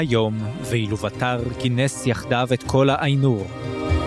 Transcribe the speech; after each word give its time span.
היום, 0.00 0.38
ואילו 0.70 0.96
בתר 0.96 1.40
כינס 1.58 2.06
יחדיו 2.06 2.48
את 2.52 2.62
כל 2.62 2.90
האיינור, 2.90 3.46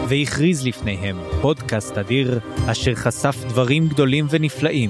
והכריז 0.10 0.68
לפניהם 0.68 1.18
פודקאסט 1.42 1.98
אדיר, 1.98 2.40
אשר 2.68 2.96
חשף 2.96 3.36
דברים 3.48 3.88
גדולים 3.88 4.28
ונפלאים 4.30 4.90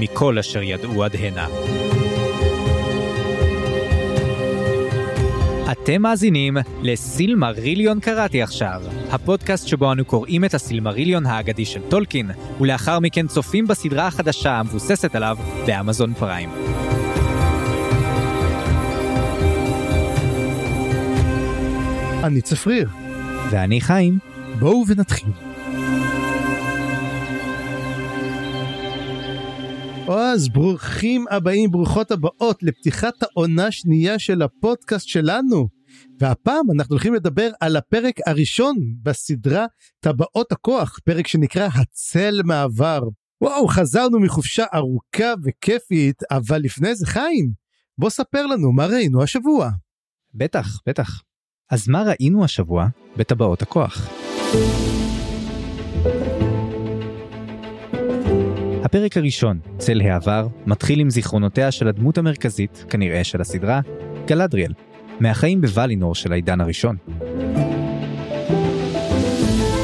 מכל 0.00 0.38
אשר 0.38 0.62
ידעו 0.62 1.04
עד 1.04 1.16
הנה. 1.16 1.46
אתם 5.72 6.02
מאזינים 6.02 6.56
לסילמריליון 6.82 8.00
קראתי 8.00 8.42
עכשיו, 8.42 8.82
הפודקאסט 9.10 9.66
שבו 9.66 9.92
אנו 9.92 10.04
קוראים 10.04 10.44
את 10.44 10.54
הסילמריליון 10.54 11.26
האגדי 11.26 11.64
של 11.64 11.80
טולקין, 11.88 12.30
ולאחר 12.60 12.98
מכן 13.00 13.26
צופים 13.26 13.66
בסדרה 13.66 14.06
החדשה 14.06 14.52
המבוססת 14.52 15.14
עליו 15.14 15.36
באמזון 15.66 16.14
פריים. 16.14 16.50
אני 22.22 22.40
צפריר. 22.42 22.88
ואני 23.50 23.80
חיים. 23.80 24.18
בואו 24.58 24.84
ונתחיל. 24.88 25.28
אז 30.08 30.48
ברוכים 30.48 31.24
הבאים, 31.30 31.70
ברוכות 31.70 32.10
הבאות 32.10 32.62
לפתיחת 32.62 33.22
העונה 33.22 33.70
שנייה 33.70 34.18
של 34.18 34.42
הפודקאסט 34.42 35.08
שלנו. 35.08 35.68
והפעם 36.20 36.70
אנחנו 36.76 36.92
הולכים 36.94 37.14
לדבר 37.14 37.50
על 37.60 37.76
הפרק 37.76 38.14
הראשון 38.26 38.76
בסדרה 39.02 39.66
טבעות 40.00 40.52
הכוח, 40.52 40.98
פרק 41.04 41.26
שנקרא 41.26 41.68
הצל 41.74 42.40
מעבר. 42.44 43.00
וואו, 43.40 43.68
חזרנו 43.68 44.20
מחופשה 44.20 44.64
ארוכה 44.74 45.32
וכיפית, 45.44 46.22
אבל 46.30 46.60
לפני 46.60 46.94
זה 46.94 47.06
חיים, 47.06 47.52
בוא 47.98 48.10
ספר 48.10 48.46
לנו 48.46 48.72
מה 48.72 48.86
ראינו 48.86 49.22
השבוע. 49.22 49.70
בטח, 50.34 50.80
בטח. 50.86 51.22
אז 51.72 51.88
מה 51.88 52.02
ראינו 52.02 52.44
השבוע 52.44 52.86
בטבעות 53.16 53.62
הכוח? 53.62 54.10
הפרק 58.84 59.16
הראשון, 59.16 59.58
צל 59.78 60.00
העבר, 60.00 60.46
מתחיל 60.66 61.00
עם 61.00 61.10
זיכרונותיה 61.10 61.70
של 61.70 61.88
הדמות 61.88 62.18
המרכזית, 62.18 62.84
כנראה 62.88 63.24
של 63.24 63.40
הסדרה, 63.40 63.80
גלדריאל, 64.26 64.72
מהחיים 65.20 65.60
בוולינור 65.60 66.14
של 66.14 66.32
העידן 66.32 66.60
הראשון. 66.60 66.96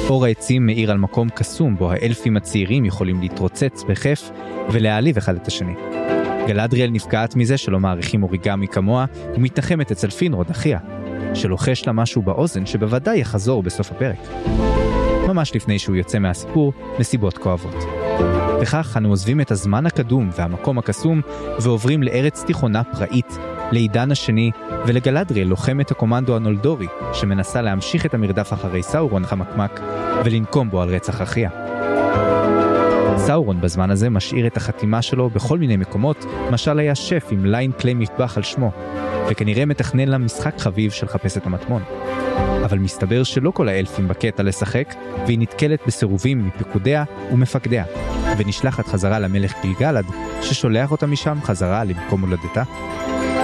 אור 0.09 0.25
העצים 0.25 0.67
מאיר 0.67 0.91
על 0.91 0.99
מקום 0.99 1.29
קסום 1.29 1.77
בו 1.77 1.93
האלפים 1.93 2.37
הצעירים 2.37 2.85
יכולים 2.85 3.21
להתרוצץ 3.21 3.85
בכיף 3.89 4.31
ולהעליב 4.73 5.17
אחד 5.17 5.37
את 5.37 5.47
השני. 5.47 5.75
גלדריאל 6.49 6.91
נפגעת 6.91 7.37
מזה 7.37 7.57
שלא 7.57 7.81
מעריכים 7.81 8.23
אוריגמי 8.23 8.69
כמוה 8.69 9.05
ומתנחמת 9.35 9.91
אצל 9.91 10.11
פינרוד 10.11 10.51
אחיה, 10.51 10.79
שלוחש 11.35 11.87
לה 11.87 11.93
משהו 11.93 12.23
באוזן 12.23 12.67
שבוודאי 12.67 13.19
יחזור 13.19 13.63
בסוף 13.63 13.91
הפרק. 13.93 14.19
ממש 15.29 15.55
לפני 15.55 15.79
שהוא 15.79 15.97
יוצא 15.97 16.19
מהסיפור, 16.19 16.73
מסיבות 16.99 17.39
כואבות. 17.39 17.85
וכך 18.61 18.95
אנו 18.97 19.09
עוזבים 19.09 19.41
את 19.41 19.51
הזמן 19.51 19.87
הקדום 19.87 20.31
והמקום 20.37 20.79
הקסום 20.79 21.21
ועוברים 21.61 22.03
לארץ 22.03 22.45
תיכונה 22.45 22.85
פראית, 22.85 23.39
לעידן 23.73 24.11
השני 24.11 24.51
ולגלדריאל 24.87 25.49
לוחמת 25.49 25.91
הקומנדו 25.91 26.37
הנולדורי 26.37 26.87
שמנסה 27.13 27.63
להמשיך 27.63 28.07
את 28.07 28.15
המרדף 28.15 28.53
אחרי 28.53 28.83
סאורון 28.83 29.27
חמקמק 29.27 29.81
ולנקום 30.25 30.71
בו 30.71 30.83
על 30.83 30.89
רצח 30.89 31.23
אחיה. 31.23 31.78
סאורון 33.19 33.61
בזמן 33.61 33.91
הזה 33.91 34.11
משאיר 34.11 34.47
את 34.47 34.57
החתימה 34.57 35.03
שלו 35.03 35.31
בכל 35.31 35.59
מיני 35.59 35.77
מקומות, 35.77 36.25
משל 36.51 36.79
היה 36.79 36.95
שף 36.95 37.25
עם 37.31 37.47
ליין 37.47 37.73
כלי 37.73 37.95
מטבח 37.95 38.37
על 38.37 38.43
שמו, 38.43 38.71
וכנראה 39.31 39.67
מתכנן 39.67 40.09
לה 40.09 40.19
משחק 40.19 40.59
חביב 40.59 40.91
של 40.91 41.09
חפש 41.09 41.37
את 41.37 41.47
המטמון. 41.47 41.83
אבל 42.65 42.79
מסתבר 42.79 43.23
שלא 43.23 43.51
כל 43.51 43.69
האלפים 43.69 44.09
בקטע 44.09 44.43
לשחק, 44.43 44.95
והיא 45.27 45.39
נתקלת 45.39 45.81
בסירובים 45.87 46.47
מפיקודיה 46.47 47.05
ומפקדיה, 47.33 47.85
ונשלחת 48.39 48.87
חזרה 48.87 49.19
למלך 49.19 49.55
גלגלד, 49.63 50.05
ששולח 50.43 50.91
אותה 50.91 51.07
משם 51.07 51.39
חזרה 51.43 51.85
למקום 51.85 52.21
הולדתה. 52.21 52.63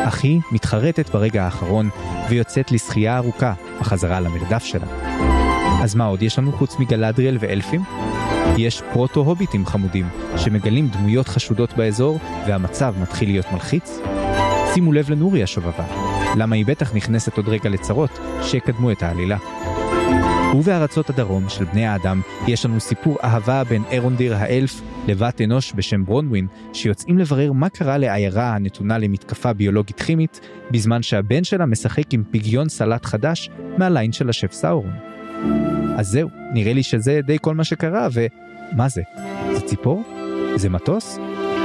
אך 0.04 0.24
היא 0.24 0.40
מתחרטת 0.52 1.08
ברגע 1.10 1.44
האחרון, 1.44 1.88
ויוצאת 2.30 2.72
לשחייה 2.72 3.16
ארוכה 3.16 3.52
בחזרה 3.80 4.20
למרדף 4.20 4.64
שלה. 4.64 4.86
אז 5.82 5.94
מה 5.94 6.04
עוד 6.04 6.22
יש 6.22 6.38
לנו 6.38 6.52
חוץ 6.52 6.78
מגלדריאל 6.78 7.36
ואלפים? 7.40 8.13
יש 8.58 8.82
פרוטו-הוביטים 8.92 9.66
חמודים, 9.66 10.06
שמגלים 10.36 10.88
דמויות 10.88 11.28
חשודות 11.28 11.72
באזור, 11.72 12.18
והמצב 12.46 12.94
מתחיל 13.02 13.28
להיות 13.28 13.52
מלחיץ. 13.52 13.98
שימו 14.74 14.92
לב 14.92 15.10
לנורי 15.10 15.42
השובבה, 15.42 15.84
למה 16.36 16.56
היא 16.56 16.66
בטח 16.66 16.94
נכנסת 16.94 17.36
עוד 17.36 17.48
רגע 17.48 17.70
לצרות 17.70 18.10
שיקדמו 18.42 18.90
את 18.90 19.02
העלילה. 19.02 19.38
ובארצות 20.54 21.10
הדרום 21.10 21.48
של 21.48 21.64
בני 21.64 21.86
האדם 21.86 22.20
יש 22.46 22.66
לנו 22.66 22.80
סיפור 22.80 23.16
אהבה 23.24 23.64
בין 23.64 23.82
אירונדיר 23.90 24.34
האלף 24.36 24.80
לבת 25.08 25.40
אנוש 25.40 25.72
בשם 25.76 26.04
ברונווין, 26.04 26.46
שיוצאים 26.72 27.18
לברר 27.18 27.52
מה 27.52 27.68
קרה 27.68 27.98
לעיירה 27.98 28.54
הנתונה 28.54 28.98
למתקפה 28.98 29.52
ביולוגית 29.52 30.00
כימית, 30.00 30.40
בזמן 30.70 31.02
שהבן 31.02 31.44
שלה 31.44 31.66
משחק 31.66 32.12
עם 32.12 32.22
פגיון 32.30 32.68
סלט 32.68 33.04
חדש 33.04 33.50
מהליין 33.78 34.12
של 34.12 34.28
השף 34.28 34.52
סאורון. 34.52 35.13
אז 35.98 36.08
זהו, 36.08 36.30
נראה 36.52 36.72
לי 36.72 36.82
שזה 36.82 37.20
די 37.26 37.36
כל 37.40 37.54
מה 37.54 37.64
שקרה, 37.64 38.08
ומה 38.12 38.88
זה? 38.88 39.02
זה 39.54 39.60
ציפור? 39.60 40.02
זה 40.56 40.68
מטוס? 40.68 41.18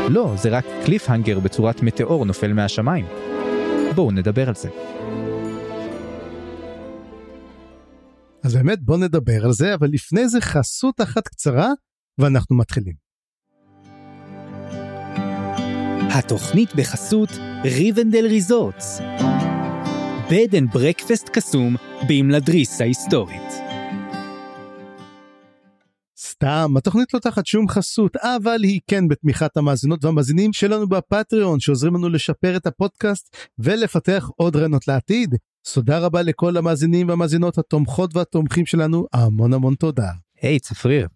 לא, 0.10 0.34
זה 0.38 0.50
רק 0.50 0.66
קליפהנגר 0.86 1.40
בצורת 1.40 1.82
מטאור 1.82 2.26
נופל 2.26 2.54
מהשמיים. 2.54 3.06
בואו 3.96 4.12
נדבר 4.12 4.48
על 4.48 4.56
זה. 4.56 4.70
אז 8.44 8.56
באמת 8.56 8.80
בוא 8.82 8.98
נדבר 8.98 9.46
על 9.46 9.52
זה, 9.52 9.74
אבל 9.74 9.88
לפני 9.92 10.30
זה 10.30 10.42
חסות 10.42 11.02
אחת 11.02 11.28
קצרה, 11.28 11.70
ואנחנו 12.18 12.56
מתחילים. 12.56 12.94
התוכנית 16.10 16.76
בחסות 16.76 17.30
ריבנדל 17.64 18.26
Resorts. 18.26 19.02
Bed 20.32 20.56
and 20.56 20.74
breakfast 20.74 21.30
קסום 21.30 21.76
באמלדריס 22.08 22.82
ההיסטורית. 22.82 23.69
סתם, 26.44 26.74
התוכנית 26.78 27.14
לא 27.14 27.20
תחת 27.20 27.46
שום 27.46 27.68
חסות, 27.68 28.16
אבל 28.16 28.64
היא 28.64 28.80
כן 28.88 29.08
בתמיכת 29.08 29.58
המאזינות 29.58 30.06
והמאזינים 30.06 30.54
שלנו 30.54 30.90
בפטריון, 30.90 31.60
שעוזרים 31.60 31.96
לנו 31.96 32.10
לשפר 32.10 32.58
את 32.58 32.68
הפודקאסט 32.68 33.36
ולפתח 33.60 34.30
עוד 34.36 34.56
רעיונות 34.56 34.88
לעתיד. 34.88 35.36
תודה 35.74 36.00
רבה 36.00 36.22
לכל 36.22 36.58
המאזינים 36.58 37.10
והמאזינות 37.10 37.58
התומכות 37.58 38.16
והתומכים 38.16 38.66
שלנו, 38.66 39.06
המון 39.14 39.54
המון 39.54 39.76
תודה. 39.76 40.12
היי 40.42 40.56
hey, 40.56 40.60
צפריר, 40.60 41.08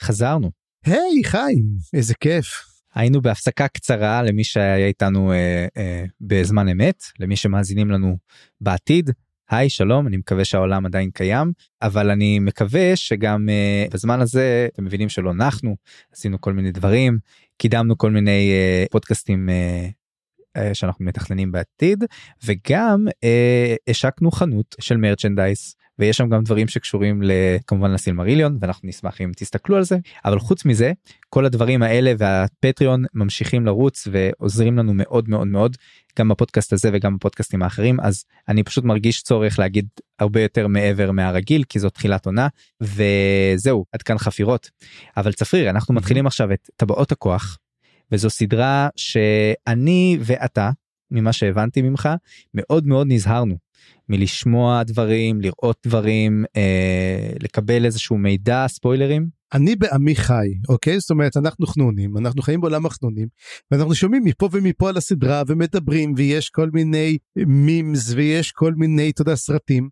חזרנו. 0.00 0.50
היי 0.86 0.96
hey, 1.24 1.28
חיים, 1.28 1.64
איזה 1.94 2.14
כיף. 2.14 2.46
היינו 2.94 3.22
בהפסקה 3.22 3.68
קצרה 3.68 4.22
למי 4.22 4.44
שהיה 4.44 4.86
איתנו 4.86 5.32
אה, 5.32 5.66
אה, 5.76 6.04
בזמן 6.20 6.68
אמת, 6.68 7.02
למי 7.18 7.36
שמאזינים 7.36 7.90
לנו 7.90 8.16
בעתיד. 8.60 9.10
היי 9.50 9.70
שלום 9.70 10.06
אני 10.06 10.16
מקווה 10.16 10.44
שהעולם 10.44 10.86
עדיין 10.86 11.10
קיים 11.10 11.52
אבל 11.82 12.10
אני 12.10 12.38
מקווה 12.38 12.96
שגם 12.96 13.48
uh, 13.48 13.94
בזמן 13.94 14.20
הזה 14.20 14.68
אתם 14.74 14.84
מבינים 14.84 15.08
שלא 15.08 15.30
אנחנו 15.30 15.76
עשינו 16.12 16.40
כל 16.40 16.52
מיני 16.52 16.72
דברים 16.72 17.18
קידמנו 17.58 17.98
כל 17.98 18.10
מיני 18.10 18.52
uh, 18.52 18.90
פודקאסטים 18.90 19.48
uh, 19.48 20.58
uh, 20.58 20.74
שאנחנו 20.74 21.04
מתכננים 21.04 21.52
בעתיד 21.52 22.04
וגם 22.44 23.06
uh, 23.08 23.90
השקנו 23.90 24.30
חנות 24.30 24.76
של 24.80 24.96
מרצ'נדייס 24.96 25.76
ויש 25.98 26.16
שם 26.16 26.28
גם 26.28 26.42
דברים 26.42 26.68
שקשורים 26.68 27.22
כמובן 27.66 27.90
לסילמריליון 27.90 28.58
ואנחנו 28.60 28.88
נשמח 28.88 29.20
אם 29.20 29.30
תסתכלו 29.36 29.76
על 29.76 29.82
זה. 29.82 29.96
אבל 30.24 30.38
חוץ 30.38 30.64
מזה 30.64 30.92
כל 31.28 31.44
הדברים 31.44 31.82
האלה 31.82 32.12
והפטריון 32.18 33.04
ממשיכים 33.14 33.66
לרוץ 33.66 34.08
ועוזרים 34.10 34.78
לנו 34.78 34.92
מאוד 34.94 35.28
מאוד 35.28 35.46
מאוד 35.46 35.76
גם 36.18 36.28
בפודקאסט 36.28 36.72
הזה 36.72 36.90
וגם 36.92 37.16
בפודקאסטים 37.16 37.62
האחרים. 37.62 38.00
אז 38.00 38.24
אני 38.48 38.62
פשוט 38.62 38.84
מרגיש 38.84 39.22
צורך 39.22 39.58
להגיד 39.58 39.86
הרבה 40.18 40.42
יותר 40.42 40.66
מעבר 40.66 41.12
מהרגיל 41.12 41.64
כי 41.68 41.78
זאת 41.78 41.94
תחילת 41.94 42.26
עונה 42.26 42.48
וזהו 42.80 43.84
עד 43.92 44.02
כאן 44.02 44.18
חפירות. 44.18 44.70
אבל 45.16 45.32
צפריר 45.32 45.70
אנחנו 45.70 45.94
מתחילים 45.94 46.26
עכשיו 46.26 46.52
את 46.52 46.70
טבעות 46.76 47.12
הכוח 47.12 47.58
וזו 48.12 48.30
סדרה 48.30 48.88
שאני 48.96 50.18
ואתה 50.20 50.70
ממה 51.10 51.32
שהבנתי 51.32 51.82
ממך 51.82 52.08
מאוד 52.54 52.86
מאוד 52.86 53.06
נזהרנו 53.10 53.67
מלשמוע 54.08 54.82
דברים 54.82 55.40
לראות 55.40 55.76
דברים 55.86 56.44
אה, 56.56 57.32
לקבל 57.42 57.84
איזשהו 57.84 58.18
מידע 58.18 58.64
ספוילרים? 58.68 59.28
אני 59.54 59.76
בעמי 59.76 60.16
חי 60.16 60.48
אוקיי? 60.68 61.00
זאת 61.00 61.10
אומרת 61.10 61.36
אנחנו 61.36 61.66
חנונים 61.66 62.16
אנחנו 62.16 62.42
חיים 62.42 62.60
בעולם 62.60 62.86
החנונים 62.86 63.28
ואנחנו 63.70 63.94
שומעים 63.94 64.24
מפה 64.24 64.48
ומפה 64.52 64.88
על 64.88 64.96
הסדרה 64.96 65.42
ומדברים 65.46 66.14
ויש 66.16 66.50
כל 66.50 66.70
מיני 66.72 67.18
מימס 67.46 68.12
ויש 68.12 68.52
כל 68.52 68.74
מיני 68.74 69.10
אתה 69.10 69.22
יודע 69.22 69.34
סרטים 69.34 69.88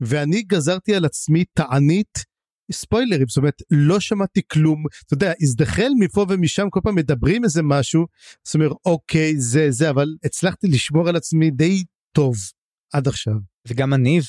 ואני 0.00 0.42
גזרתי 0.42 0.94
על 0.94 1.04
עצמי 1.04 1.44
תענית 1.54 2.32
ספוילרים. 2.72 3.28
זאת 3.28 3.36
אומרת 3.36 3.62
לא 3.70 4.00
שמעתי 4.00 4.40
כלום. 4.52 4.84
אתה 5.06 5.14
יודע 5.14 5.32
הזדחל 5.42 5.88
מפה 5.98 6.26
ומשם 6.28 6.66
כל 6.70 6.80
פעם 6.84 6.94
מדברים 6.94 7.44
איזה 7.44 7.62
משהו 7.62 8.06
זאת 8.44 8.54
אומרת 8.54 8.72
אוקיי 8.86 9.40
זה 9.40 9.70
זה 9.70 9.90
אבל 9.90 10.08
הצלחתי 10.24 10.66
לשמור 10.66 11.08
על 11.08 11.16
עצמי 11.16 11.50
די 11.50 11.84
טוב 12.16 12.34
עד 12.92 13.08
עכשיו. 13.08 13.34
וגם 13.68 13.94
אני 13.94 14.20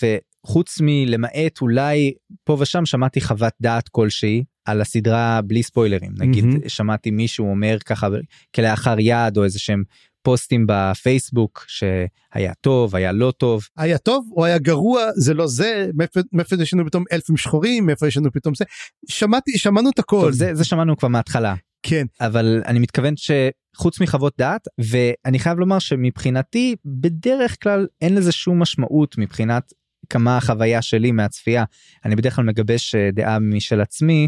וחוץ 0.45 0.77
מלמעט 0.81 1.61
אולי 1.61 2.13
פה 2.43 2.57
ושם 2.59 2.85
שמעתי 2.85 3.21
חוות 3.21 3.53
דעת 3.61 3.89
כלשהי 3.89 4.43
על 4.65 4.81
הסדרה 4.81 5.41
בלי 5.41 5.63
ספוילרים. 5.63 6.11
נגיד 6.17 6.45
מהמם. 6.45 6.69
שמעתי 6.69 7.11
מישהו 7.11 7.49
אומר 7.49 7.77
ככה 7.85 8.07
כלאחר 8.55 8.95
יד 8.99 9.37
או 9.37 9.43
איזה 9.43 9.59
שהם 9.59 9.83
פוסטים 10.21 10.65
בפייסבוק 10.67 11.65
שהיה 11.67 12.53
טוב 12.61 12.95
היה 12.95 13.11
לא 13.11 13.33
טוב. 13.37 13.67
היה 13.77 13.97
טוב 13.97 14.29
או 14.31 14.45
היה 14.45 14.57
גרוע 14.57 15.01
זה 15.15 15.33
לא 15.33 15.47
זה 15.47 15.89
מאיפה 16.31 16.55
יש 16.61 16.73
לנו 16.73 16.85
פתאום 16.85 17.03
אלפים 17.11 17.37
שחורים 17.37 17.85
מאיפה 17.85 18.07
יש 18.07 18.17
לנו 18.17 18.31
פתאום 18.31 18.55
זה. 18.55 18.65
שמעתי 19.09 19.57
שמענו 19.57 19.89
את 19.89 19.99
הכל. 19.99 20.21
טוב, 20.21 20.31
זה, 20.31 20.55
זה 20.55 20.63
שמענו 20.63 20.97
כבר 20.97 21.07
מההתחלה 21.07 21.55
כן. 21.83 22.05
אבל 22.21 22.61
אני 22.65 22.79
מתכוון 22.79 23.13
שחוץ 23.17 23.99
מחוות 23.99 24.33
דעת 24.37 24.67
ואני 24.77 25.39
חייב 25.39 25.59
לומר 25.59 25.79
שמבחינתי 25.79 26.75
בדרך 26.85 27.57
כלל 27.63 27.87
אין 28.01 28.15
לזה 28.15 28.31
שום 28.31 28.61
משמעות 28.61 29.17
מבחינת 29.17 29.73
כמה 30.09 30.37
החוויה 30.37 30.81
שלי 30.81 31.11
מהצפייה. 31.11 31.63
אני 32.05 32.15
בדרך 32.15 32.35
כלל 32.35 32.45
מגבש 32.45 32.95
אה, 32.95 33.09
דעה 33.13 33.39
משל 33.39 33.81
עצמי 33.81 34.27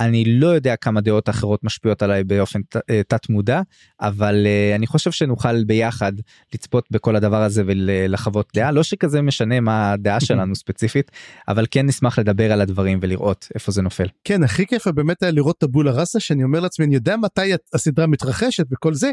אני 0.00 0.24
לא 0.24 0.46
יודע 0.46 0.76
כמה 0.76 1.00
דעות 1.00 1.28
אחרות 1.28 1.64
משפיעות 1.64 2.02
עליי 2.02 2.24
באופן 2.24 2.60
אה, 2.90 3.00
תת 3.08 3.28
מודע 3.28 3.60
אבל 4.00 4.46
אה, 4.46 4.74
אני 4.74 4.86
חושב 4.86 5.10
שנוכל 5.10 5.64
ביחד 5.64 6.12
לצפות 6.54 6.84
בכל 6.90 7.16
הדבר 7.16 7.42
הזה 7.42 7.62
ולחוות 7.66 8.50
דעה 8.54 8.72
לא 8.72 8.82
שכזה 8.82 9.22
משנה 9.22 9.60
מה 9.60 9.92
הדעה 9.92 10.20
שלנו 10.20 10.54
ספציפית 10.54 11.10
אבל 11.48 11.66
כן 11.70 11.86
נשמח 11.86 12.18
לדבר 12.18 12.52
על 12.52 12.60
הדברים 12.60 12.98
ולראות 13.02 13.48
איפה 13.54 13.72
זה 13.72 13.82
נופל. 13.82 14.06
כן 14.24 14.42
הכי 14.42 14.66
כיף 14.66 14.88
באמת 14.88 15.22
היה 15.22 15.32
לראות 15.32 15.58
את 15.58 15.62
הבולה 15.62 15.92
ראסה 15.92 16.20
שאני 16.20 16.44
אומר 16.44 16.60
לעצמי 16.60 16.86
אני 16.86 16.94
יודע 16.94 17.16
מתי 17.16 17.52
הסדרה 17.74 18.06
מתרחשת 18.06 18.66
וכל 18.72 18.94
זה 18.94 19.10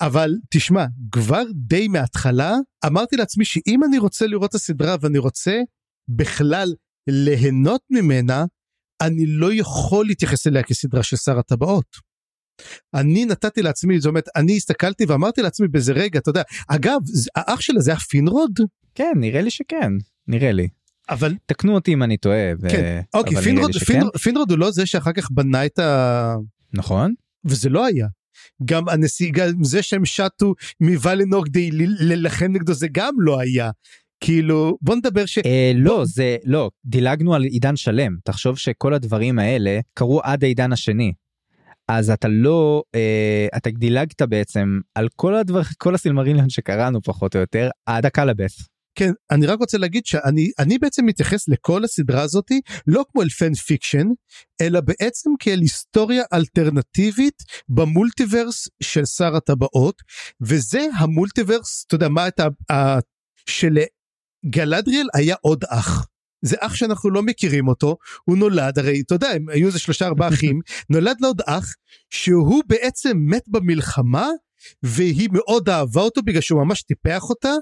אבל 0.00 0.34
תשמע 0.50 0.84
כבר 1.12 1.42
די 1.54 1.88
מההתחלה 1.88 2.54
אמרתי 2.86 3.16
לעצמי 3.16 3.44
שאם 3.44 3.84
אני 3.84 3.98
רוצה 3.98 4.26
לראות 4.26 4.50
את 4.50 4.54
הסדרה 4.54 4.96
ואני 5.00 5.18
רוצה 5.18 5.60
בכלל 6.08 6.74
ליהנות 7.06 7.80
ממנה 7.90 8.44
אני 9.00 9.26
לא 9.26 9.52
יכול 9.52 10.06
להתייחס 10.06 10.46
אליה 10.46 10.62
כסדרה 10.62 11.02
של 11.02 11.16
שר 11.16 11.38
הטבעות. 11.38 12.14
אני 12.94 13.24
נתתי 13.24 13.62
לעצמי 13.62 14.00
זאת 14.00 14.08
אומרת 14.08 14.28
אני 14.36 14.56
הסתכלתי 14.56 15.04
ואמרתי 15.04 15.42
לעצמי 15.42 15.68
באיזה 15.68 15.92
רגע 15.92 16.18
אתה 16.18 16.30
יודע 16.30 16.42
אגב 16.68 17.00
האח 17.36 17.60
שלה 17.60 17.80
זה 17.80 17.90
היה 17.90 18.00
פינרוד 18.00 18.60
כן 18.94 19.12
נראה 19.16 19.40
לי 19.40 19.50
שכן 19.50 19.92
נראה 20.28 20.52
לי 20.52 20.68
אבל 21.10 21.34
תקנו 21.46 21.74
אותי 21.74 21.92
אם 21.92 22.02
אני 22.02 22.16
טועה. 22.16 22.52
ו... 22.60 22.70
כן 22.70 23.00
אוקיי 23.14 23.38
אבל 23.38 23.40
נראה 23.40 23.44
פינרוד. 23.44 23.72
פינרוד, 23.76 24.16
פינרוד 24.16 24.50
הוא 24.50 24.58
לא 24.58 24.70
זה 24.70 24.86
שאחר 24.86 25.12
כך 25.12 25.30
בנה 25.30 25.66
את 25.66 25.78
ה... 25.78 26.34
נכון 26.72 27.14
וזה 27.44 27.68
לא 27.68 27.86
היה. 27.86 28.06
גם 28.64 28.88
הנסיגה 28.88 29.46
זה 29.62 29.82
שהם 29.82 30.04
שטו 30.04 30.54
מוולינור 30.80 31.48
כדי 31.48 31.70
להילחם 31.72 32.52
נגדו 32.52 32.74
זה 32.74 32.86
גם 32.92 33.14
לא 33.18 33.40
היה. 33.40 33.70
כאילו 34.24 34.78
בוא 34.80 34.94
נדבר 34.96 35.26
ש... 35.26 35.38
אה, 35.38 35.72
לא 35.74 36.02
זה 36.04 36.36
לא 36.44 36.70
דילגנו 36.84 37.34
על 37.34 37.42
עידן 37.42 37.76
שלם 37.76 38.16
תחשוב 38.24 38.58
שכל 38.58 38.94
הדברים 38.94 39.38
האלה 39.38 39.80
קרו 39.94 40.20
עד 40.20 40.44
העידן 40.44 40.72
השני. 40.72 41.12
אז 41.88 42.10
אתה 42.10 42.28
לא 42.28 42.82
אה, 42.94 43.46
אתה 43.56 43.70
דילגת 43.70 44.22
בעצם 44.22 44.80
על 44.94 45.08
כל 45.16 45.34
הדבר 45.34 45.62
כל 45.78 45.94
הסילמריליון 45.94 46.48
שקראנו 46.48 47.02
פחות 47.02 47.34
או 47.34 47.40
יותר 47.40 47.70
עד 47.86 48.06
האקלאבת'. 48.06 48.66
כן 48.98 49.12
אני 49.30 49.46
רק 49.46 49.58
רוצה 49.58 49.78
להגיד 49.78 50.06
שאני 50.06 50.50
אני 50.58 50.78
בעצם 50.78 51.06
מתייחס 51.06 51.48
לכל 51.48 51.84
הסדרה 51.84 52.22
הזאתי 52.22 52.60
לא 52.86 53.04
כמו 53.12 53.22
אל 53.22 53.28
fan 53.28 53.54
fiction 53.54 54.06
אלא 54.60 54.80
בעצם 54.80 55.30
כאל 55.38 55.60
היסטוריה 55.60 56.24
אלטרנטיבית 56.32 57.42
ב 57.68 57.77
multiverse 57.77 58.68
של 58.82 59.04
שר 59.04 59.36
הטבעות 59.36 60.02
וזה 60.40 60.86
ה 60.96 61.04
multiverse 61.04 61.84
אתה 61.86 61.94
יודע 61.94 62.08
מה 62.08 62.28
את 62.28 62.40
ה... 62.40 62.48
ה- 62.72 62.98
שלגלדריאל 64.44 65.06
היה 65.14 65.36
עוד 65.40 65.64
אח. 65.68 66.06
זה 66.44 66.56
אח 66.60 66.74
שאנחנו 66.74 67.10
לא 67.10 67.22
מכירים 67.22 67.68
אותו 67.68 67.96
הוא 68.24 68.36
נולד 68.38 68.78
הרי 68.78 69.00
אתה 69.00 69.14
יודע 69.14 69.28
הם 69.28 69.48
היו 69.48 69.66
איזה 69.66 69.78
שלושה 69.78 70.06
ארבעה 70.06 70.28
אחים 70.34 70.60
נולד 70.90 71.16
לו 71.20 71.28
עוד 71.28 71.40
אח 71.46 71.74
שהוא 72.10 72.62
בעצם 72.66 73.16
מת 73.20 73.42
במלחמה 73.48 74.28
והיא 74.82 75.28
מאוד 75.32 75.68
אהבה 75.68 76.00
אותו 76.00 76.22
בגלל 76.22 76.40
שהוא 76.40 76.64
ממש 76.64 76.82
טיפח 76.82 77.22
אותה 77.22 77.52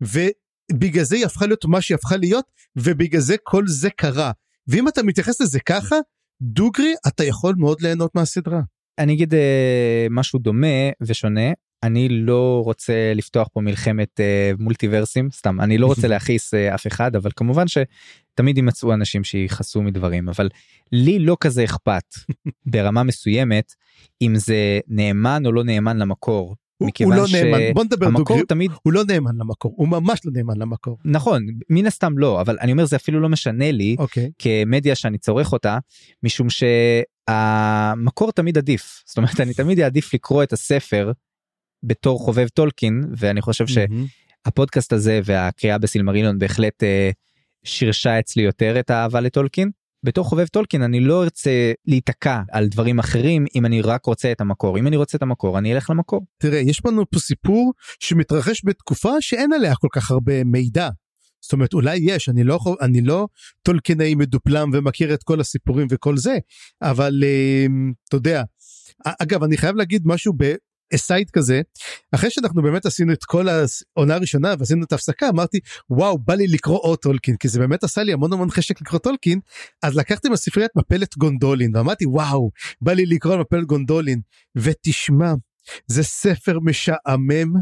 ובגלל 0.00 1.04
זה 1.04 1.16
היא 1.16 1.26
הפכה 1.26 1.46
להיות 1.46 1.64
מה 1.64 1.80
שהיא 1.80 1.94
הפכה 1.94 2.16
להיות 2.16 2.44
ובגלל 2.76 3.20
זה 3.20 3.36
כל 3.42 3.64
זה 3.66 3.90
קרה 3.90 4.32
ואם 4.68 4.88
אתה 4.88 5.02
מתייחס 5.02 5.40
לזה 5.40 5.60
ככה 5.60 5.96
דוגרי 6.42 6.94
אתה 7.08 7.24
יכול 7.24 7.54
מאוד 7.58 7.80
ליהנות 7.80 8.14
מהסדרה. 8.14 8.60
אני 8.98 9.12
אגיד 9.12 9.34
אה, 9.34 10.06
משהו 10.10 10.38
דומה 10.38 10.90
ושונה 11.00 11.50
אני 11.84 12.08
לא 12.08 12.62
רוצה 12.64 13.12
לפתוח 13.14 13.48
פה 13.52 13.60
מלחמת 13.60 14.20
אה, 14.20 14.52
מולטיברסים 14.58 15.28
סתם 15.30 15.60
אני 15.60 15.78
לא 15.78 15.86
רוצה 15.86 16.08
להכעיס 16.12 16.54
אה, 16.54 16.74
אף 16.74 16.86
אחד 16.86 17.16
אבל 17.16 17.30
כמובן 17.36 17.64
שתמיד 17.68 18.56
יימצאו 18.56 18.92
אנשים 18.92 19.24
שיכעסו 19.24 19.82
מדברים 19.82 20.28
אבל 20.28 20.48
לי 20.92 21.18
לא 21.18 21.36
כזה 21.40 21.64
אכפת 21.64 22.14
ברמה 22.72 23.02
מסוימת 23.02 23.72
אם 24.22 24.36
זה 24.36 24.80
נאמן 24.88 25.46
או 25.46 25.52
לא 25.52 25.64
נאמן 25.64 25.98
למקור. 25.98 26.56
הוא, 26.78 27.14
לא 27.14 27.24
נאמן 27.32 27.58
בוא 27.74 27.84
נדבר 27.84 28.06
המקור 28.06 28.24
דוגרי 28.24 28.46
תמיד 28.46 28.70
הוא 28.82 28.92
לא 28.92 29.04
נאמן 29.08 29.36
למקור 29.36 29.74
הוא 29.76 29.88
ממש 29.88 30.20
לא 30.24 30.32
נאמן 30.34 30.58
למקור. 30.58 30.98
נכון 31.04 31.46
מן 31.70 31.86
הסתם 31.86 32.18
לא 32.18 32.40
אבל 32.40 32.58
אני 32.60 32.72
אומר 32.72 32.84
זה 32.84 32.96
אפילו 32.96 33.20
לא 33.20 33.28
משנה 33.28 33.72
לי 33.72 33.96
אוקיי 33.98 34.30
כמדיה 34.38 34.94
שאני 34.94 35.18
צורך 35.18 35.52
אותה 35.52 35.78
משום 36.22 36.46
שהמקור 36.50 38.32
תמיד 38.32 38.58
עדיף 38.58 39.02
זאת 39.06 39.16
אומרת 39.16 39.40
אני 39.40 39.54
תמיד 39.54 39.80
אעדיף 39.80 40.14
לקרוא 40.14 40.42
את 40.42 40.52
הספר 40.52 41.12
בתור 41.86 42.18
חובב 42.18 42.48
טולקין 42.48 43.04
ואני 43.16 43.40
חושב. 43.40 43.64
שהפודקאסט 43.66 44.92
הזה 44.92 45.20
והקריאה 45.24 45.78
בסילמרילון 45.78 46.38
בהחלט 46.38 46.82
אה, 46.82 47.10
שירשה 47.64 48.18
אצלי 48.18 48.42
יותר 48.42 48.80
את 48.80 48.90
האהבה 48.90 49.20
לטולקין. 49.20 49.70
בתור 50.04 50.24
חובב 50.24 50.46
טולקין 50.46 50.82
אני 50.82 51.00
לא 51.00 51.24
ארצה 51.24 51.72
להיתקע 51.86 52.40
על 52.52 52.68
דברים 52.68 52.98
אחרים 52.98 53.44
אם 53.54 53.66
אני 53.66 53.82
רק 53.82 54.06
רוצה 54.06 54.32
את 54.32 54.40
המקור 54.40 54.78
אם 54.78 54.86
אני 54.86 54.96
רוצה 54.96 55.16
את 55.18 55.22
המקור 55.22 55.58
אני 55.58 55.74
אלך 55.74 55.90
למקור. 55.90 56.26
תראה 56.38 56.58
יש 56.58 56.80
לנו 56.86 57.10
פה 57.10 57.18
סיפור 57.18 57.72
שמתרחש 58.00 58.62
בתקופה 58.64 59.12
שאין 59.20 59.52
עליה 59.52 59.74
כל 59.74 59.88
כך 59.92 60.10
הרבה 60.10 60.44
מידע. 60.44 60.88
זאת 61.40 61.52
אומרת 61.52 61.74
אולי 61.74 61.96
יש 62.02 62.28
אני 62.28 62.44
לא 62.44 62.58
אני 62.80 63.00
לא 63.00 63.26
טולקינאי 63.62 64.14
מדופלם 64.14 64.70
ומכיר 64.72 65.14
את 65.14 65.22
כל 65.22 65.40
הסיפורים 65.40 65.86
וכל 65.90 66.16
זה 66.16 66.38
אבל 66.82 67.22
אה, 67.24 67.66
אתה 68.08 68.16
יודע 68.16 68.42
אגב 69.04 69.42
אני 69.42 69.56
חייב 69.56 69.76
להגיד 69.76 70.02
משהו 70.04 70.32
באסייד 70.92 71.30
כזה 71.30 71.60
אחרי 72.14 72.30
שאנחנו 72.30 72.62
באמת 72.62 72.86
עשינו 72.86 73.12
את 73.12 73.24
כל 73.24 73.46
העונה 73.48 74.14
הראשונה 74.14 74.54
ועשינו 74.58 74.84
את 74.84 74.92
ההפסקה 74.92 75.28
אמרתי 75.28 75.58
וואו 75.90 76.18
בא 76.18 76.34
לי 76.34 76.46
לקרוא 76.46 76.78
עוד 76.82 76.98
טולקין 76.98 77.36
כי 77.36 77.48
זה 77.48 77.58
באמת 77.58 77.84
עשה 77.84 78.02
לי 78.02 78.12
המון 78.12 78.32
המון 78.32 78.50
חשק 78.50 78.80
לקרוא 78.80 79.00
טולקין 79.00 79.40
אז 79.82 79.96
לקחתי 79.96 80.28
מהספריית 80.28 80.70
מפלת 80.76 81.16
גונדולין 81.16 81.76
ואמרתי 81.76 82.06
וואו 82.06 82.50
בא 82.80 82.92
לי 82.92 83.06
לקרוא 83.06 83.36
מפלת 83.36 83.64
גונדולין 83.66 84.20
ותשמע 84.56 85.32
זה 85.86 86.02
ספר 86.02 86.58
משעמם 86.60 87.52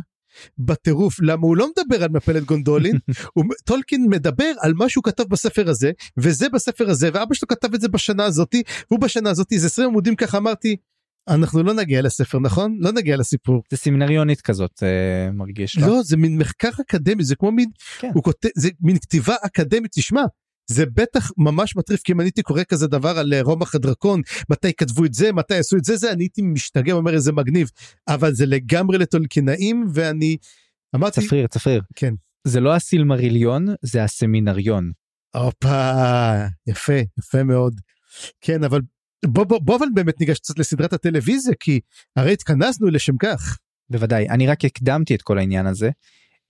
בטירוף. 0.59 1.21
למה 1.21 1.47
הוא 1.47 1.57
לא 1.57 1.69
מדבר 1.77 2.05
על 2.05 2.11
מפלת 2.11 2.45
גונדולין? 2.45 2.99
הוא, 3.35 3.45
טולקין 3.65 4.07
מדבר 4.11 4.53
על 4.61 4.75
מה 4.75 4.89
שהוא 4.89 5.05
כתב 5.05 5.23
בספר 5.23 5.71
הזה 5.71 5.91
וזה 6.17 6.49
בספר 6.49 6.91
הזה 6.91 7.11
ואבא 7.13 7.35
שלו 7.35 7.49
כתב 7.49 7.75
את 7.75 7.81
זה 7.81 7.89
בשנה 7.89 8.25
הזאתי 8.25 8.63
והוא 8.91 9.01
בשנה 9.01 9.31
הזאתי 9.31 9.59
זה 9.59 9.67
20 9.67 9.89
עמודים 9.89 10.17
ככה 10.17 10.39
אמרתי 10.39 10.77
אנחנו 11.29 11.63
לא 11.63 11.75
נגיע 11.75 12.03
לספר 12.03 12.39
נכון 12.39 12.79
לא 12.81 12.93
נגיע 12.93 13.17
לסיפור 13.17 13.63
זה 13.71 13.77
סמינריונית 13.77 14.41
כזאת 14.41 14.83
אה, 14.83 15.33
מרגיש 15.33 15.77
לך. 15.77 15.87
לא 15.87 16.03
זה 16.03 16.17
מין 16.17 16.39
מחקר 16.39 16.71
אקדמי 16.81 17.25
זה 17.25 17.37
כמו 17.37 17.53
מין 17.53 17.69
כן. 17.99 18.11
הוא 18.15 18.23
כותב 18.23 18.49
זה 18.57 18.69
מין 18.81 18.99
כתיבה 18.99 19.35
אקדמית 19.47 19.91
תשמע. 19.95 20.23
זה 20.71 20.87
בטח 20.87 21.31
ממש 21.39 21.77
מטריף 21.77 22.03
כי 22.03 22.13
אם 22.13 22.21
אני 22.21 22.27
הייתי 22.27 22.43
קורא 22.43 22.63
כזה 22.69 22.87
דבר 22.87 23.19
על 23.19 23.33
אה, 23.35 23.43
רומח 23.43 23.75
הדרקון 23.75 24.21
מתי 24.51 24.73
כתבו 24.73 25.05
את 25.05 25.15
זה 25.15 25.33
מתי 25.33 25.55
עשו 25.55 25.77
את 25.77 25.85
זה 25.85 25.97
זה 25.97 26.13
אני 26.13 26.25
הייתי 26.25 26.43
משתגע 26.43 26.93
אומר 26.93 27.15
איזה 27.15 27.33
מגניב 27.33 27.71
אבל 28.09 28.35
זה 28.35 28.47
לגמרי 28.47 28.99
לטולקינאים 28.99 29.87
ואני 29.95 30.37
אמרתי 30.95 31.21
צפריר 31.21 31.47
צפריר 31.47 31.83
כן. 31.95 32.15
זה 32.45 32.61
לא 32.61 32.75
הסילמריליון 32.75 33.67
זה 33.83 34.05
הסמינריון. 34.05 34.93
הופה 35.35 36.33
יפה 36.67 36.99
יפה 37.19 37.43
מאוד 37.43 37.81
כן 38.41 38.65
אבל 38.65 38.81
בוא 39.27 39.45
בוא 39.45 39.59
בוא 39.63 39.77
אבל 39.77 39.87
באמת 39.95 40.21
ניגש 40.21 40.39
קצת 40.39 40.59
לסדרת 40.59 40.93
הטלוויזיה 40.93 41.55
כי 41.61 41.81
הרי 42.17 42.33
התכנסנו 42.33 42.87
לשם 42.91 43.17
כך. 43.17 43.59
בוודאי 43.91 44.29
אני 44.29 44.47
רק 44.47 44.65
הקדמתי 44.65 45.15
את 45.15 45.23
כל 45.23 45.39
העניין 45.39 45.67
הזה 45.67 45.91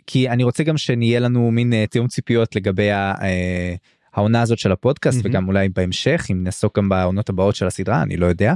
כי 0.06 0.28
אני 0.28 0.44
רוצה 0.44 0.62
גם 0.64 0.76
שנהיה 0.76 1.20
לנו 1.20 1.50
מין 1.50 1.72
אה, 1.72 1.84
תיאום 1.86 2.08
ציפיות 2.08 2.56
לגבי 2.56 2.90
ה- 2.90 3.14
אה, 3.22 3.74
העונה 4.14 4.42
הזאת 4.42 4.58
של 4.58 4.72
הפודקאסט 4.72 5.16
מהמם. 5.16 5.30
וגם 5.30 5.48
אולי 5.48 5.68
בהמשך 5.68 6.26
אם 6.32 6.44
נעסוק 6.44 6.78
גם 6.78 6.88
בעונות 6.88 7.28
הבאות 7.28 7.54
של 7.54 7.66
הסדרה 7.66 8.02
אני 8.02 8.16
לא 8.16 8.26
יודע. 8.26 8.54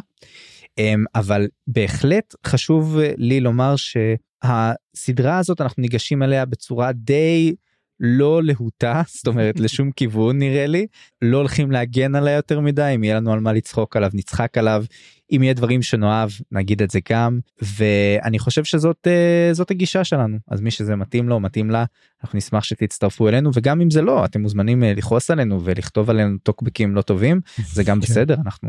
אמ, 0.78 1.04
אבל 1.14 1.48
בהחלט 1.66 2.34
חשוב 2.46 2.98
אה, 2.98 3.12
לי 3.16 3.40
לומר 3.40 3.74
שהסדרה 3.76 5.38
הזאת 5.38 5.60
אנחנו 5.60 5.80
ניגשים 5.80 6.22
אליה 6.22 6.44
בצורה 6.44 6.92
די 6.92 7.54
לא 8.00 8.42
להוטה 8.42 9.02
זאת 9.16 9.26
אומרת 9.26 9.60
לשום 9.60 9.90
כיוון 9.90 10.38
נראה 10.38 10.66
לי 10.66 10.86
לא 11.22 11.36
הולכים 11.36 11.70
להגן 11.70 12.14
עליה 12.14 12.34
יותר 12.34 12.60
מדי 12.60 12.92
אם 12.94 13.04
יהיה 13.04 13.16
לנו 13.16 13.32
על 13.32 13.40
מה 13.40 13.52
לצחוק 13.52 13.96
עליו 13.96 14.10
נצחק 14.14 14.58
עליו 14.58 14.84
אם 15.32 15.42
יהיה 15.42 15.54
דברים 15.54 15.82
שנאהב 15.82 16.30
נגיד 16.52 16.82
את 16.82 16.90
זה 16.90 16.98
גם 17.08 17.38
ואני 17.62 18.38
חושב 18.38 18.64
שזאת 18.64 19.06
אה, 19.06 19.48
זאת 19.52 19.70
הגישה 19.70 20.04
שלנו 20.04 20.38
אז 20.48 20.60
מי 20.60 20.70
שזה 20.70 20.96
מתאים 20.96 21.28
לו 21.28 21.40
מתאים 21.40 21.70
לה 21.70 21.84
אנחנו 22.22 22.36
נשמח 22.36 22.64
שתצטרפו 22.64 23.28
אלינו 23.28 23.50
וגם 23.54 23.80
אם 23.80 23.90
זה 23.90 24.02
לא 24.02 24.24
אתם 24.24 24.40
מוזמנים 24.40 24.84
אה, 24.84 24.92
לכעוס 24.96 25.30
עלינו 25.30 25.64
ולכתוב 25.64 26.10
עלינו 26.10 26.38
טוקבקים 26.42 26.94
לא 26.94 27.02
טובים 27.02 27.40
זה 27.72 27.84
גם 27.84 27.96
כן. 28.00 28.06
בסדר 28.06 28.36
אנחנו 28.44 28.68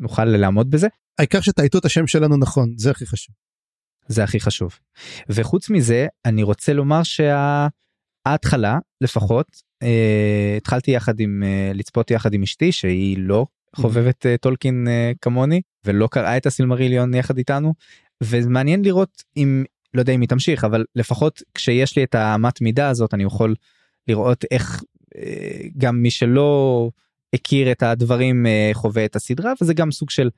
נוכל 0.00 0.24
לעמוד 0.24 0.70
בזה 0.70 0.88
העיקר 1.18 1.40
שתעיטו 1.40 1.78
את 1.78 1.84
השם 1.84 2.06
שלנו 2.06 2.36
נכון 2.36 2.74
זה 2.76 2.90
הכי 2.90 3.06
חשוב. 3.06 3.34
זה 4.06 4.24
הכי 4.24 4.40
חשוב. 4.40 4.78
וחוץ 5.28 5.70
מזה 5.70 6.06
אני 6.24 6.42
רוצה 6.42 6.72
לומר 6.72 7.02
שההתחלה 8.28 8.78
לפחות 9.00 9.46
אה, 9.82 10.54
התחלתי 10.56 10.90
יחד 10.90 11.20
עם 11.20 11.42
אה, 11.46 11.70
לצפות 11.74 12.10
יחד 12.10 12.34
עם 12.34 12.42
אשתי 12.42 12.72
שהיא 12.72 13.16
לא 13.18 13.46
חובבת 13.76 14.26
אה, 14.26 14.36
טולקין 14.36 14.88
אה, 14.88 15.12
כמוני 15.20 15.60
ולא 15.84 16.08
קראה 16.10 16.36
את 16.36 16.46
הסילמריליון 16.46 17.14
יחד 17.14 17.38
איתנו 17.38 17.74
ומעניין 18.22 18.84
לראות 18.84 19.22
אם 19.36 19.64
לא 19.94 20.00
יודע 20.00 20.12
אם 20.12 20.20
היא 20.20 20.28
תמשיך 20.28 20.64
אבל 20.64 20.84
לפחות 20.96 21.42
כשיש 21.54 21.96
לי 21.96 22.04
את 22.04 22.14
האמת 22.14 22.60
מידה 22.60 22.88
הזאת 22.88 23.14
אני 23.14 23.24
יכול 23.24 23.54
לראות 24.08 24.44
איך 24.50 24.82
אה, 25.16 25.60
גם 25.78 25.96
מי 25.96 26.10
שלא 26.10 26.90
הכיר 27.34 27.72
את 27.72 27.82
הדברים 27.82 28.46
אה, 28.46 28.70
חווה 28.72 29.04
את 29.04 29.16
הסדרה 29.16 29.52
וזה 29.60 29.74
גם 29.74 29.90
סוג 29.90 30.10
של 30.10 30.30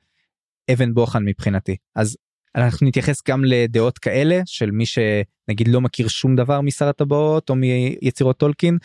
אבן 0.73 0.93
בוחן 0.93 1.25
מבחינתי. 1.25 1.75
אז 1.95 2.17
אנחנו 2.55 2.87
נתייחס 2.87 3.21
גם 3.27 3.45
לדעות 3.45 3.97
כאלה 3.97 4.41
של 4.45 4.71
מי 4.71 4.85
שנגיד 4.85 5.67
לא 5.67 5.81
מכיר 5.81 6.07
שום 6.07 6.35
דבר 6.35 6.61
משר 6.61 6.87
הטבעות 6.87 7.49
או 7.49 7.55
מיצירות 7.55 8.37
טולקין 8.37 8.77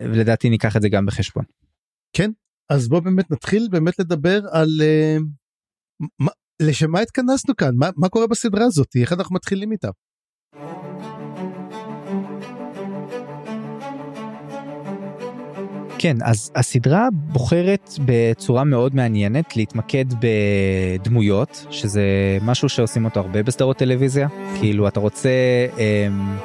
ולדעתי 0.00 0.50
ניקח 0.50 0.76
את 0.76 0.82
זה 0.82 0.88
גם 0.88 1.06
בחשבון. 1.06 1.44
כן 2.12 2.30
אז 2.70 2.88
בוא 2.88 3.00
באמת 3.00 3.30
נתחיל 3.30 3.68
באמת 3.70 3.98
לדבר 3.98 4.40
על 4.52 4.68
uh, 4.78 5.22
מה, 6.18 6.30
לשם 6.62 6.90
מה 6.90 7.00
התכנסנו 7.00 7.56
כאן 7.56 7.70
מה, 7.76 7.90
מה 7.96 8.08
קורה 8.08 8.26
בסדרה 8.26 8.64
הזאת 8.64 8.96
איך 8.96 9.12
אנחנו 9.12 9.34
מתחילים 9.34 9.72
איתה. 9.72 9.88
כן 15.98 16.16
אז 16.22 16.52
הסדרה 16.54 17.08
בוחרת 17.12 17.94
בצורה 18.04 18.64
מאוד 18.64 18.94
מעניינת 18.94 19.56
להתמקד 19.56 20.04
בדמויות 21.00 21.66
שזה 21.70 22.02
משהו 22.42 22.68
שעושים 22.68 23.04
אותו 23.04 23.20
הרבה 23.20 23.42
בסדרות 23.42 23.76
טלוויזיה. 23.76 24.28
כאילו 24.60 24.88
אתה 24.88 25.00
רוצה 25.00 25.30
אמ, 25.78 26.36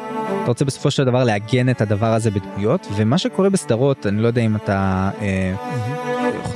אתה 0.44 0.48
רוצה 0.48 0.66
בסופו 0.66 0.92
של 0.92 1.04
דבר 1.04 1.24
לעגן 1.24 1.70
את 1.70 1.82
הדבר 1.82 2.14
הזה 2.14 2.32
בדמויות 2.32 2.88
ומה 2.96 3.18
שקורה 3.18 3.50
בסדרות 3.50 4.06
אני 4.08 4.22
לא 4.22 4.28
יודע 4.28 4.42
אם 4.42 4.56
אתה 4.56 5.10
אה, 5.22 5.56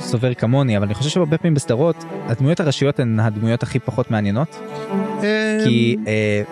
סובר 0.00 0.34
כמוני 0.34 0.76
אבל 0.76 0.86
אני 0.86 0.94
חושב 0.94 1.10
שהרבה 1.10 1.38
פעמים 1.38 1.54
בסדרות 1.54 2.04
הדמויות 2.26 2.60
הראשיות 2.60 3.00
הן 3.00 3.20
הדמויות 3.20 3.62
הכי 3.62 3.78
פחות 3.78 4.10
מעניינות. 4.10 4.60
כי 5.64 5.96
אה, 6.06 6.42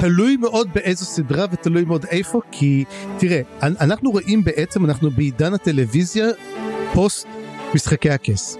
תלוי 0.00 0.36
מאוד 0.36 0.68
באיזו 0.74 1.04
סדרה 1.04 1.46
ותלוי 1.50 1.84
מאוד 1.84 2.04
איפה 2.10 2.40
כי 2.50 2.84
תראה 3.18 3.40
אנחנו 3.62 4.10
רואים 4.10 4.44
בעצם 4.44 4.84
אנחנו 4.84 5.10
בעידן 5.10 5.54
הטלוויזיה 5.54 6.26
פוסט 6.94 7.26
משחקי 7.74 8.10
הכס. 8.10 8.56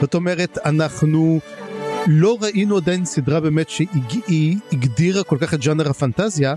זאת 0.00 0.14
אומרת 0.14 0.58
אנחנו 0.64 1.40
לא 2.06 2.38
ראינו 2.40 2.76
עדיין 2.76 3.04
סדרה 3.04 3.40
באמת 3.40 3.68
שהיא 3.68 4.56
הגדירה 4.72 5.24
כל 5.24 5.36
כך 5.40 5.54
את 5.54 5.60
ג'אנר 5.60 5.90
הפנטזיה 5.90 6.54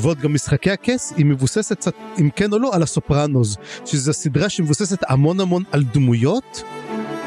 ועוד 0.00 0.18
גם 0.18 0.34
משחקי 0.34 0.70
הכס 0.70 1.12
היא 1.16 1.26
מבוססת 1.26 1.78
קצת 1.78 1.94
אם 2.20 2.30
כן 2.36 2.52
או 2.52 2.58
לא 2.58 2.74
על 2.74 2.82
הסופרנוז 2.82 3.56
שזו 3.84 4.12
סדרה 4.12 4.48
שמבוססת 4.48 4.98
המון 5.08 5.40
המון 5.40 5.62
על 5.72 5.82
דמויות 5.82 6.62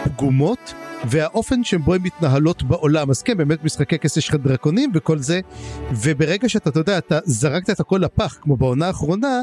פגומות 0.03 0.73
והאופן 1.07 1.63
שבו 1.63 1.93
הן 1.93 2.01
מתנהלות 2.01 2.63
בעולם. 2.63 3.09
אז 3.09 3.21
כן 3.23 3.37
באמת 3.37 3.63
משחקי 3.63 3.99
כס 3.99 4.17
יש 4.17 4.29
לך 4.29 4.35
דרקונים 4.35 4.91
וכל 4.95 5.17
זה 5.17 5.39
וברגע 5.91 6.49
שאתה 6.49 6.69
אתה 6.69 6.79
יודע 6.79 6.97
אתה 6.97 7.19
זרקת 7.25 7.69
את 7.69 7.79
הכל 7.79 8.01
לפח 8.03 8.37
כמו 8.41 8.57
בעונה 8.57 8.87
האחרונה 8.87 9.41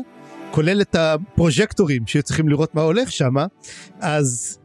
כולל 0.51 0.81
את 0.81 0.95
הפרוז'קטורים 0.95 2.07
שצריכים 2.07 2.49
לראות 2.49 2.75
מה 2.75 2.83
הולך 2.83 3.13
שם 3.13 3.35
אז 4.01 4.59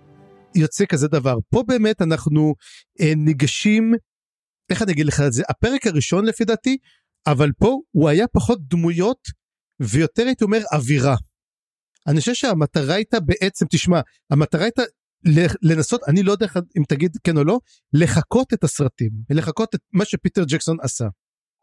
יוצא 0.56 0.86
כזה 0.86 1.08
דבר. 1.08 1.38
פה 1.50 1.64
באמת 1.68 2.02
אנחנו 2.02 2.54
אה, 3.02 3.14
ניגשים 3.16 3.94
איך 4.70 4.82
אני 4.82 4.92
אגיד 4.92 5.06
לך 5.06 5.22
את 5.28 5.34
זה? 5.34 5.44
הפרק 5.50 5.88
הראשון 5.88 6.26
לפי 6.26 6.46
דעתי 6.46 6.78
אבל 7.28 7.52
פה 7.60 7.80
הוא 7.92 8.10
היה 8.10 8.28
פחות 8.28 8.60
דמויות 8.68 9.28
ויותר 9.80 10.24
הייתי 10.26 10.44
אומר 10.44 10.60
אווירה. 10.74 11.16
אני 12.08 12.20
חושב 12.20 12.34
שהמטרה 12.34 12.96
הייתה 12.96 13.20
בעצם 13.20 13.66
תשמע 13.70 14.00
המטרה 14.32 14.64
הייתה 14.64 14.82
לנסות 15.62 16.02
אני 16.08 16.24
לא 16.24 16.32
יודע 16.32 16.48
אם 16.78 16.84
תגיד 16.88 17.18
כן 17.24 17.38
או 17.38 17.44
לא 17.44 17.60
לחקות 17.94 18.54
את 18.54 18.64
הסרטים 18.64 19.12
לחקות 19.30 19.76
את 19.76 19.80
מה 19.94 20.06
שפיטר 20.06 20.44
ג'קסון 20.48 20.78
עשה. 20.82 21.08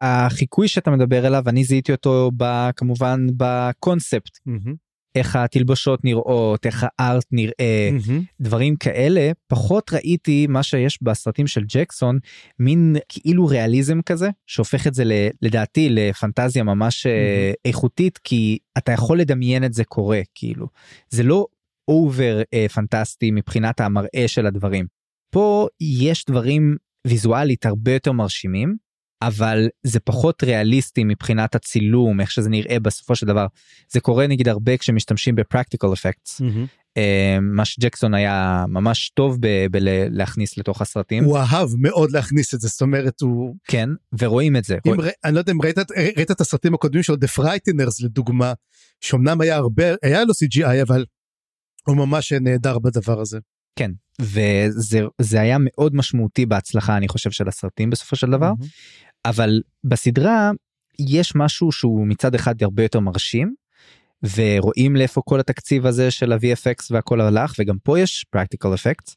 החיקוי 0.01 0.67
שאתה 0.67 0.91
מדבר 0.91 1.25
עליו 1.25 1.43
אני 1.47 1.63
זיהיתי 1.63 1.91
אותו 1.91 2.31
ב, 2.37 2.69
כמובן 2.75 3.27
בקונספט 3.37 4.37
mm-hmm. 4.37 4.71
איך 5.15 5.35
התלבושות 5.35 6.05
נראות 6.05 6.65
איך 6.65 6.85
הארט 6.99 7.25
נראה 7.31 7.89
mm-hmm. 7.97 8.23
דברים 8.41 8.75
כאלה 8.75 9.31
פחות 9.47 9.93
ראיתי 9.93 10.47
מה 10.47 10.63
שיש 10.63 10.99
בסרטים 11.01 11.47
של 11.47 11.63
ג'קסון 11.67 12.19
מין 12.59 12.95
כאילו 13.09 13.45
ריאליזם 13.45 14.01
כזה 14.01 14.29
שהופך 14.47 14.87
את 14.87 14.93
זה 14.93 15.03
ל, 15.03 15.11
לדעתי 15.41 15.89
לפנטזיה 15.89 16.63
ממש 16.63 17.05
mm-hmm. 17.05 17.55
איכותית 17.65 18.17
כי 18.17 18.57
אתה 18.77 18.91
יכול 18.91 19.19
לדמיין 19.19 19.63
את 19.63 19.73
זה 19.73 19.83
קורה 19.83 20.21
כאילו 20.35 20.67
זה 21.09 21.23
לא 21.23 21.45
over 21.89 22.41
אה, 22.53 22.65
פנטסטי 22.73 23.31
מבחינת 23.31 23.79
המראה 23.79 24.23
של 24.27 24.45
הדברים. 24.45 24.85
פה 25.31 25.67
יש 25.81 26.25
דברים 26.25 26.75
ויזואלית 27.07 27.65
הרבה 27.65 27.93
יותר 27.93 28.11
מרשימים 28.11 28.75
אבל 29.21 29.67
זה 29.83 29.99
פחות 29.99 30.43
ריאליסטי 30.43 31.03
מבחינת 31.03 31.55
הצילום 31.55 32.21
איך 32.21 32.31
שזה 32.31 32.49
נראה 32.49 32.79
בסופו 32.79 33.15
של 33.15 33.25
דבר 33.25 33.45
זה 33.91 33.99
קורה 33.99 34.27
נגיד 34.27 34.47
הרבה 34.47 34.77
כשמשתמשים 34.77 35.35
ב 35.35 35.41
practical 35.41 35.93
effects. 35.93 36.41
Mm-hmm. 36.41 36.99
מה 37.41 37.65
שג'קסון 37.65 38.13
היה 38.13 38.65
ממש 38.67 39.09
טוב 39.09 39.37
בלהכניס 39.71 40.57
לתוך 40.57 40.81
הסרטים. 40.81 41.23
הוא 41.23 41.37
אהב 41.37 41.69
מאוד 41.77 42.11
להכניס 42.11 42.53
את 42.53 42.61
זה 42.61 42.67
זאת 42.67 42.81
אומרת 42.81 43.21
הוא 43.21 43.55
כן 43.67 43.89
ורואים 44.19 44.55
את 44.55 44.63
זה. 44.63 44.77
אם 44.87 45.01
ר... 45.01 45.07
אני 45.23 45.33
לא 45.33 45.39
יודע 45.39 45.51
אם 45.51 45.61
ראית, 45.61 45.77
ראית 46.17 46.31
את 46.31 46.41
הסרטים 46.41 46.73
הקודמים 46.73 47.03
שלו 47.03 47.15
The 47.15 47.39
Frighteners 47.39 48.05
לדוגמה 48.05 48.53
שאומנם 49.01 49.41
היה 49.41 49.55
הרבה 49.55 49.83
היה 50.03 50.23
לו 50.23 50.33
CGI 50.33 50.81
אבל 50.81 51.05
הוא 51.87 51.97
ממש 51.97 52.33
נהדר 52.33 52.79
בדבר 52.79 53.21
הזה. 53.21 53.39
כן 53.75 53.91
וזה 54.21 55.01
זה 55.21 55.41
היה 55.41 55.57
מאוד 55.59 55.95
משמעותי 55.95 56.45
בהצלחה 56.45 56.97
אני 56.97 57.07
חושב 57.07 57.31
של 57.31 57.47
הסרטים 57.47 57.89
בסופו 57.89 58.15
של 58.15 58.27
דבר 58.31 58.51
mm-hmm. 58.51 58.65
אבל 59.25 59.61
בסדרה 59.83 60.51
יש 60.99 61.35
משהו 61.35 61.71
שהוא 61.71 62.07
מצד 62.07 62.35
אחד 62.35 62.63
הרבה 62.63 62.83
יותר 62.83 62.99
מרשים 62.99 63.55
ורואים 64.35 64.95
לאיפה 64.95 65.21
כל 65.25 65.39
התקציב 65.39 65.85
הזה 65.85 66.11
של 66.11 66.31
ה-VFX 66.31 66.87
והכל 66.91 67.21
הלך 67.21 67.53
וגם 67.59 67.75
פה 67.83 67.99
יש 67.99 68.25
practical 68.35 68.67
effects 68.67 69.15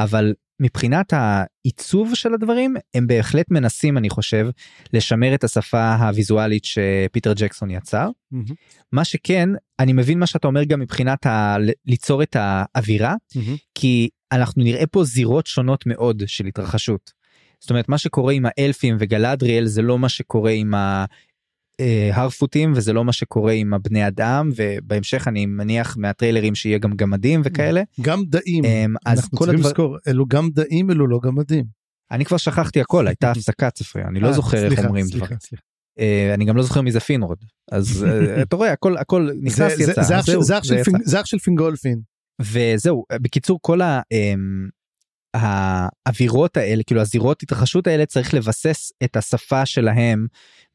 אבל 0.00 0.34
מבחינת 0.60 1.12
העיצוב 1.12 2.14
של 2.14 2.34
הדברים 2.34 2.74
הם 2.94 3.06
בהחלט 3.06 3.46
מנסים 3.50 3.98
אני 3.98 4.10
חושב 4.10 4.48
לשמר 4.92 5.34
את 5.34 5.44
השפה 5.44 5.94
הוויזואלית 5.94 6.64
שפיטר 6.64 7.32
ג'קסון 7.36 7.70
יצר. 7.70 8.08
Mm-hmm. 8.34 8.54
מה 8.92 9.04
שכן 9.04 9.48
אני 9.78 9.92
מבין 9.92 10.18
מה 10.18 10.26
שאתה 10.26 10.48
אומר 10.48 10.64
גם 10.64 10.80
מבחינת 10.80 11.26
ה... 11.26 11.56
ליצור 11.86 12.22
את 12.22 12.36
האווירה 12.38 13.14
mm-hmm. 13.14 13.56
כי 13.74 14.08
אנחנו 14.32 14.62
נראה 14.62 14.86
פה 14.86 15.04
זירות 15.04 15.46
שונות 15.46 15.86
מאוד 15.86 16.22
של 16.26 16.46
התרחשות. 16.46 17.20
זאת 17.60 17.70
אומרת 17.70 17.88
מה 17.88 17.98
שקורה 17.98 18.32
עם 18.32 18.46
האלפים 18.46 18.96
וגלדריאל 18.98 19.66
זה 19.66 19.82
לא 19.82 19.98
מה 19.98 20.08
שקורה 20.08 20.50
עם 20.50 20.74
ההרפוטים 22.12 22.72
וזה 22.76 22.92
לא 22.92 23.04
מה 23.04 23.12
שקורה 23.12 23.52
עם 23.52 23.74
הבני 23.74 24.06
אדם 24.06 24.50
ובהמשך 24.56 25.28
אני 25.28 25.46
מניח 25.46 25.96
מהטריילרים 25.96 26.54
שיהיה 26.54 26.78
גם 26.78 26.92
גמדים 26.92 27.40
וכאלה. 27.44 27.82
גם 28.00 28.24
דאים. 28.24 28.64
אמ, 28.64 28.94
אז 29.06 29.18
אנחנו 29.18 29.38
צריכים 29.38 29.54
הדבר... 29.54 29.68
לזכור 29.68 29.96
אלו 30.08 30.26
גם 30.26 30.50
דאים 30.50 30.90
אלו 30.90 31.06
לא 31.06 31.18
גמדים. 31.22 31.64
אני 32.10 32.24
כבר 32.24 32.36
שכחתי 32.36 32.80
הכל 32.80 33.06
הייתה 33.06 33.30
הפסקת 33.30 33.78
ספרי 33.78 34.04
אני 34.04 34.20
לא 34.20 34.28
אה, 34.28 34.32
זוכר 34.32 34.64
איך 34.64 34.84
אומרים 34.84 35.06
דברים. 35.12 35.36
אני 36.34 36.44
גם 36.44 36.56
לא 36.56 36.62
זוכר 36.62 36.80
מי 36.80 36.92
זה 36.92 37.00
פינרוד 37.00 37.38
אז 37.72 38.06
אתה 38.42 38.56
רואה 38.56 38.72
הכל 38.72 38.96
הכל 38.96 39.30
נכנס 39.42 39.80
יצא 39.80 40.02
זה 41.04 41.20
אח 41.20 41.26
של 41.26 41.38
פינגולפין 41.38 42.00
וזהו 42.40 43.04
בקיצור 43.12 43.58
כל. 43.62 43.80
Um, 43.82 44.79
האווירות 45.34 46.56
האלה 46.56 46.82
כאילו 46.82 47.00
הזירות 47.00 47.42
התרחשות 47.42 47.86
האלה 47.86 48.06
צריך 48.06 48.34
לבסס 48.34 48.92
את 49.04 49.16
השפה 49.16 49.66
שלהם 49.66 50.26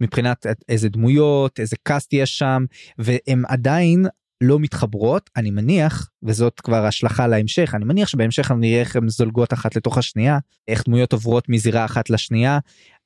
מבחינת 0.02 0.46
איזה 0.70 0.90
דמויות 0.90 1.60
איזה 1.60 1.76
cast 1.84 2.14
יש 2.14 2.38
שם 2.38 2.66
והם 2.98 3.44
עדיין 3.48 4.06
לא 4.42 4.60
מתחברות 4.60 5.30
אני 5.38 5.52
מניח 5.52 6.10
וזאת 6.24 6.60
כבר 6.60 6.86
השלכה 6.86 7.28
להמשך 7.28 7.72
אני 7.76 7.86
מניח 7.86 8.08
שבהמשך 8.08 8.52
אני 8.52 8.60
נראה 8.60 8.80
איך 8.80 8.96
הן 8.96 9.10
זולגות 9.10 9.54
אחת 9.54 9.76
לתוך 9.76 9.98
השנייה 9.98 10.40
איך 10.68 10.84
דמויות 10.86 11.14
עוברות 11.14 11.50
מזירה 11.50 11.86
אחת 11.86 12.10
לשנייה 12.10 12.60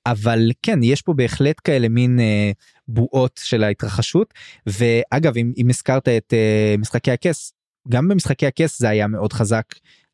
אבל 0.05 0.51
כן 0.63 0.83
יש 0.83 1.01
פה 1.01 1.13
בהחלט 1.13 1.55
כאלה 1.63 1.89
מין 1.89 2.19
אה, 2.19 2.51
בועות 2.87 3.39
של 3.43 3.63
ההתרחשות 3.63 4.33
ואגב 4.65 5.37
אם, 5.37 5.51
אם 5.57 5.69
הזכרת 5.69 6.07
את 6.07 6.33
uh, 6.33 6.81
משחקי 6.81 7.11
הכס 7.11 7.53
גם 7.89 8.07
במשחקי 8.07 8.47
הכס 8.47 8.79
זה 8.79 8.89
היה 8.89 9.07
מאוד 9.07 9.33
חזק 9.33 9.65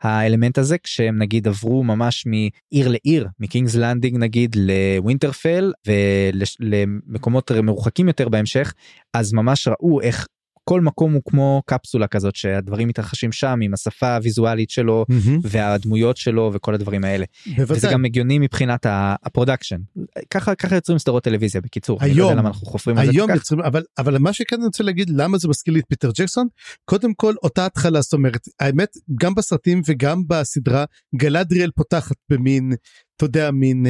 האלמנט 0.06 0.58
הזה 0.58 0.78
כשהם 0.78 1.18
נגיד 1.18 1.48
עברו 1.48 1.84
ממש 1.84 2.26
מעיר 2.26 2.88
לעיר 2.88 3.28
מקינגס 3.40 3.76
לנדינג 3.76 4.18
נגיד 4.18 4.56
לווינטרפל 4.56 5.74
ולמקומות 5.88 7.52
מרוחקים 7.52 8.08
יותר 8.08 8.30
בהמשך 8.30 8.74
אז 9.14 9.34
ממש 9.34 9.68
ראו 9.68 10.02
איך 10.02 10.28
כל 10.70 10.82
מקום 10.82 11.14
הוא 11.14 11.22
כמו 11.26 11.62
קפסולה 11.66 12.08
כזאת 12.08 12.36
שהדברים 12.36 12.88
מתרחשים 12.88 13.32
שם 13.32 13.60
עם 13.64 13.74
השפה 13.74 14.16
הוויזואלית 14.16 14.70
שלו 14.70 15.06
mm-hmm. 15.12 15.40
והדמויות 15.44 16.18
שלו 16.18 16.52
וכל 16.54 16.74
הדברים 16.74 17.04
האלה. 17.04 17.26
בוודאי. 17.48 17.78
וזה 17.78 17.88
גם 17.92 18.06
הגיוני 18.06 18.40
מבחינת 18.40 18.86
ה 18.90 18.97
production. 18.97 19.78
ככה 20.30 20.56
ככה 20.56 20.76
יוצרים 20.76 21.00
סדרות 21.00 21.24
טלוויזיה 21.24 21.62
בקיצור. 21.62 21.98
היום, 22.02 22.12
אני 22.12 22.20
לא 22.20 22.24
יודע 22.24 22.36
למה 22.36 22.48
אנחנו 22.50 22.68
חופרים 22.68 22.98
על 22.98 23.06
זה 23.06 23.12
כל 23.12 23.28
כך. 23.28 23.36
יוצרים, 23.36 23.62
אבל, 23.62 23.84
אבל 23.98 24.18
מה 24.18 24.34
שכן 24.34 24.56
אני 24.56 24.66
רוצה 24.66 24.84
להגיד 24.84 25.10
למה 25.10 25.38
זה 25.38 25.48
מזכיר 25.48 25.74
לי 25.74 25.80
את 25.80 25.86
פיטר 25.90 26.12
ג'קסון 26.18 26.48
קודם 26.86 27.14
כל 27.14 27.34
אותה 27.44 27.66
התחלה 27.66 28.02
זאת 28.02 28.14
אומרת 28.14 28.42
האמת 28.60 28.90
גם 29.22 29.36
בסרטים 29.36 29.82
וגם 29.88 30.28
בסדרה 30.28 30.86
גלדריאל 31.16 31.72
פותחת 31.76 32.16
במין 32.30 32.74
אתה 33.16 33.26
יודע 33.26 33.52
מין. 33.52 33.86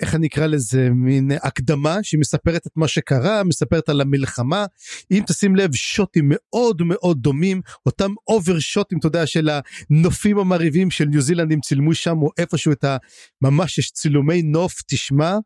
איך 0.00 0.14
אני 0.14 0.26
אקרא 0.26 0.46
לזה 0.46 0.90
מין 0.90 1.30
הקדמה 1.42 1.98
שהיא 2.02 2.20
מספרת 2.20 2.66
את 2.66 2.72
מה 2.76 2.88
שקרה 2.88 3.44
מספרת 3.44 3.88
על 3.88 4.00
המלחמה. 4.00 4.66
אם 5.10 5.22
תשים 5.26 5.56
לב 5.56 5.74
שוטים 5.74 6.24
מאוד 6.28 6.82
מאוד 6.82 7.18
דומים 7.20 7.60
אותם 7.86 8.10
over 8.28 8.58
שוטים 8.58 8.98
אתה 8.98 9.06
יודע 9.06 9.26
של 9.26 9.48
הנופים 9.90 10.38
המרהיבים 10.38 10.90
של 10.90 11.04
ניו 11.04 11.20
זילנד 11.20 11.49
הם 11.49 11.60
צילמו 11.60 11.94
שם 11.94 12.22
או 12.22 12.30
איפשהו 12.38 12.72
את 12.72 12.84
ה... 12.84 12.96
ממש 13.42 13.78
יש 13.78 13.90
צילומי 13.90 14.42
נוף 14.42 14.82
תשמע 14.86 15.36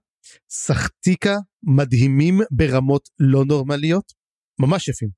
סחטיקה 0.50 1.36
מדהימים 1.62 2.40
ברמות 2.50 3.08
לא 3.18 3.44
נורמליות 3.44 4.12
ממש 4.60 4.88
יפים. 4.88 5.08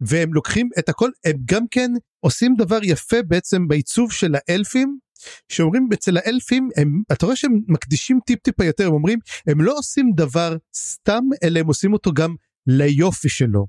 והם 0.00 0.34
לוקחים 0.34 0.68
את 0.78 0.88
הכל 0.88 1.10
הם 1.24 1.36
גם 1.44 1.62
כן 1.70 1.90
עושים 2.20 2.54
דבר 2.58 2.78
יפה 2.82 3.16
בעצם 3.28 3.68
בעיצוב 3.68 4.12
של 4.12 4.34
האלפים 4.34 4.98
שאומרים 5.48 5.88
אצל 5.92 6.16
האלפים 6.16 6.68
הם 6.76 7.02
אתה 7.12 7.26
רואה 7.26 7.36
שהם 7.36 7.60
מקדישים 7.68 8.18
טיפ 8.26 8.38
טיפה 8.42 8.64
יותר 8.64 8.86
הם 8.86 8.92
אומרים 8.92 9.18
הם 9.46 9.60
לא 9.60 9.78
עושים 9.78 10.12
דבר 10.16 10.56
סתם 10.76 11.22
אלא 11.42 11.60
הם 11.60 11.66
עושים 11.66 11.92
אותו 11.92 12.12
גם 12.12 12.34
ליופי 12.66 13.28
שלו. 13.28 13.66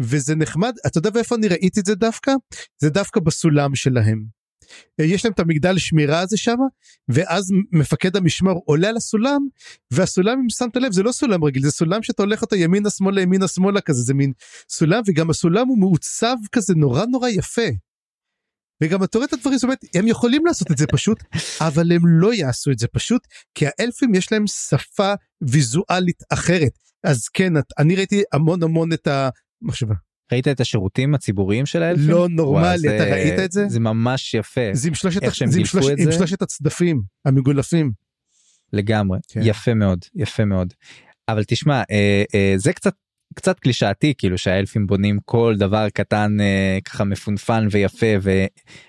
וזה 0.00 0.34
נחמד 0.34 0.74
אתה 0.86 0.98
יודע 0.98 1.10
איפה 1.16 1.34
אני 1.34 1.48
ראיתי 1.48 1.80
את 1.80 1.86
זה 1.86 1.94
דווקא 1.94 2.32
זה 2.80 2.90
דווקא 2.90 3.20
בסולם 3.20 3.74
שלהם. 3.74 4.36
יש 5.00 5.24
להם 5.24 5.32
את 5.32 5.40
המגדל 5.40 5.78
שמירה 5.78 6.20
הזה 6.20 6.36
שם 6.36 6.56
ואז 7.08 7.52
מפקד 7.72 8.16
המשמר 8.16 8.52
עולה 8.64 8.88
על 8.88 8.96
הסולם 8.96 9.40
והסולם 9.90 10.38
אם 10.42 10.50
שמת 10.50 10.76
לב 10.76 10.92
זה 10.92 11.02
לא 11.02 11.12
סולם 11.12 11.44
רגיל 11.44 11.62
זה 11.62 11.70
סולם 11.70 12.02
שאתה 12.02 12.22
הולך 12.22 12.42
אותו 12.42 12.56
ימינה 12.56 12.90
שמאלה 12.90 13.20
ימינה 13.20 13.48
שמאלה 13.48 13.80
כזה 13.80 14.02
זה 14.02 14.14
מין 14.14 14.32
סולם 14.68 15.02
וגם 15.06 15.30
הסולם 15.30 15.68
הוא 15.68 15.78
מעוצב 15.78 16.36
כזה 16.52 16.74
נורא 16.76 17.04
נורא 17.04 17.28
יפה. 17.28 17.68
וגם 18.82 19.04
אתה 19.04 19.18
רואה 19.18 19.28
את 19.28 19.32
הדברים, 19.32 19.58
זאת 19.58 19.64
אומרת, 19.64 19.78
הם 19.94 20.08
יכולים 20.08 20.46
לעשות 20.46 20.70
את 20.70 20.78
זה 20.78 20.86
פשוט, 20.86 21.22
אבל 21.60 21.92
הם 21.92 22.02
לא 22.06 22.34
יעשו 22.34 22.70
את 22.70 22.78
זה 22.78 22.88
פשוט, 22.88 23.26
כי 23.54 23.64
האלפים 23.66 24.14
יש 24.14 24.32
להם 24.32 24.46
שפה 24.46 25.14
ויזואלית 25.42 26.22
אחרת. 26.30 26.78
אז 27.04 27.28
כן, 27.28 27.52
אני 27.78 27.96
ראיתי 27.96 28.22
המון 28.32 28.62
המון 28.62 28.92
את 28.92 29.08
המחשבה. 29.62 29.94
ראית 30.32 30.48
את 30.48 30.60
השירותים 30.60 31.14
הציבוריים 31.14 31.66
של 31.66 31.82
האלפים? 31.82 32.10
לא 32.10 32.28
נורמלי, 32.28 32.96
אתה 32.96 33.04
ראית 33.04 33.38
את 33.38 33.52
זה? 33.52 33.68
זה 33.68 33.80
ממש 33.80 34.34
יפה. 34.34 34.60
זה 34.72 34.88
עם 34.88 34.94
שלושת, 34.94 35.22
איך 35.22 35.34
שהם 35.34 35.50
גילפו 35.50 35.78
את 35.78 35.82
זה? 35.84 35.92
עם 35.98 36.12
שלושת 36.12 36.42
הצדפים 36.42 37.02
המגולפים. 37.24 37.92
לגמרי, 38.72 39.18
כן. 39.28 39.40
יפה 39.44 39.74
מאוד, 39.74 40.04
יפה 40.14 40.44
מאוד. 40.44 40.74
אבל 41.28 41.44
תשמע, 41.44 41.82
אה, 41.90 42.24
אה, 42.34 42.54
זה 42.56 42.72
קצת 42.72 42.94
קצת 43.36 43.60
קלישאתי 43.60 44.14
כאילו 44.18 44.38
שהאלפים 44.38 44.86
בונים 44.86 45.18
כל 45.24 45.54
דבר 45.58 45.88
קטן 45.88 46.36
אה, 46.40 46.78
ככה 46.84 47.04
מפונפן 47.04 47.68
ויפה 47.70 48.06
ו, 48.22 48.44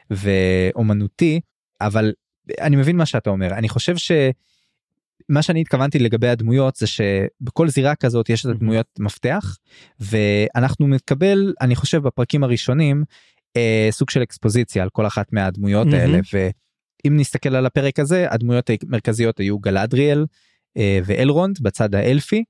ואומנותי 0.10 1.40
אבל 1.82 2.14
אני 2.62 2.76
מבין 2.76 2.98
מה 2.98 3.06
שאתה 3.06 3.30
אומר 3.30 3.54
אני 3.54 3.70
חושב 3.70 3.96
שמה 3.98 5.42
שאני 5.42 5.62
התכוונתי 5.62 6.00
לגבי 6.00 6.28
הדמויות 6.28 6.76
זה 6.76 6.88
שבכל 6.88 7.70
זירה 7.70 7.96
כזאת 7.96 8.30
יש 8.30 8.46
את 8.46 8.50
הדמויות 8.50 8.88
מפתח 9.00 9.58
ואנחנו 10.00 10.88
נקבל 10.88 11.54
אני 11.62 11.76
חושב 11.76 11.98
בפרקים 11.98 12.44
הראשונים 12.44 13.04
אה, 13.58 13.88
סוג 13.92 14.10
של 14.10 14.24
אקספוזיציה 14.24 14.84
על 14.84 14.90
כל 14.90 15.08
אחת 15.08 15.34
מהדמויות 15.34 15.88
האלה 15.94 16.20
ואם 16.34 17.18
נסתכל 17.18 17.56
על 17.56 17.66
הפרק 17.66 18.00
הזה 18.00 18.26
הדמויות 18.30 18.70
המרכזיות 18.84 19.40
היו 19.40 19.60
גלדריאל 19.60 20.26
אה, 20.78 21.00
ואלרונד 21.06 21.58
בצד 21.62 21.96
האלפי. 21.96 22.44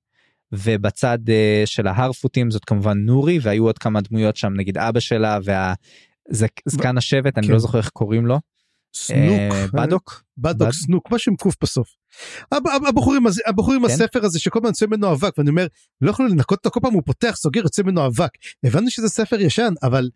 ובצד 0.52 1.20
uh, 1.28 1.66
של 1.66 1.88
ההרפוטים 1.88 2.52
זאת 2.52 2.66
כמובן 2.66 2.98
נורי 2.98 3.40
והיו 3.42 3.66
עוד 3.66 3.78
כמה 3.78 4.02
דמויות 4.02 4.36
שם 4.36 4.54
נגיד 4.58 4.78
אבא 4.78 5.00
שלה 5.00 5.40
והזקן 5.44 6.96
ב- 6.96 6.98
השבט 6.98 7.36
כן. 7.36 7.42
אני 7.42 7.48
לא 7.48 7.54
כן. 7.54 7.60
זוכר 7.60 7.78
איך 7.78 7.90
קוראים 7.90 8.26
לו. 8.26 8.40
סנוק 8.96 9.52
uh, 9.52 9.78
בדוק 9.78 10.24
בדוק 10.38 10.68
בד... 10.68 10.72
סנוק 10.72 11.12
משהו 11.12 11.32
עם 11.32 11.36
קוף 11.36 11.56
בסוף. 11.62 11.88
הזה 13.28 13.42
הבחורים 13.48 13.82
כן? 13.88 13.94
הספר 13.94 14.26
הזה 14.26 14.40
שכל 14.40 14.60
פעם 14.60 14.68
יוצא 14.68 14.86
ממנו 14.86 15.12
אבק 15.12 15.38
ואני 15.38 15.50
אומר 15.50 15.68
לא 16.02 16.10
יכולנו 16.10 16.34
לנקות 16.34 16.58
אותו 16.58 16.72
כל 16.72 16.80
פעם 16.80 16.94
הוא 16.94 17.04
פותח 17.06 17.36
סוגר 17.36 17.62
יוצא 17.62 17.84
ממנו 17.84 18.06
אבק 18.06 18.30
הבנו 18.64 18.90
שזה 18.90 19.10
ספר 19.10 19.40
ישן 19.40 19.74
אבל 19.84 20.10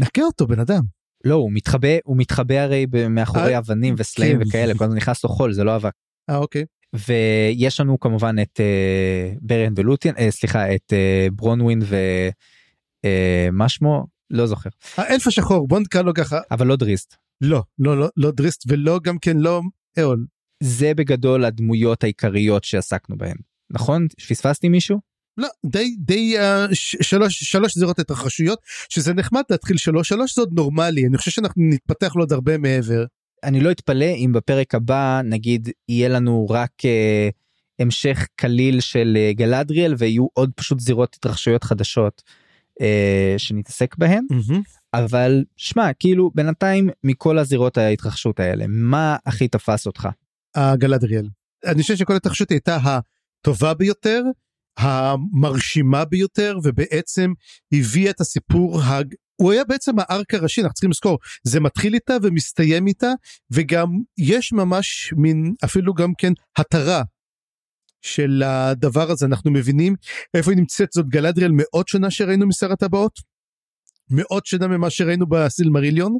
נקה 0.00 0.22
אותו 0.22 0.46
בן 0.46 0.60
אדם. 0.60 0.82
לא 1.24 1.34
הוא 1.34 1.50
מתחבא 1.52 1.88
הוא 2.04 2.16
מתחבא 2.16 2.54
הרי 2.54 2.86
מאחורי 3.10 3.54
אה, 3.54 3.58
אבנים 3.58 3.94
וסלעים 3.98 4.38
כן. 4.38 4.48
וכאלה 4.48 4.74
כל 4.78 4.84
הזמן 4.84 4.96
נכנס 4.96 5.24
לו 5.24 5.30
חול 5.30 5.52
זה 5.52 5.64
לא 5.64 5.76
אבק. 5.76 5.92
אה 6.30 6.36
אוקיי. 6.36 6.64
ויש 6.94 7.80
לנו 7.80 8.00
כמובן 8.00 8.36
את 8.42 8.60
uh, 8.60 9.38
בריאן 9.40 9.72
ולוטיאן 9.76 10.14
uh, 10.14 10.20
סליחה 10.30 10.74
את 10.74 10.92
uh, 10.92 11.34
ברונווין 11.34 11.82
ומה 11.82 13.64
uh, 13.64 13.68
שמו 13.68 14.06
לא 14.30 14.46
זוכר. 14.46 14.70
האלף 14.96 15.26
השחור 15.26 15.68
בוא 15.68 15.80
נקרא 15.80 16.02
לו 16.02 16.14
ככה 16.14 16.40
אבל 16.50 16.66
לא 16.66 16.76
דריסט. 16.76 17.16
לא 17.40 17.62
לא 17.78 17.98
לא 17.98 18.08
לא 18.16 18.30
דריסט 18.30 18.64
ולא 18.68 19.00
גם 19.04 19.18
כן 19.18 19.36
לא 19.36 19.60
אהול. 19.98 20.26
זה 20.62 20.94
בגדול 20.94 21.44
הדמויות 21.44 22.04
העיקריות 22.04 22.64
שעסקנו 22.64 23.16
בהן 23.18 23.36
נכון 23.70 24.06
פספסתי 24.28 24.68
מישהו? 24.68 24.98
לא 25.38 25.48
די 25.66 25.96
די 25.98 26.36
uh, 26.38 26.74
שלוש 27.02 27.44
שלוש 27.44 27.78
זירות 27.78 27.98
התרחשויות 27.98 28.58
שזה 28.88 29.14
נחמד 29.14 29.42
להתחיל 29.50 29.76
שלוש 29.76 30.08
שלוש 30.08 30.34
זה 30.34 30.42
עוד 30.42 30.52
נורמלי 30.52 31.06
אני 31.06 31.18
חושב 31.18 31.30
שאנחנו 31.30 31.62
נתפתח 31.70 32.16
לו 32.16 32.22
עוד 32.22 32.32
הרבה 32.32 32.58
מעבר. 32.58 33.04
אני 33.44 33.60
לא 33.60 33.70
אתפלא 33.70 34.04
אם 34.04 34.32
בפרק 34.34 34.74
הבא 34.74 35.20
נגיד 35.24 35.68
יהיה 35.88 36.08
לנו 36.08 36.46
רק 36.50 36.70
אה, 36.84 37.28
המשך 37.78 38.26
קליל 38.36 38.80
של 38.80 39.16
אה, 39.20 39.32
גלדריאל 39.32 39.94
ויהיו 39.98 40.26
עוד 40.32 40.50
פשוט 40.54 40.80
זירות 40.80 41.14
התרחשויות 41.14 41.64
חדשות 41.64 42.22
אה, 42.80 43.34
שנתעסק 43.38 43.96
בהן 43.96 44.26
mm-hmm. 44.32 44.54
אבל 44.94 45.44
שמע 45.56 45.92
כאילו 45.92 46.30
בינתיים 46.34 46.88
מכל 47.04 47.38
הזירות 47.38 47.78
ההתרחשות 47.78 48.40
האלה 48.40 48.64
מה 48.68 49.16
הכי 49.26 49.48
תפס 49.48 49.86
אותך? 49.86 50.08
הגלדריאל. 50.54 51.28
אני 51.66 51.82
חושב 51.82 51.96
שכל 51.96 52.16
התרחשות 52.16 52.50
הייתה 52.50 52.78
הטובה 52.84 53.74
ביותר 53.74 54.22
המרשימה 54.78 56.04
ביותר 56.04 56.58
ובעצם 56.64 57.32
הביאה 57.72 58.10
את 58.10 58.20
הסיפור 58.20 58.80
הוא 59.36 59.52
היה 59.52 59.64
בעצם 59.64 59.98
הארק 59.98 60.34
הראשי 60.34 60.60
אנחנו 60.60 60.74
צריכים 60.74 60.90
לזכור 60.90 61.18
זה 61.44 61.60
מתחיל 61.60 61.94
איתה 61.94 62.16
ומסתיים 62.22 62.86
איתה 62.86 63.12
וגם 63.50 63.88
יש 64.18 64.52
ממש 64.52 65.14
מין 65.16 65.54
אפילו 65.64 65.94
גם 65.94 66.12
כן 66.18 66.32
התרה 66.58 67.02
של 68.04 68.42
הדבר 68.42 69.10
הזה. 69.10 69.26
אנחנו 69.26 69.50
מבינים 69.50 69.94
איפה 70.34 70.50
היא 70.50 70.58
נמצאת 70.58 70.92
זאת 70.92 71.08
גלדריאל 71.08 71.50
מאוד 71.54 71.88
שונה 71.88 72.10
שראינו 72.10 72.48
משר 72.48 72.72
הטבעות 72.72 73.20
מאוד 74.10 74.46
שונה 74.46 74.66
ממה 74.68 74.90
שראינו 74.90 75.26
בסילמריליון 75.26 76.18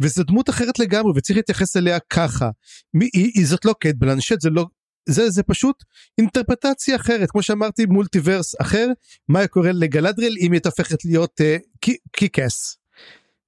וזו 0.00 0.22
דמות 0.22 0.50
אחרת 0.50 0.78
לגמרי 0.78 1.12
וצריך 1.16 1.36
להתייחס 1.36 1.76
אליה 1.76 1.98
ככה. 2.10 2.50
מי, 2.94 3.08
היא, 3.14 3.30
היא 3.34 3.46
זאת 3.46 3.64
לא 3.64 3.74
קט 3.80 3.94
בלנשט 3.98 4.40
זה 4.40 4.50
לא 4.50 4.66
זה 5.08 5.30
זה 5.30 5.42
פשוט 5.42 5.84
אינטרפטציה 6.18 6.96
אחרת. 6.96 7.30
כמו 7.30 7.42
שאמרתי 7.42 7.86
מולטיברס 7.86 8.54
אחר 8.60 8.86
מה 9.28 9.46
קורה 9.46 9.72
לגלדריאל 9.72 10.34
אם 10.40 10.52
היא 10.52 10.60
הופכת 10.64 11.04
להיות 11.04 11.40
uh, 11.40 11.90
קיקס. 12.12 12.76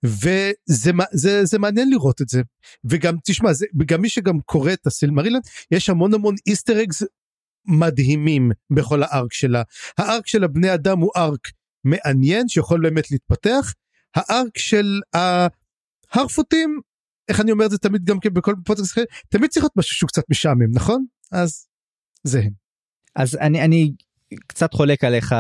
וזה 0.05 0.93
זה, 1.13 1.45
זה 1.45 1.59
מעניין 1.59 1.91
לראות 1.91 2.23
את 2.23 2.29
זה. 2.29 2.43
וגם 2.85 3.15
תשמע 3.25 3.53
זה 3.53 3.67
גם 3.87 4.01
מי 4.01 4.09
שגם 4.09 4.41
קורא 4.41 4.73
את 4.73 4.87
הסילמרילנד 4.87 5.43
יש 5.71 5.91
המון 5.91 6.15
המון 6.15 6.35
איסטר 6.47 6.83
אגס 6.83 7.03
מדהימים 7.67 8.51
בכל 8.71 9.03
הארק 9.03 9.33
שלה. 9.33 9.63
הארק 9.99 10.27
של 10.27 10.45
הבני 10.45 10.75
אדם 10.75 10.99
הוא 10.99 11.11
ארק 11.17 11.49
מעניין 11.85 12.49
שיכול 12.49 12.83
באמת 12.83 13.11
להתפתח. 13.11 13.73
הארק 14.17 14.59
של 14.59 15.01
ההרפוטים 16.13 16.81
איך 17.29 17.41
אני 17.41 17.53
אומר 17.53 17.67
את 17.67 17.71
זה 17.71 17.79
תמיד 17.79 18.05
גם 18.05 18.21
כן 18.21 18.35
בכל 18.35 18.55
פודקאסט 18.65 18.93
אחר 18.93 19.03
תמיד 19.29 19.51
צריך 19.51 19.65
להיות 19.65 19.77
משהו 19.77 19.97
שהוא 19.97 20.09
קצת 20.09 20.23
משעמם 20.31 20.71
נכון 20.75 21.05
אז 21.33 21.67
זה 22.25 22.41
הם. 22.41 22.51
אז 23.17 23.37
אני 23.41 23.65
אני 23.65 23.93
קצת 24.47 24.75
חולק 24.75 25.05
עליך 25.05 25.35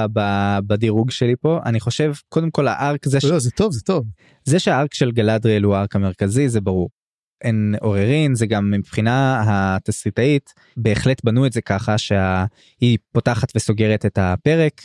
בדירוג 0.66 1.10
שלי 1.10 1.34
פה 1.40 1.60
אני 1.64 1.80
חושב 1.80 2.12
קודם 2.28 2.50
כל 2.50 2.68
הארק 2.68 3.08
זה 3.08 3.20
ש... 3.20 3.24
לא, 3.24 3.38
זה 3.38 3.50
טוב 3.50 3.72
זה 3.72 3.80
טוב 3.80 4.04
זה 4.44 4.58
שהארק 4.58 4.94
של 4.94 5.10
גלדריאל 5.12 5.62
הוא 5.62 5.74
הארק 5.74 5.96
המרכזי 5.96 6.48
זה 6.48 6.60
ברור. 6.60 6.90
אין 7.44 7.74
עוררין 7.80 8.34
זה 8.34 8.46
גם 8.46 8.70
מבחינה 8.70 9.44
התסריטאית 9.46 10.50
בהחלט 10.76 11.24
בנו 11.24 11.46
את 11.46 11.52
זה 11.52 11.60
ככה 11.60 11.98
שהיא 11.98 12.98
פותחת 13.12 13.56
וסוגרת 13.56 14.06
את 14.06 14.18
הפרק. 14.18 14.80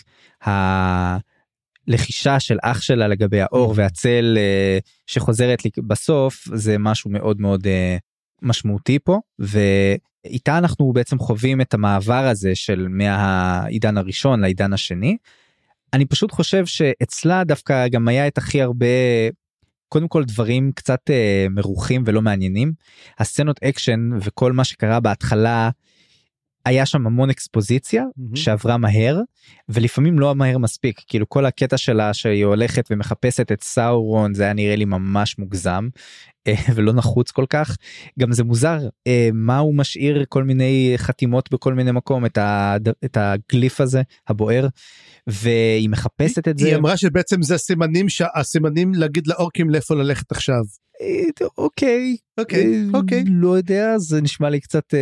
הלחישה 1.87 2.39
של 2.39 2.57
אח 2.61 2.81
שלה 2.81 3.07
לגבי 3.07 3.41
האור 3.41 3.73
והצל 3.75 4.37
אה, 4.37 4.79
שחוזרת 5.07 5.65
לי 5.65 5.71
בסוף 5.87 6.47
זה 6.53 6.77
משהו 6.77 7.09
מאוד 7.09 7.41
מאוד 7.41 7.67
אה, 7.67 7.97
משמעותי 8.41 8.99
פה 8.99 9.19
ואיתה 9.39 10.57
אנחנו 10.57 10.93
בעצם 10.93 11.19
חווים 11.19 11.61
את 11.61 11.73
המעבר 11.73 12.25
הזה 12.25 12.55
של 12.55 12.87
מהעידן 12.89 13.97
הראשון 13.97 14.39
לעידן 14.39 14.73
השני. 14.73 15.17
אני 15.93 16.05
פשוט 16.05 16.31
חושב 16.31 16.65
שאצלה 16.65 17.43
דווקא 17.43 17.87
גם 17.87 18.07
היה 18.07 18.27
את 18.27 18.37
הכי 18.37 18.61
הרבה 18.61 18.85
קודם 19.89 20.07
כל 20.07 20.23
דברים 20.23 20.71
קצת 20.75 20.99
אה, 21.09 21.47
מרוחים 21.49 22.03
ולא 22.05 22.21
מעניינים 22.21 22.73
הסצנות 23.19 23.63
אקשן 23.63 24.09
וכל 24.21 24.53
מה 24.53 24.63
שקרה 24.63 24.99
בהתחלה 24.99 25.69
היה 26.65 26.85
שם 26.85 27.07
המון 27.07 27.29
אקספוזיציה 27.29 28.03
mm-hmm. 28.03 28.35
שעברה 28.35 28.77
מהר 28.77 29.19
ולפעמים 29.69 30.19
לא 30.19 30.35
מהר 30.35 30.57
מספיק 30.57 31.01
כאילו 31.07 31.29
כל 31.29 31.45
הקטע 31.45 31.77
שלה 31.77 32.13
שהיא 32.13 32.45
הולכת 32.45 32.87
ומחפשת 32.91 33.51
את 33.51 33.63
סאורון 33.63 34.33
זה 34.33 34.43
היה 34.43 34.53
נראה 34.53 34.75
לי 34.75 34.85
ממש 34.85 35.39
מוגזם 35.39 35.87
אה, 36.47 36.53
ולא 36.75 36.93
נחוץ 36.93 37.31
כל 37.31 37.45
כך 37.49 37.77
גם 38.19 38.31
זה 38.31 38.43
מוזר 38.43 38.79
אה, 39.07 39.29
מה 39.33 39.57
הוא 39.57 39.75
משאיר 39.75 40.25
כל 40.29 40.43
מיני 40.43 40.93
חתימות 40.97 41.51
בכל 41.51 41.73
מיני 41.73 41.91
מקום 41.91 42.25
את, 42.25 42.37
ה, 42.37 42.75
את 43.05 43.17
הגליף 43.17 43.81
הזה 43.81 44.01
הבוער 44.27 44.67
והיא 45.27 45.89
מחפשת 45.89 46.47
את 46.47 46.57
זה. 46.57 46.67
היא 46.67 46.75
אמרה 46.75 46.97
שבעצם 46.97 47.41
זה 47.41 47.55
הסימנים 47.55 48.05
הסימנים 48.35 48.93
להגיד 48.93 49.27
לאורקים 49.27 49.69
לאיפה 49.69 49.95
ללכת 49.95 50.31
עכשיו. 50.31 50.61
אה, 51.01 51.47
אוקיי 51.57 52.17
אוקיי 52.39 52.87
אוקיי 52.93 53.23
לא 53.27 53.57
יודע 53.57 53.97
זה 53.97 54.21
נשמע 54.21 54.49
לי 54.49 54.59
קצת. 54.59 54.93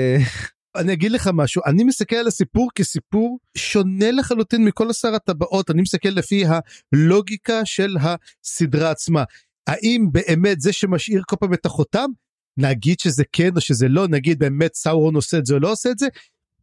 אני 0.77 0.93
אגיד 0.93 1.11
לך 1.11 1.29
משהו 1.33 1.61
אני 1.65 1.83
מסתכל 1.83 2.15
על 2.15 2.27
הסיפור 2.27 2.69
כסיפור 2.75 3.39
שונה 3.57 4.11
לחלוטין 4.11 4.65
מכל 4.65 4.89
עשר 4.89 5.15
הטבעות 5.15 5.71
אני 5.71 5.81
מסתכל 5.81 6.09
לפי 6.09 6.43
הלוגיקה 6.45 7.65
של 7.65 7.95
הסדרה 8.01 8.91
עצמה. 8.91 9.23
האם 9.67 10.07
באמת 10.11 10.61
זה 10.61 10.73
שמשאיר 10.73 11.23
כל 11.27 11.35
פעם 11.39 11.53
את 11.53 11.65
החותם? 11.65 12.09
נגיד 12.57 12.99
שזה 12.99 13.23
כן 13.31 13.49
או 13.55 13.61
שזה 13.61 13.87
לא 13.87 14.07
נגיד 14.07 14.39
באמת 14.39 14.73
סאורון 14.73 15.15
עושה 15.15 15.37
את 15.37 15.45
זה 15.45 15.53
או 15.53 15.59
לא 15.59 15.71
עושה 15.71 15.91
את 15.91 15.99
זה? 15.99 16.07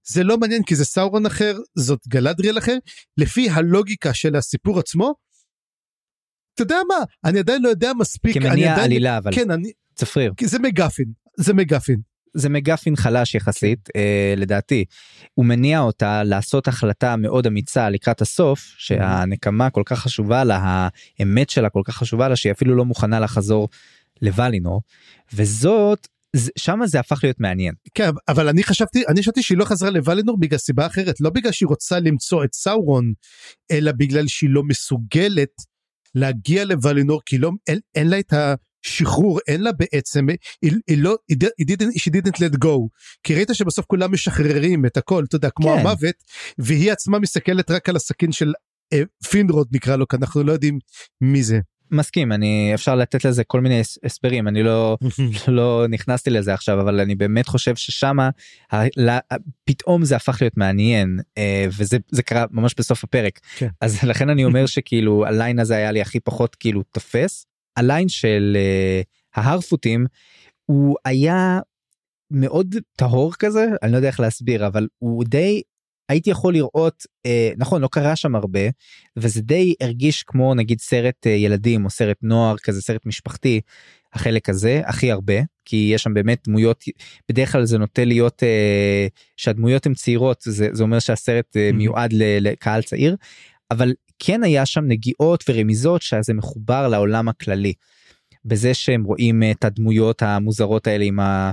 זה 0.07 0.25
לא 0.25 0.39
מעניין 0.39 0.63
כי 0.63 0.77
זה 0.77 0.85
סאורון 0.85 1.27
אחר 1.27 1.57
זאת 1.75 2.09
גלדריאל 2.09 2.59
אחר. 2.59 2.77
לפי 3.17 3.51
הלוגיקה 3.51 4.15
של 4.15 4.37
הסיפור 4.37 4.79
עצמו. 4.79 5.15
אתה 6.55 6.63
יודע 6.63 6.77
מה? 6.89 7.05
אני 7.25 7.39
עדיין 7.39 7.63
לא 7.63 7.69
יודע 7.69 7.93
מספיק 7.99 8.35
כמניע 8.35 8.77
עלילה 8.77 9.19
אבל 9.19 9.35
כן 9.35 9.51
אני 9.51 9.73
צפריר. 9.95 10.33
זה 10.45 10.59
מגפין 10.59 11.13
זה 11.37 11.55
מגפין 11.55 12.01
זה 12.35 12.49
מגפין 12.49 12.97
חלש 12.97 13.35
יחסית 13.35 13.89
אה, 13.97 14.35
לדעתי. 14.37 14.85
הוא 15.35 15.47
מניע 15.47 15.81
אותה 15.81 16.23
לעשות 16.23 16.69
החלטה 16.69 17.17
מאוד 17.17 17.47
אמיצה 17.47 17.91
לקראת 17.91 18.21
הסוף 18.21 18.75
שהנקמה 18.79 19.71
כל 19.71 19.83
כך 19.87 19.99
חשובה 19.99 20.45
לה 20.45 20.89
האמת 21.19 21.51
שלה 21.51 21.69
כל 21.69 21.83
כך 21.85 21.97
חשובה 21.97 22.29
לה 22.29 22.37
שהיא 22.37 22.53
אפילו 22.53 22.77
לא 22.77 22.85
מוכנה 22.85 23.21
לחזור 23.21 23.69
לוולינור. 24.23 24.83
וזאת 25.33 26.09
שם 26.59 26.81
זה 26.85 27.01
הפך 27.01 27.21
להיות 27.23 27.41
מעניין. 27.41 27.75
כן 27.95 28.11
אבל 28.29 28.49
אני 28.49 28.63
חשבתי 28.63 29.03
אני 29.09 29.21
חשבתי 29.21 29.43
שהיא 29.43 29.59
לא 29.59 29.65
חזרה 29.65 29.91
לוולינור 29.91 30.39
בגלל 30.39 30.59
סיבה 30.59 30.87
אחרת. 30.87 31.21
לא 31.21 31.31
בגלל 31.31 31.53
שהיא 31.53 31.67
רוצה 31.67 32.01
למצוא 32.01 32.45
את 32.45 32.55
סאורון 32.55 33.13
אלא 33.71 33.93
בגלל 33.93 34.27
שהיא 34.27 34.51
לא 34.51 34.63
מסוגלת 34.63 35.51
להגיע 36.15 36.65
לוולינור 36.65 37.21
כי 37.27 37.39
לא 37.39 37.51
אין, 37.67 37.79
אין 37.95 38.09
לה 38.09 38.19
את 38.19 38.33
ה... 38.33 38.55
שחרור 38.85 39.41
אין 39.49 39.61
לה 39.61 39.73
בעצם 39.73 40.27
היא, 40.63 40.73
היא 40.87 40.99
לא 40.99 41.17
היא 41.29 41.67
didn't, 41.71 41.93
she 41.99 42.11
didn't 42.11 42.37
let 42.37 42.65
go 42.65 42.89
כי 43.23 43.35
ראית 43.35 43.49
שבסוף 43.53 43.85
כולם 43.87 44.13
משחררים 44.13 44.87
את 44.87 44.97
הכל 44.97 45.25
אתה 45.29 45.37
יודע 45.37 45.51
כמו 45.51 45.69
כן. 45.69 45.79
המוות 45.79 46.15
והיא 46.59 46.93
עצמה 46.93 47.19
מסתכלת 47.19 47.71
רק 47.71 47.89
על 47.89 47.97
הסכין 47.97 48.33
של 48.33 48.53
אה, 48.93 49.03
פינרוד 49.31 49.69
נקרא 49.73 49.97
לו 49.97 50.09
כי 50.09 50.17
אנחנו 50.17 50.43
לא 50.43 50.53
יודעים 50.53 50.79
מי 51.21 51.43
זה. 51.43 51.61
מסכים 51.91 52.33
אני 52.33 52.71
אפשר 52.75 52.95
לתת 52.95 53.25
לזה 53.25 53.45
כל 53.45 53.61
מיני 53.61 53.83
הסברים 54.05 54.49
אני 54.49 54.63
לא 54.63 54.97
לא 55.49 55.87
נכנסתי 55.89 56.31
לזה 56.31 56.55
עכשיו 56.55 56.81
אבל 56.81 57.01
אני 57.01 57.15
באמת 57.15 57.49
חושב 57.49 57.77
ששמה 57.77 58.31
פתאום 59.65 60.05
זה 60.05 60.17
הפך 60.17 60.39
להיות 60.41 60.57
מעניין 60.57 61.19
אה, 61.39 61.67
וזה 61.79 61.97
זה 62.11 62.23
קרה 62.23 62.45
ממש 62.51 62.75
בסוף 62.79 63.05
הפרק 63.05 63.41
כן. 63.57 63.69
אז 63.81 64.03
לכן 64.03 64.31
אני 64.31 64.45
אומר 64.45 64.67
שכאילו 64.67 65.27
הליין 65.27 65.59
הזה 65.59 65.77
היה 65.77 65.93
לי 65.93 66.01
הכי 66.01 66.21
פחות 66.21 66.55
כאילו 66.55 66.83
תופס 66.83 67.47
הליין 67.77 68.09
של 68.09 68.57
uh, 68.57 69.41
ההרפוטים 69.41 70.07
הוא 70.67 70.97
היה 71.05 71.59
מאוד 72.31 72.75
טהור 72.97 73.33
כזה 73.39 73.67
אני 73.83 73.93
לא 73.93 73.97
יודע 73.97 74.09
איך 74.09 74.21
להסביר 74.21 74.67
אבל 74.67 74.89
הוא 74.99 75.25
די 75.25 75.63
הייתי 76.09 76.31
יכול 76.31 76.55
לראות 76.55 77.07
אה, 77.27 77.51
נכון 77.57 77.83
לא 77.83 77.89
קרה 77.89 78.17
שם 78.17 78.35
הרבה 78.35 78.61
וזה 79.17 79.43
די 79.43 79.75
הרגיש 79.81 80.23
כמו 80.23 80.55
נגיד 80.55 80.81
סרט 80.81 81.27
אה, 81.27 81.33
ילדים 81.33 81.85
או 81.85 81.91
סרט 81.91 82.17
נוער 82.23 82.57
כזה 82.63 82.83
סרט 82.83 83.07
משפחתי 83.07 83.61
החלק 84.13 84.49
הזה 84.49 84.83
הכי 84.85 85.11
הרבה 85.11 85.35
כי 85.65 85.91
יש 85.95 86.03
שם 86.03 86.15
באמת 86.15 86.43
דמויות 86.47 86.85
בדרך 87.29 87.53
כלל 87.53 87.65
זה 87.65 87.79
נוטה 87.79 88.05
להיות 88.05 88.43
אה, 88.43 89.07
שהדמויות 89.37 89.87
הן 89.87 89.95
צעירות 89.95 90.41
זה, 90.41 90.69
זה 90.73 90.83
אומר 90.83 90.99
שהסרט 90.99 91.57
אה, 91.57 91.71
מיועד 91.73 92.11
לקהל 92.13 92.83
צעיר 92.83 93.17
אבל 93.71 93.93
כן 94.19 94.43
היה 94.43 94.67
שם 94.67 94.85
נגיעות 94.85 95.45
ורמיזות 95.49 96.03
שזה 96.03 96.35
מחובר 96.35 96.89
לעולם 96.89 97.29
הכללי. 97.29 97.73
בזה 98.45 98.75
שהם 98.75 99.05
רואים 99.05 99.43
את 99.51 99.65
הדמויות 99.65 100.23
המוזרות 100.23 100.87
האלה 100.87 101.05
עם 101.05 101.21
ה... 101.21 101.51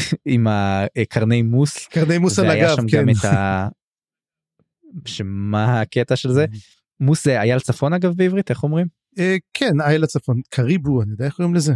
עם 0.34 0.46
הקרני 0.50 1.42
מוס. 1.42 1.86
קרני 1.86 2.18
מוס 2.18 2.38
על 2.38 2.50
הגב, 2.50 2.76
שם 2.76 2.88
כן. 2.88 2.98
גם 2.98 3.08
את 3.08 3.24
ה... 3.24 3.68
שמה 5.06 5.80
הקטע 5.80 6.16
של 6.16 6.32
זה? 6.32 6.46
מוס 7.00 7.24
זה 7.24 7.40
אייל 7.40 7.60
צפון 7.60 7.92
אגב 7.92 8.14
בעברית 8.16 8.50
איך 8.50 8.62
אומרים? 8.62 8.86
אה, 9.18 9.36
כן 9.54 9.80
אייל 9.80 10.04
הצפון 10.04 10.40
קריבו 10.48 11.02
אני 11.02 11.10
יודע 11.10 11.24
איך 11.24 11.34
קוראים 11.34 11.54
לזה. 11.54 11.74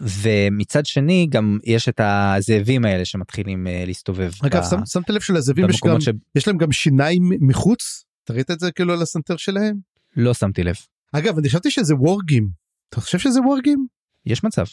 ומצד 0.00 0.86
שני 0.86 1.26
גם 1.30 1.58
יש 1.64 1.88
את 1.88 2.00
הזאבים 2.04 2.84
האלה 2.84 3.04
שמתחילים 3.04 3.66
להסתובב. 3.86 4.30
אגב 4.46 4.62
ב... 4.62 4.86
שמת 4.86 5.10
לב 5.10 5.20
שלזאבים 5.20 5.70
יש 5.70 5.80
גם 5.86 6.00
ש... 6.00 6.08
יש 6.34 6.48
להם 6.48 6.58
גם 6.58 6.72
שיניים 6.72 7.30
מחוץ 7.40 8.04
אתה 8.24 8.32
ראית 8.32 8.50
את 8.50 8.60
זה 8.60 8.72
כאילו 8.72 8.92
על 8.92 9.02
הסנטר 9.02 9.36
שלהם? 9.36 9.76
לא 10.16 10.34
שמתי 10.34 10.64
לב. 10.64 10.76
אגב 11.12 11.38
אני 11.38 11.48
חשבתי 11.48 11.70
שזה 11.70 11.94
וורגים. 11.94 12.48
אתה 12.88 13.00
חושב 13.00 13.18
שזה 13.18 13.40
וורגים? 13.40 13.86
יש 14.26 14.44
מצב. 14.44 14.64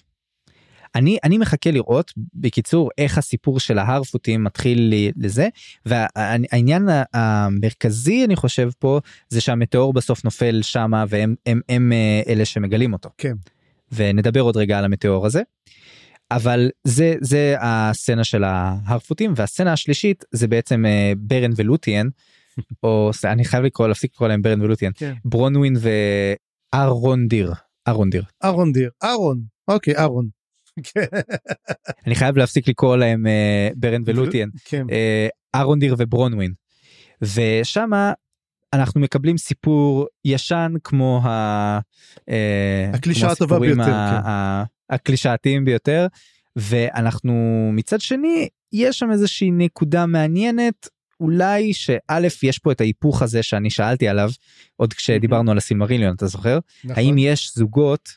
אני 0.96 1.18
אני 1.24 1.38
מחכה 1.38 1.72
לראות 1.72 2.14
בקיצור 2.34 2.90
איך 2.98 3.18
הסיפור 3.18 3.60
של 3.60 3.80
ההרפוטים 3.80 4.44
מתחיל 4.44 4.94
לזה 5.16 5.48
והעניין 5.86 6.90
המרכזי 7.14 8.26
אני 8.26 8.36
חושב 8.36 8.70
פה 8.80 9.00
זה 9.30 9.42
שהמטאור 9.42 9.94
בסוף 9.94 10.24
נופל 10.24 10.62
שמה 10.62 11.06
והם 11.10 11.36
הם, 11.46 11.62
הם 11.70 11.92
אה, 11.92 12.22
אלה 12.34 12.46
שמגלים 12.46 12.94
אותו. 12.94 13.10
כן. 13.18 13.34
ונדבר 13.92 14.42
עוד 14.42 14.58
רגע 14.58 14.78
על 14.78 14.86
המטאור 14.86 15.26
הזה. 15.26 15.42
אבל 16.32 16.70
זה 16.84 17.16
זה 17.22 17.56
הסצנה 17.60 18.24
של 18.24 18.44
ההרפוטים 18.44 19.34
והסצנה 19.36 19.74
השלישית 19.74 20.26
זה 20.32 20.48
בעצם 20.48 20.86
אה, 20.86 21.14
ברן 21.18 21.52
ולוטיאן 21.56 22.08
או 22.84 23.12
אני 23.24 23.46
חייב 23.46 23.64
לקרוא 23.64 23.88
להפסיק 23.88 24.12
לקרוא 24.14 24.28
להם 24.28 24.42
ברן 24.42 24.62
ולוטיאן 24.62 24.92
כן. 24.96 25.14
ברונווין 25.26 25.76
וארון 26.74 27.28
דיר 27.28 27.54
ארון 27.88 28.10
דיר 28.10 28.24
ארון 28.44 28.72
דיר 28.72 28.90
ארון 29.04 29.40
אוקיי 29.68 29.98
ארון. 29.98 30.28
אני 32.08 32.16
חייב 32.16 32.38
להפסיק 32.38 32.68
לקרוא 32.68 32.98
להם 32.98 33.26
uh, 33.26 33.76
ברן 33.76 34.02
ולוטיאן 34.06 34.50
כן. 34.66 34.86
uh, 34.90 35.60
ארון 35.60 35.80
דיר 35.80 35.96
וברונווין 35.98 36.54
ושמה 37.22 38.14
אנחנו 38.74 39.02
מקבלים 39.02 39.38
סיפור 39.38 40.08
ישן 40.26 40.74
כמו 40.84 41.22
ה... 41.24 41.30
אה, 42.30 42.90
הקלישה 42.94 43.32
הטובה 43.32 43.60
ביותר. 43.60 43.84
כן. 43.84 44.30
הקלישאתיים 44.90 45.66
ביותר 45.66 46.08
ואנחנו 46.56 47.34
מצד 47.74 48.02
שני 48.02 48.50
יש 48.74 49.00
שם 49.00 49.12
איזושהי 49.12 49.52
נקודה 49.52 50.06
מעניינת 50.06 50.88
אולי 51.20 51.74
שא' 51.74 52.20
יש 52.44 52.60
פה 52.60 52.72
את 52.72 52.82
ההיפוך 52.82 53.22
הזה 53.22 53.44
שאני 53.44 53.70
שאלתי 53.70 54.08
עליו 54.08 54.30
עוד 54.76 54.94
כשדיברנו 54.94 55.52
על 55.52 55.58
הסילמריליון 55.58 56.16
אתה 56.16 56.28
זוכר? 56.28 56.60
נכון. 56.84 57.04
האם 57.04 57.18
יש 57.18 57.52
זוגות 57.56 58.10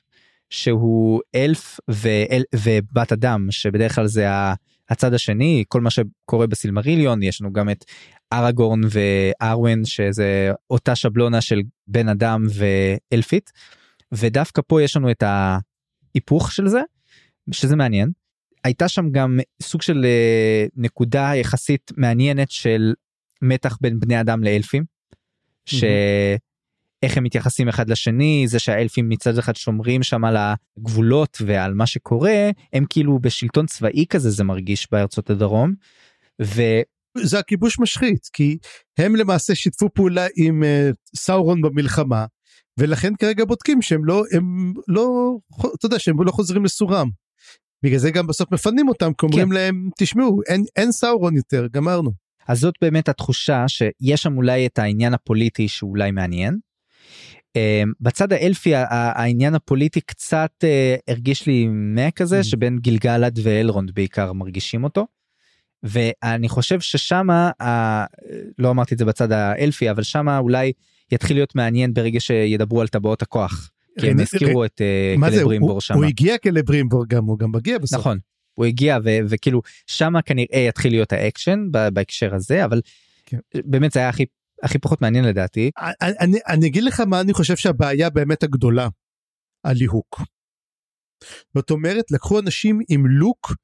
שהוא 0.50 1.20
אלף 1.34 1.80
ואל, 1.88 2.42
ובת 2.54 3.12
אדם 3.12 3.46
שבדרך 3.50 3.94
כלל 3.94 4.06
זה 4.06 4.26
הצד 4.88 5.14
השני 5.14 5.64
כל 5.68 5.80
מה 5.80 5.90
שקורה 5.90 6.46
בסילמריליון 6.46 7.22
יש 7.22 7.40
לנו 7.40 7.52
גם 7.52 7.70
את 7.70 7.84
אראגורן 8.32 8.80
וארוון 8.90 9.84
שזה 9.84 10.52
אותה 10.70 10.94
שבלונה 10.96 11.40
של 11.40 11.60
בן 11.86 12.08
אדם 12.08 12.46
ואלפית 12.50 13.52
ודווקא 14.12 14.62
פה 14.66 14.82
יש 14.82 14.96
לנו 14.96 15.10
את 15.10 15.22
ההיפוך 15.22 16.52
של 16.52 16.68
זה 16.68 16.80
שזה 17.52 17.76
מעניין 17.76 18.10
הייתה 18.64 18.88
שם 18.88 19.10
גם 19.10 19.38
סוג 19.62 19.82
של 19.82 20.04
אה, 20.04 20.66
נקודה 20.76 21.30
יחסית 21.34 21.92
מעניינת 21.96 22.50
של 22.50 22.94
מתח 23.42 23.78
בין 23.80 24.00
בני 24.00 24.20
אדם 24.20 24.44
לאלפים. 24.44 24.84
איך 27.02 27.16
הם 27.16 27.24
מתייחסים 27.24 27.68
אחד 27.68 27.90
לשני 27.90 28.44
זה 28.48 28.58
שהאלפים 28.58 29.08
מצד 29.08 29.38
אחד 29.38 29.56
שומרים 29.56 30.02
שם 30.02 30.24
על 30.24 30.36
הגבולות 30.38 31.38
ועל 31.46 31.74
מה 31.74 31.86
שקורה 31.86 32.50
הם 32.72 32.84
כאילו 32.90 33.18
בשלטון 33.18 33.66
צבאי 33.66 34.06
כזה 34.08 34.30
זה 34.30 34.44
מרגיש 34.44 34.88
בארצות 34.92 35.30
הדרום. 35.30 35.74
ו... 36.42 36.62
זה 37.18 37.38
הכיבוש 37.38 37.78
משחית 37.78 38.28
כי 38.32 38.58
הם 38.98 39.16
למעשה 39.16 39.54
שיתפו 39.54 39.88
פעולה 39.94 40.26
עם 40.36 40.62
uh, 40.62 41.16
סאורון 41.16 41.62
במלחמה 41.62 42.26
ולכן 42.78 43.16
כרגע 43.16 43.44
בודקים 43.44 43.82
שהם 43.82 44.04
לא 44.04 44.22
הם 44.32 44.74
לא 44.88 45.36
אתה 45.74 45.86
יודע 45.86 45.98
שהם 45.98 46.22
לא 46.22 46.32
חוזרים 46.32 46.64
לסורם. 46.64 47.10
בגלל 47.82 47.98
זה 47.98 48.10
גם 48.10 48.26
בסוף 48.26 48.52
מפנים 48.52 48.88
אותם 48.88 49.12
כי 49.12 49.26
אומרים 49.26 49.48
כן. 49.48 49.54
להם 49.54 49.90
תשמעו 49.98 50.40
אין 50.48 50.64
אין 50.76 50.92
סאורון 50.92 51.36
יותר 51.36 51.66
גמרנו. 51.72 52.10
אז 52.48 52.60
זאת 52.60 52.74
באמת 52.80 53.08
התחושה 53.08 53.68
שיש 53.68 54.22
שם 54.22 54.36
אולי 54.36 54.66
את 54.66 54.78
העניין 54.78 55.14
הפוליטי 55.14 55.68
שאולי 55.68 56.10
מעניין. 56.10 56.58
Uh, 57.58 57.88
בצד 58.00 58.32
האלפי 58.32 58.72
העניין 58.90 59.54
הפוליטי 59.54 60.00
קצת 60.00 60.50
uh, 60.64 61.12
הרגיש 61.12 61.46
לי 61.46 61.66
מה 61.68 62.10
כזה 62.10 62.40
mm. 62.40 62.42
שבין 62.42 62.78
גילגלד 62.78 63.38
ואלרונד 63.42 63.90
בעיקר 63.94 64.32
מרגישים 64.32 64.84
אותו. 64.84 65.06
ואני 65.82 66.48
חושב 66.48 66.80
ששמה 66.80 67.50
לא 68.58 68.70
אמרתי 68.70 68.94
את 68.94 68.98
זה 68.98 69.04
בצד 69.04 69.32
האלפי 69.32 69.90
אבל 69.90 70.02
שמה 70.02 70.38
אולי 70.38 70.72
יתחיל 71.12 71.36
להיות 71.36 71.54
מעניין 71.54 71.94
ברגע 71.94 72.20
שידברו 72.20 72.80
על 72.80 72.88
טבעות 72.88 73.22
הכוח. 73.22 73.70
כי 74.00 74.10
הם 74.10 74.20
הזכירו 74.20 74.64
את 74.64 74.80
קלברימבור 75.20 75.80
שם. 75.80 75.94
הוא 75.94 76.04
הגיע 76.04 76.38
קלברימבור 76.38 77.04
גם 77.08 77.24
הוא 77.24 77.38
גם 77.38 77.52
מגיע 77.52 77.78
בסוף. 77.78 78.00
נכון. 78.00 78.18
הוא 78.54 78.66
הגיע 78.66 78.98
וכאילו 79.04 79.62
שמה 79.86 80.22
כנראה 80.22 80.58
יתחיל 80.58 80.92
להיות 80.92 81.12
האקשן 81.12 81.66
בהקשר 81.92 82.34
הזה 82.34 82.64
אבל 82.64 82.80
כן. 83.26 83.38
באמת 83.64 83.92
זה 83.92 84.00
היה 84.00 84.08
הכי 84.08 84.24
הכי 84.62 84.78
פחות 84.78 85.02
מעניין 85.02 85.24
לדעתי. 85.24 85.70
אני, 85.78 86.12
אני, 86.20 86.38
אני 86.48 86.66
אגיד 86.66 86.82
לך 86.82 87.00
מה 87.00 87.20
אני 87.20 87.32
חושב 87.32 87.56
שהבעיה 87.56 88.10
באמת 88.10 88.42
הגדולה. 88.42 88.88
הליהוק. 89.64 90.20
זאת 91.54 91.70
אומרת 91.70 92.10
לקחו 92.10 92.40
אנשים 92.40 92.80
עם 92.88 93.06
לוק 93.06 93.54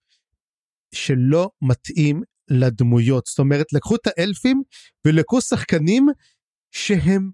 שלא 0.95 1.51
מתאים 1.63 2.23
לדמויות 2.49 3.27
זאת 3.27 3.39
אומרת 3.39 3.73
לקחו 3.73 3.97
את 3.97 4.07
האלפים 4.07 4.63
ולקחו 5.07 5.41
שחקנים 5.41 6.07
שהם 6.71 7.31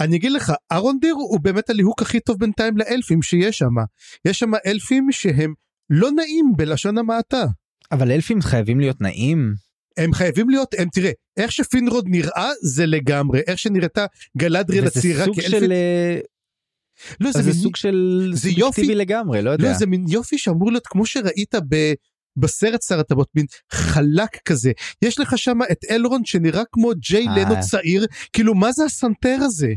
אני 0.00 0.16
אגיד 0.16 0.32
לך 0.32 0.52
ארונדיר 0.72 1.14
הוא 1.14 1.40
באמת 1.40 1.70
הליהוק 1.70 2.02
הכי 2.02 2.20
טוב 2.20 2.38
בינתיים 2.38 2.76
לאלפים 2.76 3.22
שיש 3.22 3.58
שם 3.58 3.74
יש 4.24 4.38
שם 4.38 4.50
אלפים 4.66 5.12
שהם 5.12 5.54
לא 5.90 6.10
נעים 6.10 6.52
בלשון 6.56 6.98
המעטה. 6.98 7.44
אבל 7.92 8.12
אלפים 8.12 8.40
חייבים 8.42 8.80
להיות 8.80 9.00
נעים. 9.00 9.54
הם 9.96 10.12
חייבים 10.12 10.50
להיות 10.50 10.74
הם 10.78 10.88
תראה 10.92 11.10
איך 11.36 11.52
שפינרוד 11.52 12.04
נראה 12.08 12.50
זה 12.62 12.86
לגמרי 12.86 13.40
איך 13.46 13.58
שנראתה 13.58 14.06
גלדריאל 14.38 14.86
הצעירה 14.86 15.24
כאלפית. 15.24 15.50
של... 15.50 15.72
אה, 15.72 16.18
לא, 17.20 17.32
זה, 17.32 17.42
זה 17.42 17.50
מין... 17.50 17.62
סוג 17.62 17.76
של 17.76 18.30
זה 18.34 18.50
יופי 18.50 18.94
לגמרי 18.94 19.42
לא 19.42 19.50
יודע. 19.50 19.68
לא, 19.68 19.78
זה 19.78 19.86
מין 19.86 20.04
יופי 20.08 20.38
שאמור 20.38 20.70
להיות 20.70 20.86
כמו 20.86 21.06
שראית 21.06 21.54
ב... 21.68 21.92
בסרט 22.36 22.82
שר 22.82 23.00
הטבעות 23.00 23.28
מין 23.34 23.46
חלק 23.72 24.36
כזה 24.44 24.72
יש 25.02 25.20
לך 25.20 25.38
שם 25.38 25.58
את 25.72 25.78
אלרונד 25.90 26.24
שנראה 26.24 26.62
כמו 26.72 26.90
ג'יי 26.96 27.24
לנו 27.24 27.54
אה. 27.54 27.60
צעיר 27.60 28.06
כאילו 28.32 28.54
מה 28.54 28.72
זה 28.72 28.84
הסנטר 28.84 29.38
הזה. 29.40 29.72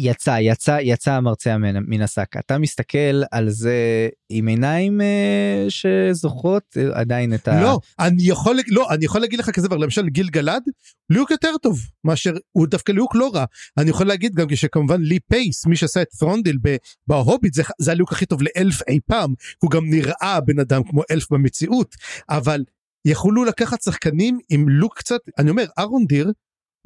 יצא 0.00 0.38
יצא 0.40 0.78
יצא 0.82 1.12
המרצע 1.12 1.56
מן, 1.56 1.76
מן 1.86 2.02
השק. 2.02 2.36
אתה 2.38 2.58
מסתכל 2.58 3.22
על 3.30 3.50
זה 3.50 4.08
עם 4.28 4.46
עיניים 4.46 5.00
אה, 5.00 5.66
שזוכרות 5.68 6.62
אה, 6.76 7.00
עדיין 7.00 7.34
את 7.34 7.48
ה... 7.48 7.62
לא 7.62 7.80
אני 7.98 8.22
יכול 8.22 8.58
לא 8.68 8.90
אני 8.90 9.04
יכול 9.04 9.20
להגיד 9.20 9.38
לך 9.38 9.50
כזה 9.50 9.68
דבר 9.68 9.76
למשל 9.76 10.08
גיל 10.08 10.28
גלד 10.28 10.62
ליהוק 11.10 11.30
יותר 11.30 11.50
טוב 11.62 11.78
מאשר 12.04 12.32
הוא 12.52 12.66
דווקא 12.66 12.92
ליהוק 12.92 13.14
לא 13.14 13.30
רע. 13.34 13.44
אני 13.78 13.90
יכול 13.90 14.06
להגיד 14.06 14.34
גם 14.34 14.46
שכמובן 14.54 15.02
לי 15.02 15.18
פייס 15.28 15.66
מי 15.66 15.76
שעשה 15.76 16.02
את 16.02 16.12
תרנדואיל 16.18 16.56
בהוביט 17.06 17.54
זה, 17.54 17.62
זה 17.80 17.90
הליהוק 17.90 18.12
הכי 18.12 18.26
טוב 18.26 18.40
לאלף 18.42 18.82
אי 18.88 18.98
פעם. 19.06 19.34
הוא 19.62 19.70
גם 19.70 19.90
נראה 19.90 20.38
בן 20.46 20.58
אדם 20.58 20.82
כמו 20.90 21.02
אלף 21.10 21.32
במציאות 21.32 21.94
אבל 22.28 22.64
יכולו 23.04 23.44
לקחת 23.44 23.82
שחקנים 23.82 24.38
עם 24.50 24.68
לוק 24.68 24.98
קצת 24.98 25.20
אני 25.38 25.50
אומר 25.50 25.64
ארון 25.78 26.06
דיר 26.06 26.32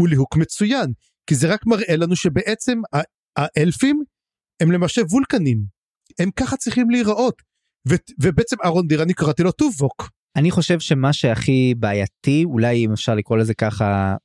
הוא 0.00 0.08
ליהוק 0.08 0.36
מצוין 0.36 0.92
כי 1.26 1.34
זה 1.34 1.52
רק 1.52 1.66
מראה 1.66 1.96
לנו 1.96 2.16
שבעצם 2.16 2.80
האלפים 3.36 4.02
הם 4.60 4.72
למשל 4.72 5.02
וולקנים 5.02 5.64
הם 6.18 6.30
ככה 6.30 6.56
צריכים 6.56 6.90
להיראות 6.90 7.42
ו- 7.88 7.94
ובעצם 8.20 8.56
אהרון 8.64 8.86
דיר 8.86 9.02
אני 9.02 9.14
קראתי 9.14 9.42
לו 9.42 9.52
טובוק. 9.52 10.10
אני 10.36 10.50
חושב 10.50 10.80
שמה 10.80 11.12
שהכי 11.12 11.74
בעייתי 11.78 12.44
אולי 12.44 12.84
אם 12.84 12.92
אפשר 12.92 13.14
לקרוא 13.14 13.38
לזה 13.38 13.54
ככה 13.54 14.16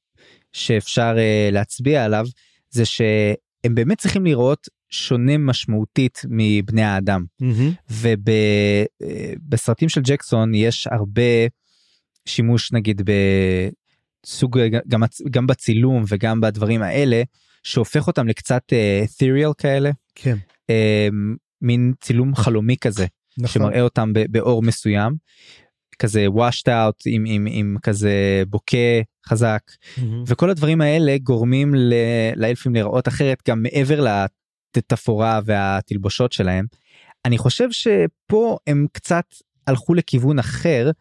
שאפשר 0.53 1.15
uh, 1.15 1.53
להצביע 1.53 2.05
עליו 2.05 2.25
זה 2.69 2.85
שהם 2.85 3.75
באמת 3.75 3.97
צריכים 3.97 4.25
לראות 4.25 4.67
שונה 4.89 5.37
משמעותית 5.37 6.21
מבני 6.29 6.83
האדם 6.83 7.25
mm-hmm. 7.41 7.95
ובסרטים 9.47 9.87
uh, 9.87 9.91
של 9.91 10.01
ג'קסון 10.01 10.55
יש 10.55 10.87
הרבה 10.87 11.47
שימוש 12.25 12.71
נגיד 12.71 13.01
סוג 14.25 14.59
גם 14.87 15.01
גם 15.31 15.47
בצילום 15.47 16.03
וגם 16.07 16.41
בדברים 16.41 16.81
האלה 16.81 17.23
שהופך 17.63 18.07
אותם 18.07 18.27
לקצת 18.27 18.63
את'ריאל 19.03 19.49
uh, 19.49 19.53
כאלה 19.53 19.91
כן 20.15 20.37
uh, 20.71 21.13
מין 21.61 21.93
צילום 22.01 22.35
חלומי 22.35 22.77
כזה 22.77 23.05
נכון. 23.37 23.47
שמראה 23.47 23.81
אותם 23.81 24.13
באור 24.29 24.61
מסוים 24.61 25.15
כזה 25.99 26.25
washed 26.27 26.67
out 26.67 27.01
עם, 27.05 27.23
עם, 27.27 27.47
עם 27.49 27.77
כזה 27.83 28.43
בוקה 28.49 29.01
חזק 29.27 29.61
mm-hmm. 29.67 30.01
וכל 30.27 30.49
הדברים 30.49 30.81
האלה 30.81 31.17
גורמים 31.23 31.75
ל, 31.75 31.93
לאלפים 32.35 32.75
לראות 32.75 33.07
אחרת 33.07 33.37
גם 33.47 33.63
מעבר 33.63 34.05
לתפאורה 34.77 35.39
והתלבושות 35.45 36.31
שלהם. 36.31 36.65
אני 37.25 37.37
חושב 37.37 37.71
שפה 37.71 38.57
הם 38.67 38.87
קצת 38.91 39.25
הלכו 39.67 39.93
לכיוון 39.93 40.39
אחר 40.39 40.91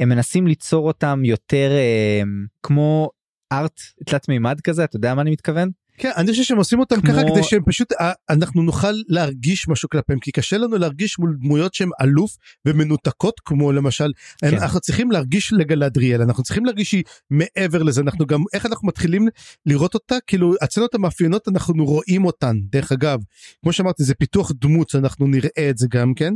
הם 0.00 0.08
מנסים 0.08 0.46
ליצור 0.46 0.86
אותם 0.86 1.22
יותר 1.24 1.70
אה, 1.70 2.22
כמו 2.62 3.10
ארט 3.52 3.80
תלת 4.06 4.28
מימד 4.28 4.60
כזה 4.60 4.84
אתה 4.84 4.96
יודע 4.96 5.14
מה 5.14 5.22
אני 5.22 5.30
מתכוון. 5.30 5.70
כן 5.98 6.10
אני 6.16 6.30
חושב 6.30 6.42
שהם 6.42 6.58
עושים 6.58 6.80
אותם 6.80 7.00
כמו... 7.00 7.12
ככה 7.12 7.22
כדי 7.22 7.42
שהם 7.42 7.62
פשוט 7.66 7.92
אה, 7.92 8.12
אנחנו 8.30 8.62
נוכל 8.62 8.92
להרגיש 9.08 9.68
משהו 9.68 9.88
כלפיהם 9.88 10.18
כי 10.18 10.32
קשה 10.32 10.58
לנו 10.58 10.76
להרגיש 10.76 11.18
מול 11.18 11.36
דמויות 11.40 11.74
שהן 11.74 11.88
אלוף 12.02 12.36
ומנותקות 12.66 13.40
כמו 13.44 13.72
למשל 13.72 14.12
כן. 14.40 14.54
אנחנו 14.54 14.80
צריכים 14.80 15.10
להרגיש 15.10 15.52
לגלדריאל 15.52 16.22
אנחנו 16.22 16.42
צריכים 16.42 16.64
להרגיש 16.64 16.90
שהיא 16.90 17.02
מעבר 17.30 17.82
לזה 17.82 18.00
אנחנו 18.00 18.26
גם 18.26 18.42
איך 18.52 18.66
אנחנו 18.66 18.88
מתחילים 18.88 19.28
לראות 19.66 19.94
אותה 19.94 20.16
כאילו 20.26 20.54
הסצנות 20.62 20.94
המאפיינות 20.94 21.48
אנחנו 21.48 21.84
רואים 21.84 22.24
אותן 22.24 22.56
דרך 22.70 22.92
אגב 22.92 23.18
כמו 23.62 23.72
שאמרתי 23.72 24.04
זה 24.04 24.14
פיתוח 24.14 24.52
דמות 24.54 24.94
אנחנו 24.94 25.26
נראה 25.26 25.70
את 25.70 25.78
זה 25.78 25.86
גם 25.90 26.14
כן. 26.14 26.34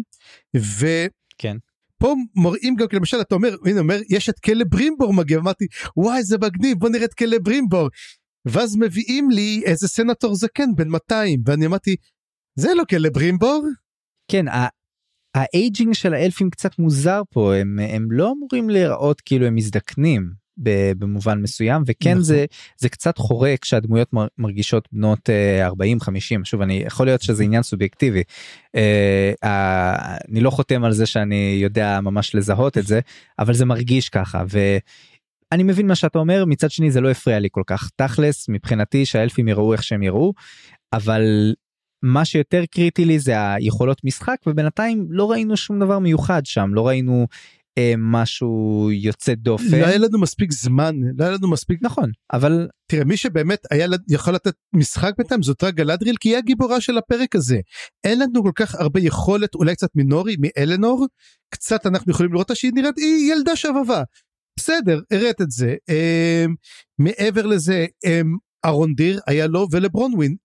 ו... 0.56 0.86
כן. 1.38 1.56
פה 1.98 2.14
מראים 2.36 2.74
גם 2.74 2.86
למשל 2.92 3.20
אתה 3.20 3.34
אומר 3.34 3.56
הנה 3.64 3.80
אומר 3.80 3.98
יש 4.10 4.28
את 4.28 4.38
קלברימבור 4.38 5.12
מגיע 5.12 5.38
אמרתי 5.38 5.66
וואי 5.96 6.22
זה 6.22 6.38
מגניב 6.38 6.78
בוא 6.78 6.88
נראה 6.88 7.04
את 7.04 7.14
קלברימבור. 7.14 7.88
ואז 8.44 8.76
מביאים 8.76 9.30
לי 9.30 9.62
איזה 9.64 9.88
סנטור 9.88 10.34
זקן 10.34 10.74
בן 10.76 10.88
200 10.88 11.42
ואני 11.46 11.66
אמרתי 11.66 11.96
זה 12.58 12.68
לא 12.74 12.84
קלברימבור. 12.90 13.66
כן 14.30 14.44
ה 15.34 15.44
aging 15.44 15.94
של 15.94 16.14
האלפים 16.14 16.50
קצת 16.50 16.78
מוזר 16.78 17.22
פה 17.30 17.54
הם 17.54 17.78
הם 17.78 18.12
לא 18.12 18.32
אמורים 18.32 18.70
להיראות 18.70 19.20
כאילו 19.20 19.46
הם 19.46 19.54
מזדקנים 19.54 20.30
במובן 20.98 21.42
מסוים 21.42 21.82
וכן 21.86 22.10
נכון. 22.10 22.22
זה 22.22 22.44
זה 22.76 22.88
קצת 22.88 23.18
חורק 23.18 23.64
שהדמויות 23.64 24.10
מרגישות 24.38 24.88
בנות 24.92 25.30
40 25.60 26.00
50 26.00 26.44
שוב 26.44 26.62
אני 26.62 26.82
יכול 26.86 27.06
להיות 27.06 27.22
שזה 27.22 27.44
עניין 27.44 27.62
סובייקטיבי. 27.62 28.22
אה, 28.76 29.32
אני 30.30 30.40
לא 30.40 30.50
חותם 30.50 30.84
על 30.84 30.92
זה 30.92 31.06
שאני 31.06 31.58
יודע 31.62 32.00
ממש 32.00 32.34
לזהות 32.34 32.78
את 32.78 32.86
זה 32.86 33.00
אבל 33.38 33.54
זה 33.54 33.64
מרגיש 33.64 34.08
ככה 34.08 34.44
ואני 34.48 35.62
מבין 35.62 35.86
מה 35.86 35.94
שאתה 35.94 36.18
אומר 36.18 36.44
מצד 36.44 36.70
שני 36.70 36.90
זה 36.90 37.00
לא 37.00 37.10
הפריע 37.10 37.38
לי 37.38 37.48
כל 37.50 37.62
כך. 37.66 37.90
תכלס 37.96 38.48
מבחינתי 38.48 39.06
שהאלפים 39.06 39.48
יראו 39.48 39.72
איך 39.72 39.82
שהם 39.82 40.02
יראו 40.02 40.32
אבל 40.92 41.54
מה 42.02 42.24
שיותר 42.24 42.64
קריטי 42.70 43.04
לי 43.04 43.18
זה 43.18 43.54
היכולות 43.54 44.04
משחק 44.04 44.36
ובינתיים 44.46 45.06
לא 45.10 45.30
ראינו 45.30 45.56
שום 45.56 45.80
דבר 45.80 45.98
מיוחד 45.98 46.46
שם. 46.46 46.74
לא 46.74 46.88
ראינו 46.88 47.22
אה, 47.22 47.26
משהו 47.98 48.88
יוצא 48.92 49.34
דופן. 49.34 49.80
לא 49.80 49.86
היה 49.86 49.98
לנו 49.98 50.20
מספיק 50.20 50.52
זמן, 50.52 50.94
לא 51.18 51.24
היה 51.24 51.32
לנו 51.32 51.50
מספיק... 51.50 51.78
נכון, 51.82 52.10
אבל... 52.32 52.68
תראה, 52.90 53.04
מי 53.04 53.16
שבאמת 53.16 53.58
היה 53.70 53.86
יכול 54.08 54.34
לתת 54.34 54.54
משחק 54.74 55.12
בינתיים 55.18 55.42
זאת 55.42 55.64
רק 55.64 55.74
גלדריל, 55.74 56.16
כי 56.20 56.28
היא 56.28 56.36
הגיבורה 56.36 56.80
של 56.80 56.98
הפרק 56.98 57.34
הזה. 57.36 57.60
אין 58.04 58.18
לנו 58.20 58.42
כל 58.42 58.52
כך 58.54 58.74
הרבה 58.74 59.00
יכולת, 59.00 59.54
אולי 59.54 59.74
קצת 59.74 59.88
מינורי, 59.94 60.36
מאלנור, 60.40 61.06
קצת 61.50 61.86
אנחנו 61.86 62.12
יכולים 62.12 62.32
לראות 62.32 62.50
שהיא 62.54 62.72
נראית, 62.74 62.98
היא 62.98 63.32
ילדה 63.32 63.56
שבבה. 63.56 64.02
בסדר, 64.58 65.00
הראת 65.10 65.40
את 65.40 65.50
זה. 65.50 65.74
אה, 65.90 66.44
מעבר 66.98 67.46
לזה, 67.46 67.86
אה, 68.04 68.20
ארון 68.64 68.94
דיר 68.94 69.20
היה 69.26 69.46
לו 69.46 69.66
ולברונווין. 69.72 70.36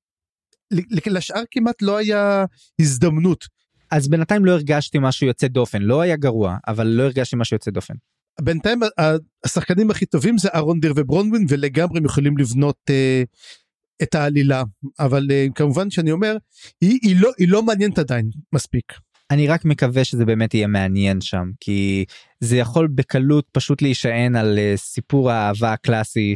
לשאר 1.08 1.44
כמעט 1.52 1.82
לא 1.82 1.98
היה 1.98 2.46
הזדמנות. 2.82 3.46
אז 3.94 4.08
בינתיים 4.08 4.46
לא 4.46 4.52
הרגשתי 4.52 4.98
משהו 5.02 5.28
יוצא 5.28 5.48
דופן 5.48 5.82
לא 5.82 6.02
היה 6.02 6.16
גרוע 6.16 6.58
אבל 6.68 6.88
לא 6.88 7.04
הרגשתי 7.04 7.36
משהו 7.36 7.56
יוצא 7.56 7.72
דופן. 7.72 7.94
בינתיים 8.42 8.80
השחקנים 9.46 9.92
הכי 9.92 10.06
טובים 10.06 10.38
זה 10.38 10.50
אהרון 10.56 10.80
דיר 10.80 10.94
וברונווין 10.96 11.46
ולגמרי 11.50 11.98
הם 11.98 12.06
יכולים 12.06 12.38
לבנות 12.38 12.78
אה, 12.90 13.24
את 14.04 14.16
העלילה 14.16 14.64
אבל 15.00 15.28
אה, 15.32 15.46
כמובן 15.56 15.90
שאני 15.90 16.12
אומר 16.12 16.38
היא, 16.82 17.00
היא 17.04 17.16
לא 17.20 17.32
היא 17.38 17.48
לא 17.50 17.64
מעניינת 17.64 18.00
עדיין 18.00 18.30
מספיק. 18.54 18.94
אני 19.32 19.48
רק 19.48 19.66
מקווה 19.66 20.04
שזה 20.04 20.26
באמת 20.26 20.54
יהיה 20.54 20.68
מעניין 20.68 21.22
שם 21.22 21.52
כי 21.60 22.06
זה 22.40 22.58
יכול 22.58 22.88
בקלות 22.88 23.46
פשוט 23.52 23.82
להישען 23.82 24.36
על 24.36 24.60
אה, 24.60 24.74
סיפור 24.76 25.32
האהבה 25.32 25.74
הקלאסי 25.74 26.36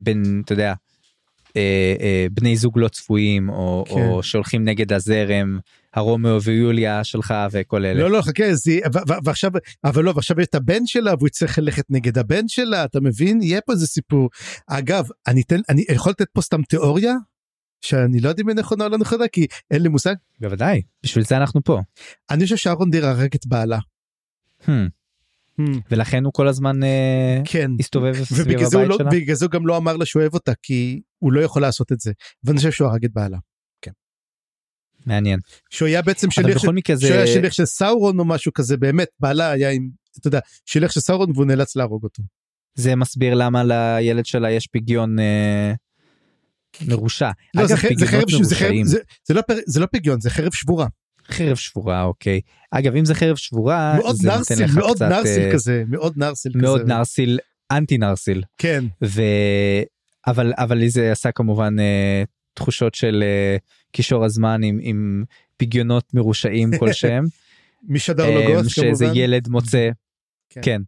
בין 0.00 0.42
אתה 0.44 0.52
יודע 0.52 0.74
אה, 1.56 1.94
אה, 2.00 2.26
בני 2.30 2.56
זוג 2.56 2.78
לא 2.78 2.88
צפויים 2.88 3.48
או, 3.48 3.84
כן. 3.88 3.94
או 3.94 4.22
שהולכים 4.22 4.64
נגד 4.64 4.92
הזרם 4.92 5.58
הרומאו 5.94 6.42
ויוליה 6.42 7.04
שלך 7.04 7.34
וכל 7.50 7.84
אלה. 7.84 8.00
לא 8.00 8.10
לא 8.10 8.22
חכה 8.22 8.54
זה, 8.54 8.78
ועכשיו 9.24 9.50
אבל 9.84 10.04
לא 10.04 10.12
ועכשיו 10.14 10.40
יש 10.40 10.46
את 10.46 10.54
הבן 10.54 10.86
שלה 10.86 11.14
והוא 11.14 11.28
יצטרך 11.28 11.58
ללכת 11.58 11.84
נגד 11.90 12.18
הבן 12.18 12.48
שלה 12.48 12.84
אתה 12.84 13.00
מבין 13.00 13.42
יהיה 13.42 13.60
פה 13.60 13.72
איזה 13.72 13.86
סיפור 13.86 14.28
אגב 14.66 15.08
אני 15.26 15.42
אתן 15.42 15.60
אני 15.68 15.84
יכול 15.90 16.10
לתת 16.10 16.28
פה 16.32 16.42
סתם 16.42 16.62
תיאוריה 16.62 17.14
שאני 17.80 18.20
לא 18.20 18.28
יודע 18.28 18.42
אם 18.42 18.48
היא 18.48 18.56
נכונה 18.56 18.84
או 18.84 18.90
לא 18.90 18.98
נכונה 18.98 19.28
כי 19.28 19.46
אין 19.70 19.82
לי 19.82 19.88
מושג 19.88 20.14
בוודאי 20.40 20.82
בשביל 21.02 21.24
זה 21.24 21.36
אנחנו 21.36 21.64
פה. 21.64 21.80
אני 22.30 22.44
חושב 22.44 22.56
שאהרון 22.56 22.90
דיר 22.90 23.06
הרג 23.06 23.34
את 23.34 23.46
בעלה. 23.46 23.78
Hmm. 24.62 24.70
ולכן 25.90 26.24
הוא 26.24 26.32
כל 26.32 26.48
הזמן 26.48 26.82
אה, 26.82 27.40
כן 27.44 27.70
הסתובב 27.80 28.24
סביב 28.24 28.46
ובגלל 28.46 28.66
הבית 28.66 28.88
לא, 28.88 28.98
שלה. 28.98 29.10
בגלל 29.10 29.36
זה 29.36 29.44
הוא 29.44 29.52
גם 29.52 29.66
לא 29.66 29.76
אמר 29.76 29.96
לה 29.96 30.06
שהוא 30.06 30.20
אוהב 30.20 30.34
אותה 30.34 30.52
כי 30.62 31.00
הוא 31.18 31.32
לא 31.32 31.40
יכול 31.40 31.62
לעשות 31.62 31.92
את 31.92 32.00
זה 32.00 32.12
ואני 32.44 32.56
חושב 32.56 32.70
שהוא 32.70 32.88
הרג 32.88 33.04
את 33.04 33.12
בעלה. 33.12 33.38
מעניין. 35.06 35.40
שהוא 35.70 35.88
היה 35.88 36.02
בעצם 36.02 36.30
שליח 36.30 36.58
של, 36.58 36.70
מקרה 36.70 36.96
שהוא 37.00 37.12
היה 37.12 37.26
שליח 37.26 37.52
של 37.52 37.64
סאורון 37.64 38.18
או 38.18 38.24
משהו 38.24 38.52
כזה 38.52 38.76
באמת 38.76 39.08
בעלה 39.20 39.50
היה 39.50 39.70
עם 39.70 39.88
אתה 40.18 40.28
יודע 40.28 40.40
שליח 40.66 40.90
של 40.90 41.00
סאורון 41.00 41.30
והוא 41.34 41.46
נאלץ 41.46 41.76
להרוג 41.76 42.04
אותו. 42.04 42.22
זה 42.74 42.96
מסביר 42.96 43.34
למה 43.34 43.62
לילד 43.64 44.26
שלה 44.26 44.50
יש 44.50 44.66
פגיון 44.66 45.18
אה, 45.18 45.72
מרושע. 46.86 47.30
לא, 47.54 47.60
אגב 47.60 47.68
זה, 47.68 47.74
זה 47.96 48.06
חרב 48.06 48.24
זה 48.42 48.56
חרב 48.56 48.74
זה, 48.84 48.98
זה, 49.28 49.34
לא, 49.34 49.42
זה 49.66 49.80
לא 49.80 49.86
פגיון 49.86 50.20
זה 50.20 50.30
חרב 50.30 50.52
שבורה 50.52 50.86
חרב 51.30 51.56
שבורה 51.56 52.02
אוקיי 52.02 52.40
אגב 52.70 52.96
אם 52.96 53.04
זה 53.04 53.14
חרב 53.14 53.36
שבורה 53.36 53.96
מאוד 53.98 54.16
זה 54.16 54.28
נותן 54.28 54.38
נרסיל 54.38 54.64
לך 54.64 54.76
מאוד 54.76 54.96
קצת, 54.96 55.08
נרסיל 55.08 55.42
אה, 55.42 55.52
כזה 55.52 55.82
מאוד 55.88 56.12
נרסיל 56.16 56.52
מאוד 56.54 56.80
כזה 56.80 56.94
נרסיל 56.94 57.38
אנטי 57.72 57.98
נרסיל 57.98 58.42
כן 58.58 58.84
ו... 59.04 59.22
אבל 60.26 60.52
אבל 60.56 60.78
לי 60.78 60.90
זה 60.90 61.12
עשה 61.12 61.32
כמובן 61.32 61.78
אה, 61.78 62.22
תחושות 62.54 62.94
של 62.94 63.22
אה, 63.26 63.56
קישור 63.92 64.24
הזמן 64.24 64.62
עם, 64.62 64.78
עם 64.82 65.24
פגיונות 65.56 66.14
מרושעים 66.14 66.70
כלשהם 66.78 67.24
משדר 67.88 68.24
אה, 68.24 68.48
לוגוס 68.48 68.72
שאיזה 68.72 69.04
כמובן 69.04 69.20
ילד 69.20 69.48
מוצא 69.48 69.90
כן. 70.50 70.60
כן. 70.64 70.82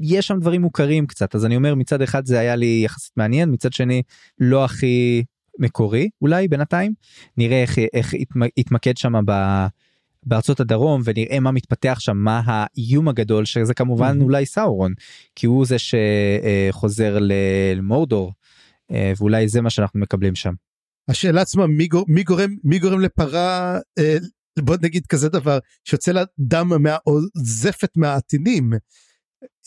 יש 0.00 0.26
שם 0.26 0.40
דברים 0.40 0.62
מוכרים 0.62 1.06
קצת 1.06 1.34
אז 1.34 1.46
אני 1.46 1.56
אומר 1.56 1.74
מצד 1.74 2.02
אחד 2.02 2.26
זה 2.26 2.38
היה 2.38 2.56
לי 2.56 2.82
יחסית 2.84 3.16
מעניין 3.16 3.52
מצד 3.52 3.72
שני 3.72 4.02
לא 4.38 4.64
הכי 4.64 5.24
מקורי 5.58 6.08
אולי 6.22 6.48
בינתיים 6.48 6.92
נראה 7.36 7.62
איך 7.62 7.78
איך 7.92 8.14
התמ- 8.14 8.50
התמקד 8.58 8.96
שם 8.96 9.12
ב... 9.26 9.32
בארצות 10.26 10.60
הדרום 10.60 11.02
ונראה 11.04 11.40
מה 11.40 11.50
מתפתח 11.50 11.96
שם 12.00 12.16
מה 12.16 12.42
האיום 12.44 13.08
הגדול 13.08 13.44
שזה 13.44 13.74
כמובן 13.74 14.06
מהמם. 14.06 14.22
אולי 14.22 14.46
סאורון 14.46 14.92
כי 15.36 15.46
הוא 15.46 15.66
זה 15.66 15.76
שחוזר 15.78 17.18
למורדור 17.20 18.32
אה, 18.90 19.12
ואולי 19.18 19.48
זה 19.48 19.60
מה 19.60 19.70
שאנחנו 19.70 20.00
מקבלים 20.00 20.34
שם. 20.34 20.52
השאלה 21.08 21.40
עצמה 21.40 21.66
מי, 21.66 21.86
גור, 21.86 22.04
מי 22.08 22.22
גורם 22.22 22.50
מי 22.64 22.78
גורם 22.78 23.00
לפרה 23.00 23.78
אה, 23.98 24.16
בוא 24.58 24.76
נגיד 24.82 25.06
כזה 25.06 25.28
דבר 25.28 25.58
שיוצא 25.84 26.12
לה 26.12 26.22
דם 26.38 26.82
מה, 26.82 26.96
או 27.06 27.18
זפת 27.44 27.90
מהעטינים. 27.96 28.72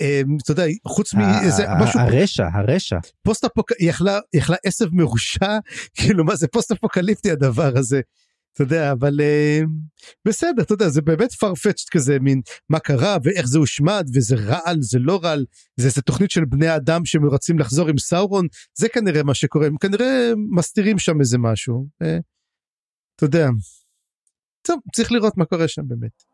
אה, 0.01 0.21
אתה 0.43 0.51
יודע 0.51 0.63
חוץ 0.88 1.13
מאיזה 1.13 1.69
ה- 1.71 1.84
משהו 1.84 1.99
הרשע 1.99 2.47
הרשע 2.54 2.97
post 3.24 3.43
apoc 3.45 3.71
היא 3.80 3.89
יכלה 3.89 4.19
יכלה 4.34 4.56
עשב 4.65 4.86
מרושע 4.91 5.58
כאילו 5.97 6.25
מה 6.25 6.36
זה 6.36 6.47
פוסט 6.47 6.71
אפוקליפטי 6.71 7.32
הדבר 7.32 7.71
הזה. 7.77 8.01
אתה 8.54 8.64
יודע 8.64 8.92
אבל 8.92 9.22
אה, 9.22 9.62
בסדר 10.28 10.62
אתה 10.62 10.74
יודע 10.74 10.90
זה 10.90 11.02
באמת 11.02 11.32
farfetched 11.32 11.88
כזה 11.92 12.20
מין 12.20 12.42
מה 12.70 12.80
קרה 12.80 13.18
ואיך 13.24 13.46
זה 13.46 13.60
הושמד 13.60 14.08
וזה 14.14 14.36
רעל 14.36 14.78
זה 14.82 15.00
לא 15.00 15.20
רעל 15.24 15.46
זה 15.78 15.88
איזה 15.88 16.02
תוכנית 16.02 16.32
של 16.32 16.46
בני 16.46 16.76
אדם 16.76 17.06
שרוצים 17.06 17.60
לחזור 17.60 17.90
עם 17.90 17.98
סאורון 17.98 18.48
זה 18.78 18.90
כנראה 18.90 19.24
מה 19.24 19.34
שקורה 19.34 19.68
הם 19.68 19.78
כנראה 19.78 20.32
מסתירים 20.52 21.00
שם 21.00 21.20
איזה 21.20 21.38
משהו. 21.38 21.88
אה, 22.02 22.18
אתה 23.16 23.26
יודע. 23.26 23.50
טוב 24.62 24.80
צריך 24.96 25.12
לראות 25.12 25.38
מה 25.38 25.46
קורה 25.46 25.68
שם 25.68 25.82
באמת. 25.88 26.31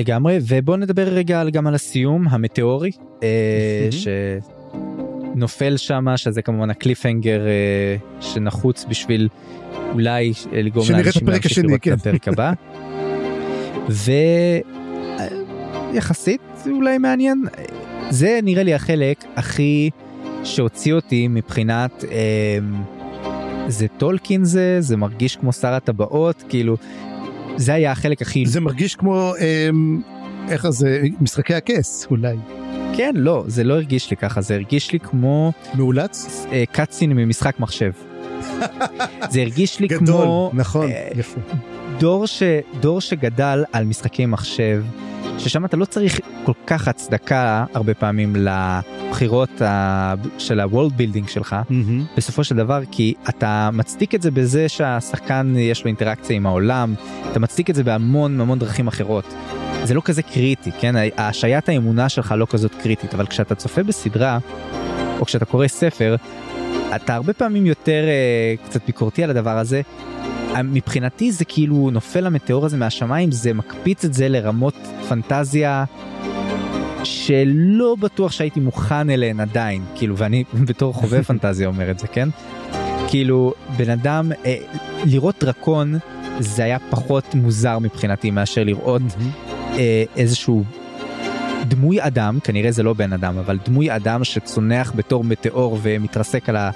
לגמרי 0.00 0.38
ובוא 0.48 0.76
נדבר 0.76 1.08
רגע 1.08 1.44
גם 1.44 1.66
על 1.66 1.74
הסיום 1.74 2.28
המטאורי 2.28 2.90
אה. 3.22 3.88
שנופל 5.34 5.76
שמה 5.76 6.16
שזה 6.16 6.42
כמובן 6.42 6.70
הקליפהנגר 6.70 7.46
אה, 7.46 7.96
שנחוץ 8.20 8.84
בשביל 8.88 9.28
אולי 9.92 10.32
אה, 10.52 10.62
לגרום 10.62 10.86
לאנשים 10.90 11.28
להמשיך 11.28 11.58
לראות 11.58 11.80
כן. 11.82 11.92
את 11.92 11.98
הפרק 12.00 12.28
הבא. 12.28 12.52
ויחסית 15.92 16.40
אולי 16.66 16.98
מעניין 16.98 17.44
זה 18.10 18.38
נראה 18.42 18.62
לי 18.62 18.74
החלק 18.74 19.24
הכי 19.36 19.90
שהוציא 20.44 20.92
אותי 20.92 21.28
מבחינת 21.28 22.04
אה, 22.10 22.58
זה 23.68 23.86
טולקין 23.98 24.44
זה 24.44 24.80
זה 24.80 24.96
מרגיש 24.96 25.36
כמו 25.36 25.52
שר 25.52 25.72
הטבעות 25.74 26.44
כאילו 26.48 26.76
זה 27.56 27.74
היה 27.74 27.92
החלק 27.92 28.22
הכי 28.22 28.46
זה 28.46 28.60
מרגיש 28.60 28.96
כמו 28.96 29.32
אה, 29.40 29.68
איך 30.48 30.70
זה 30.70 31.02
משחקי 31.20 31.54
הכס 31.54 32.06
אולי. 32.10 32.36
כן 32.96 33.14
לא 33.16 33.44
זה 33.46 33.64
לא 33.64 33.74
הרגיש 33.74 34.10
לי 34.10 34.16
ככה 34.16 34.40
זה 34.40 34.54
הרגיש 34.54 34.92
לי 34.92 35.00
כמו 35.00 35.52
מאולץ? 35.74 36.46
אה, 36.52 36.64
קאצין 36.72 37.12
ממשחק 37.12 37.60
מחשב. 37.60 37.92
זה 39.30 39.40
הרגיש 39.40 39.80
לי 39.80 39.88
גדול 39.88 40.24
כמו 40.24 40.50
נכון 40.54 40.90
אה, 40.90 41.08
יפה. 41.16 41.40
דור 41.98 42.26
ש... 42.26 42.42
דור 42.80 43.00
שגדל 43.00 43.64
על 43.72 43.84
משחקי 43.84 44.26
מחשב 44.26 44.84
ששם 45.40 45.64
אתה 45.64 45.76
לא 45.76 45.84
צריך 45.84 46.20
כל 46.44 46.52
כך 46.66 46.88
הצדקה 46.88 47.64
הרבה 47.74 47.94
פעמים 47.94 48.36
לבחירות 48.36 49.62
ה... 49.62 50.14
של 50.38 50.60
ה-world 50.60 50.92
building 50.98 51.28
שלך 51.28 51.56
מהמם. 51.70 52.04
בסופו 52.16 52.44
של 52.44 52.56
דבר 52.56 52.80
כי 52.90 53.14
אתה 53.28 53.70
מצדיק 53.72 54.14
את 54.14 54.22
זה 54.22 54.30
בזה 54.30 54.68
שהשחקן 54.68 55.54
יש 55.56 55.84
לו 55.84 55.88
אינטראקציה 55.88 56.36
עם 56.36 56.46
העולם 56.46 56.94
אתה 57.30 57.40
מצדיק 57.40 57.70
את 57.70 57.74
זה 57.74 57.84
בהמון 57.84 58.40
המון 58.40 58.58
דרכים 58.58 58.88
אחרות. 58.88 59.34
זה 59.84 59.94
לא 59.94 60.00
כזה 60.04 60.22
קריטי 60.22 60.70
כן 60.80 60.94
השעיית 61.16 61.68
האמונה 61.68 62.08
שלך 62.08 62.34
לא 62.36 62.46
כזאת 62.50 62.74
קריטית 62.82 63.14
אבל 63.14 63.26
כשאתה 63.26 63.54
צופה 63.54 63.82
בסדרה 63.82 64.38
או 65.20 65.24
כשאתה 65.24 65.44
קורא 65.44 65.66
ספר 65.66 66.16
אתה 66.96 67.14
הרבה 67.14 67.32
פעמים 67.32 67.66
יותר 67.66 68.04
אה, 68.08 68.54
קצת 68.64 68.86
ביקורתי 68.86 69.24
על 69.24 69.30
הדבר 69.30 69.58
הזה. 69.58 69.82
אה, 70.54 70.62
מבחינתי 70.62 71.32
זה 71.32 71.44
כאילו 71.44 71.90
נופל 71.92 72.26
המטאור 72.26 72.66
הזה 72.66 72.76
מהשמיים 72.76 73.32
זה 73.32 73.54
מקפיץ 73.54 74.04
את 74.04 74.14
זה 74.14 74.28
לרמות 74.28 74.74
פנטזיה 75.08 75.84
שלא 77.04 77.96
בטוח 78.00 78.32
שהייתי 78.32 78.60
מוכן 78.60 79.10
אליהן 79.10 79.40
עדיין 79.40 79.84
כאילו 79.94 80.16
ואני 80.16 80.44
בתור 80.68 80.94
חובב 80.94 81.22
פנטזיה 81.32 81.68
אומר 81.68 81.90
את 81.90 81.98
זה 81.98 82.06
כן 82.06 82.28
כאילו 83.08 83.54
בן 83.76 83.90
אדם 83.90 84.32
אה, 84.46 84.56
לראות 85.04 85.34
דרקון 85.40 85.98
זה 86.38 86.64
היה 86.64 86.78
פחות 86.90 87.34
מוזר 87.34 87.78
מבחינתי 87.78 88.30
מאשר 88.30 88.64
לראות. 88.64 89.02
אה, 89.72 90.04
איזשהו 90.16 90.64
דמוי 91.68 92.06
אדם 92.06 92.38
כנראה 92.44 92.70
זה 92.70 92.82
לא 92.82 92.92
בן 92.92 93.12
אדם 93.12 93.38
אבל 93.38 93.58
דמוי 93.64 93.96
אדם 93.96 94.24
שצונח 94.24 94.92
בתור 94.96 95.24
מטאור 95.24 95.78
ומתרסק 95.82 96.48
על 96.48 96.56
ה... 96.56 96.70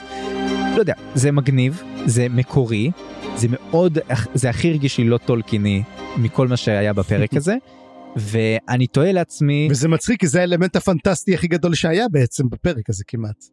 לא 0.74 0.78
יודע 0.78 0.94
זה 1.14 1.32
מגניב 1.32 1.82
זה 2.06 2.26
מקורי 2.30 2.90
זה 3.36 3.48
מאוד 3.50 3.98
זה 4.34 4.50
הכי 4.50 4.70
הרגיש 4.70 4.98
לי 4.98 5.04
לא 5.04 5.18
טולקיני 5.18 5.82
מכל 6.16 6.48
מה 6.48 6.56
שהיה 6.56 6.92
בפרק 6.92 7.34
הזה 7.36 7.54
ואני 8.16 8.86
תוהה 8.86 9.12
לעצמי 9.12 9.68
וזה 9.70 9.88
מצחיק 9.88 10.20
כי 10.20 10.26
זה 10.26 10.40
האלמנט 10.40 10.76
הפנטסטי 10.76 11.34
הכי 11.34 11.46
גדול 11.46 11.74
שהיה 11.74 12.08
בעצם 12.08 12.48
בפרק 12.48 12.90
הזה 12.90 13.04
כמעט. 13.06 13.44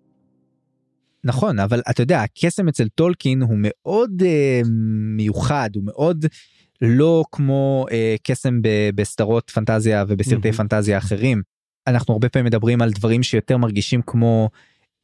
נכון 1.24 1.60
אבל 1.60 1.82
אתה 1.89 2.01
יודע 2.01 2.22
הקסם 2.22 2.68
אצל 2.68 2.88
טולקין 2.88 3.41
הוא 3.41 3.58
מאוד 3.62 4.24
אה, 4.26 4.62
מיוחד 5.16 5.70
הוא 5.76 5.84
מאוד 5.86 6.26
לא 6.82 7.24
כמו 7.32 7.86
אה, 7.91 8.16
קסם 8.24 8.62
ב- 8.62 8.89
בסדרות 8.95 9.49
פנטזיה 9.49 10.06
ובסרטי 10.08 10.36
מהמם. 10.36 10.58
פנטזיה 10.58 10.97
אחרים. 10.97 11.41
אנחנו 11.88 12.14
הרבה 12.14 12.30
פעמים 12.30 12.45
מדברים 12.45 12.82
על 12.82 12.91
דברים 12.91 13.24
שיותר 13.24 13.58
מרגישים 13.58 14.01
כמו 14.01 14.49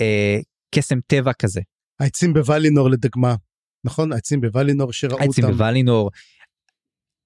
אה, 0.01 0.39
קסם 0.75 0.99
טבע 1.07 1.33
כזה. 1.33 1.61
העצים 1.99 2.33
בוולינור 2.33 2.89
לדוגמה. 2.89 3.35
נכון 3.83 4.13
העצים 4.13 4.41
בוולינור 4.41 4.93
שראו 4.93 5.17
אותם. 5.27 5.41
בוולינור. 5.41 6.11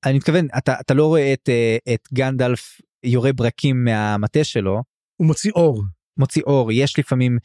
אני 0.05 0.17
מתכוון 0.17 0.47
אתה 0.57 0.75
אתה 0.81 0.93
לא 0.93 1.05
רואה 1.05 1.33
את 1.33 1.49
אה, 1.49 1.93
את 1.93 2.07
גנדלף 2.13 2.81
יורה 3.03 3.33
ברקים 3.33 3.83
מהמטה 3.83 4.43
שלו 4.43 4.83
הוא 5.17 5.27
מוציא 5.27 5.51
אור. 5.55 5.83
מוציא 6.17 6.41
אור 6.45 6.71
יש 6.71 6.99
לפעמים 6.99 7.37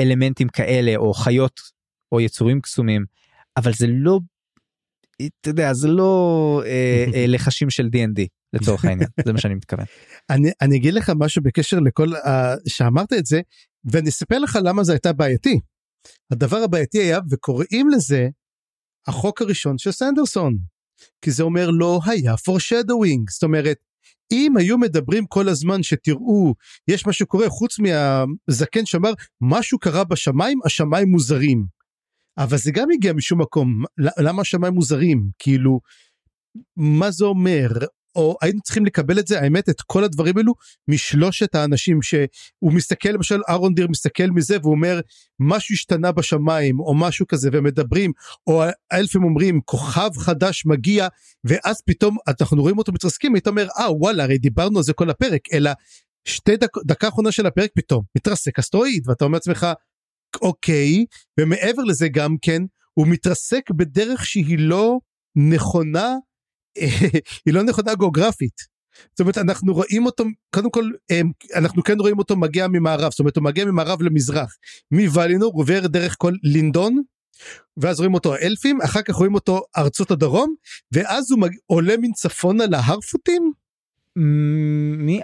אלמנטים 0.00 0.48
כאלה 0.48 0.96
או 0.96 1.14
חיות 1.14 1.60
או 2.12 2.20
יצורים 2.20 2.60
קסומים 2.60 3.04
אבל 3.56 3.72
זה 3.72 3.86
לא 3.88 4.20
אתה 5.40 5.50
יודע 5.50 5.72
זה 5.72 5.88
לא 5.88 6.62
אה, 6.66 7.04
אה, 7.14 7.24
לחשים 7.34 7.70
של 7.70 7.86
D&D 7.86 8.26
לצורך 8.52 8.84
העניין 8.84 9.08
זה 9.24 9.32
מה 9.32 9.38
שאני 9.38 9.54
מתכוון. 9.54 9.84
אני, 10.30 10.50
אני 10.60 10.76
אגיד 10.76 10.94
לך 10.94 11.12
משהו 11.18 11.42
בקשר 11.42 11.80
לכל 11.80 12.08
uh, 12.14 12.18
שאמרת 12.68 13.12
את 13.12 13.26
זה 13.26 13.40
ואני 13.84 14.08
אספר 14.08 14.38
לך 14.38 14.58
למה 14.64 14.84
זה 14.84 14.92
הייתה 14.92 15.12
בעייתי. 15.12 15.60
הדבר 16.30 16.56
הבעייתי 16.56 16.98
היה 16.98 17.18
וקוראים 17.30 17.88
לזה 17.88 18.28
החוק 19.06 19.42
הראשון 19.42 19.78
של 19.78 19.92
סנדרסון. 19.92 20.56
כי 21.22 21.30
זה 21.30 21.42
אומר 21.42 21.70
לא 21.70 22.00
היה 22.06 22.34
foreshadowing 22.34 23.24
זאת 23.30 23.42
אומרת 23.42 23.76
אם 24.32 24.56
היו 24.56 24.78
מדברים 24.78 25.26
כל 25.26 25.48
הזמן 25.48 25.82
שתראו 25.82 26.54
יש 26.88 27.06
משהו 27.06 27.26
קורה 27.26 27.48
חוץ 27.48 27.76
מהזקן 27.78 28.86
שאמר 28.86 29.12
משהו 29.40 29.78
קרה 29.78 30.04
בשמיים 30.04 30.60
השמיים 30.64 31.08
מוזרים. 31.08 31.66
אבל 32.38 32.56
זה 32.56 32.70
גם 32.70 32.88
הגיע 32.94 33.12
משום 33.12 33.40
מקום 33.40 33.82
למה 34.18 34.42
השמיים 34.42 34.74
מוזרים 34.74 35.28
כאילו 35.38 35.80
מה 36.76 37.10
זה 37.10 37.24
אומר 37.24 37.68
או 38.16 38.36
היינו 38.42 38.60
צריכים 38.60 38.86
לקבל 38.86 39.18
את 39.18 39.26
זה 39.26 39.40
האמת 39.40 39.68
את 39.68 39.80
כל 39.86 40.04
הדברים 40.04 40.36
האלו 40.36 40.54
משלושת 40.88 41.54
האנשים 41.54 42.02
שהוא 42.02 42.72
מסתכל 42.72 43.08
למשל 43.08 43.40
אהרון 43.48 43.74
דיר 43.74 43.88
מסתכל 43.90 44.26
מזה 44.26 44.56
והוא 44.62 44.72
אומר 44.72 45.00
משהו 45.40 45.72
השתנה 45.72 46.12
בשמיים 46.12 46.80
או 46.80 46.94
משהו 46.94 47.26
כזה 47.26 47.50
ומדברים 47.52 48.12
או 48.46 48.62
האלפים 48.90 49.24
אומרים 49.24 49.60
כוכב 49.64 50.10
חדש 50.18 50.66
מגיע 50.66 51.08
ואז 51.44 51.82
פתאום 51.86 52.16
אנחנו 52.28 52.62
רואים 52.62 52.78
אותו 52.78 52.92
מתרסקים 52.92 53.34
היית 53.34 53.46
אומר 53.46 53.68
אה 53.78 53.92
וואלה 53.92 54.22
הרי 54.22 54.38
דיברנו 54.38 54.78
על 54.78 54.84
זה 54.84 54.92
כל 54.92 55.10
הפרק 55.10 55.40
אלא 55.52 55.70
שתי 56.28 56.56
דק, 56.56 56.70
דקה 56.84 57.08
אחרונה 57.08 57.32
של 57.32 57.46
הפרק 57.46 57.70
פתאום 57.74 58.02
מתרסק 58.16 58.58
אסטרואיד 58.58 59.08
ואתה 59.08 59.24
אומר 59.24 59.36
לעצמך 59.36 59.66
אוקיי 60.42 61.04
ומעבר 61.40 61.82
לזה 61.82 62.08
גם 62.08 62.36
כן 62.42 62.62
הוא 62.94 63.06
מתרסק 63.06 63.70
בדרך 63.70 64.26
שהיא 64.26 64.58
לא 64.58 64.98
נכונה 65.36 66.14
היא 67.46 67.54
לא 67.54 67.62
נכונה 67.62 67.94
גיאוגרפית. 67.94 68.76
זאת 69.10 69.20
אומרת 69.20 69.38
אנחנו 69.38 69.74
רואים 69.74 70.06
אותו 70.06 70.24
קודם 70.54 70.70
כל 70.70 70.90
אנחנו 71.54 71.82
כן 71.82 71.98
רואים 71.98 72.18
אותו 72.18 72.36
מגיע 72.36 72.66
ממערב 72.68 73.10
זאת 73.10 73.20
אומרת 73.20 73.36
הוא 73.36 73.44
מגיע 73.44 73.64
ממערב 73.64 74.02
למזרח 74.02 74.56
מוולינור 74.90 75.52
עובר 75.54 75.86
דרך 75.86 76.14
כל 76.18 76.32
לינדון 76.42 77.02
ואז 77.76 77.98
רואים 77.98 78.14
אותו 78.14 78.34
האלפים 78.34 78.80
אחר 78.80 79.02
כך 79.02 79.14
רואים 79.14 79.34
אותו 79.34 79.62
ארצות 79.76 80.10
הדרום 80.10 80.54
ואז 80.92 81.30
הוא 81.30 81.40
מג... 81.40 81.50
עולה 81.66 81.96
מן 81.96 82.12
צפונה 82.12 82.66
להרפוטים 82.66 83.52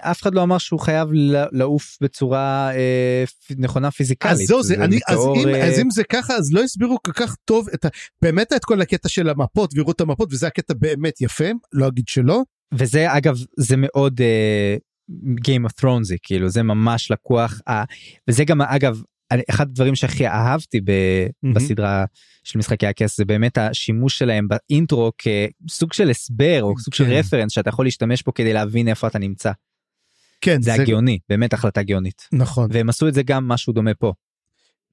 אף 0.01 0.21
אחד 0.21 0.35
לא 0.35 0.43
אמר 0.43 0.57
שהוא 0.57 0.79
חייב 0.79 1.09
לעוף 1.51 1.97
בצורה 2.01 2.71
אה, 2.75 3.23
נכונה 3.57 3.91
פיזיקלית. 3.91 4.33
אז 4.33 4.39
זהו 4.39 4.63
זה, 4.63 4.75
אני, 4.75 4.99
אז, 5.07 5.19
אם, 5.35 5.47
אה... 5.47 5.67
אז 5.67 5.79
אם 5.79 5.89
זה 5.89 6.03
ככה 6.03 6.35
אז 6.35 6.53
לא 6.53 6.63
הסבירו 6.63 6.97
כל 7.03 7.11
כך 7.11 7.35
טוב 7.45 7.67
את 7.73 7.85
ה... 7.85 7.87
באמת 8.21 8.53
את 8.53 8.65
כל 8.65 8.81
הקטע 8.81 9.09
של 9.09 9.29
המפות 9.29 9.73
ויראו 9.73 9.91
את 9.91 10.01
המפות 10.01 10.33
וזה 10.33 10.47
הקטע 10.47 10.73
באמת 10.73 11.21
יפה 11.21 11.49
לא 11.73 11.87
אגיד 11.87 12.07
שלא. 12.07 12.41
וזה 12.73 13.17
אגב 13.17 13.37
זה 13.57 13.75
מאוד 13.77 14.21
אה, 14.21 14.75
Game 15.47 15.69
of 15.69 15.81
Thrones 15.81 16.17
כאילו 16.23 16.49
זה 16.49 16.63
ממש 16.63 17.11
לקוח 17.11 17.61
אה, 17.67 17.83
וזה 18.29 18.43
גם 18.43 18.61
אגב 18.61 19.01
אחד 19.49 19.67
הדברים 19.69 19.95
שהכי 19.95 20.27
אהבתי 20.27 20.81
ב, 20.81 20.89
mm-hmm. 20.89 21.53
בסדרה 21.55 22.05
של 22.43 22.59
משחקי 22.59 22.87
הכס 22.87 23.17
זה 23.17 23.25
באמת 23.25 23.57
השימוש 23.57 24.17
שלהם 24.17 24.47
באינטרו 24.47 25.11
כסוג 25.17 25.93
של 25.93 26.09
הסבר 26.09 26.59
או 26.63 26.73
סוג 26.79 26.93
של 26.93 27.05
כן. 27.05 27.11
רפרנס 27.11 27.51
שאתה 27.51 27.69
יכול 27.69 27.85
להשתמש 27.85 28.23
בו 28.23 28.33
כדי 28.33 28.53
להבין 28.53 28.87
איפה 28.87 29.07
אתה 29.07 29.19
נמצא. 29.19 29.51
כן 30.43 30.61
זה, 30.61 30.71
זה 30.75 30.81
הגאוני 30.81 31.19
באמת 31.29 31.53
החלטה 31.53 31.83
גאונית 31.83 32.27
נכון 32.31 32.69
והם 32.73 32.89
עשו 32.89 33.07
את 33.07 33.13
זה 33.13 33.23
גם 33.23 33.47
משהו 33.47 33.73
דומה 33.73 33.93
פה. 33.93 34.13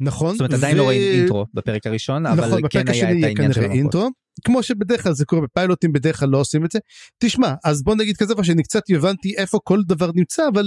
נכון 0.00 0.32
זאת 0.32 0.40
אומרת 0.40 0.52
עדיין 0.52 0.74
ו... 0.74 0.78
לא 0.78 0.82
רואים 0.82 1.02
אינטרו 1.02 1.46
בפרק 1.54 1.86
הראשון 1.86 2.26
נכון, 2.26 2.38
אבל 2.44 2.60
כן 2.70 2.88
היה 2.88 3.18
את 3.18 3.24
העניין 3.24 3.52
של 3.52 3.62
אינטרו 3.62 4.08
כמו 4.44 4.62
שבדרך 4.62 5.02
כלל 5.02 5.12
זה 5.12 5.24
קורה 5.24 5.42
בפיילוטים 5.42 5.92
בדרך 5.92 6.20
כלל 6.20 6.28
לא 6.28 6.40
עושים 6.40 6.64
את 6.64 6.70
זה 6.70 6.78
תשמע 7.18 7.54
אז 7.64 7.82
בוא 7.82 7.94
נגיד 7.94 8.16
כזה 8.16 8.34
שאני 8.42 8.62
קצת 8.62 8.82
הבנתי 8.90 9.34
איפה 9.36 9.58
כל 9.64 9.82
דבר 9.86 10.10
נמצא 10.14 10.48
אבל 10.52 10.64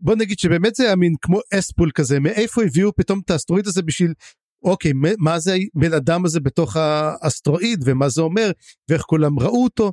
בוא 0.00 0.14
נגיד 0.14 0.38
שבאמת 0.38 0.74
זה 0.74 0.84
היה 0.84 0.96
מין 0.96 1.14
כמו 1.22 1.40
אספול 1.54 1.90
כזה 1.94 2.20
מאיפה 2.20 2.62
הביאו 2.62 2.96
פתאום 2.96 3.20
את 3.24 3.30
האסטרואיד 3.30 3.66
הזה 3.66 3.82
בשביל 3.82 4.12
אוקיי 4.62 4.92
מה 5.18 5.38
זה 5.38 5.56
בן 5.74 5.92
אדם 5.92 6.24
הזה 6.24 6.40
בתוך 6.40 6.76
האסטרואיד 6.76 7.82
ומה 7.84 8.08
זה 8.08 8.22
אומר 8.22 8.50
ואיך 8.88 9.02
כולם 9.02 9.38
ראו 9.38 9.64
אותו. 9.64 9.92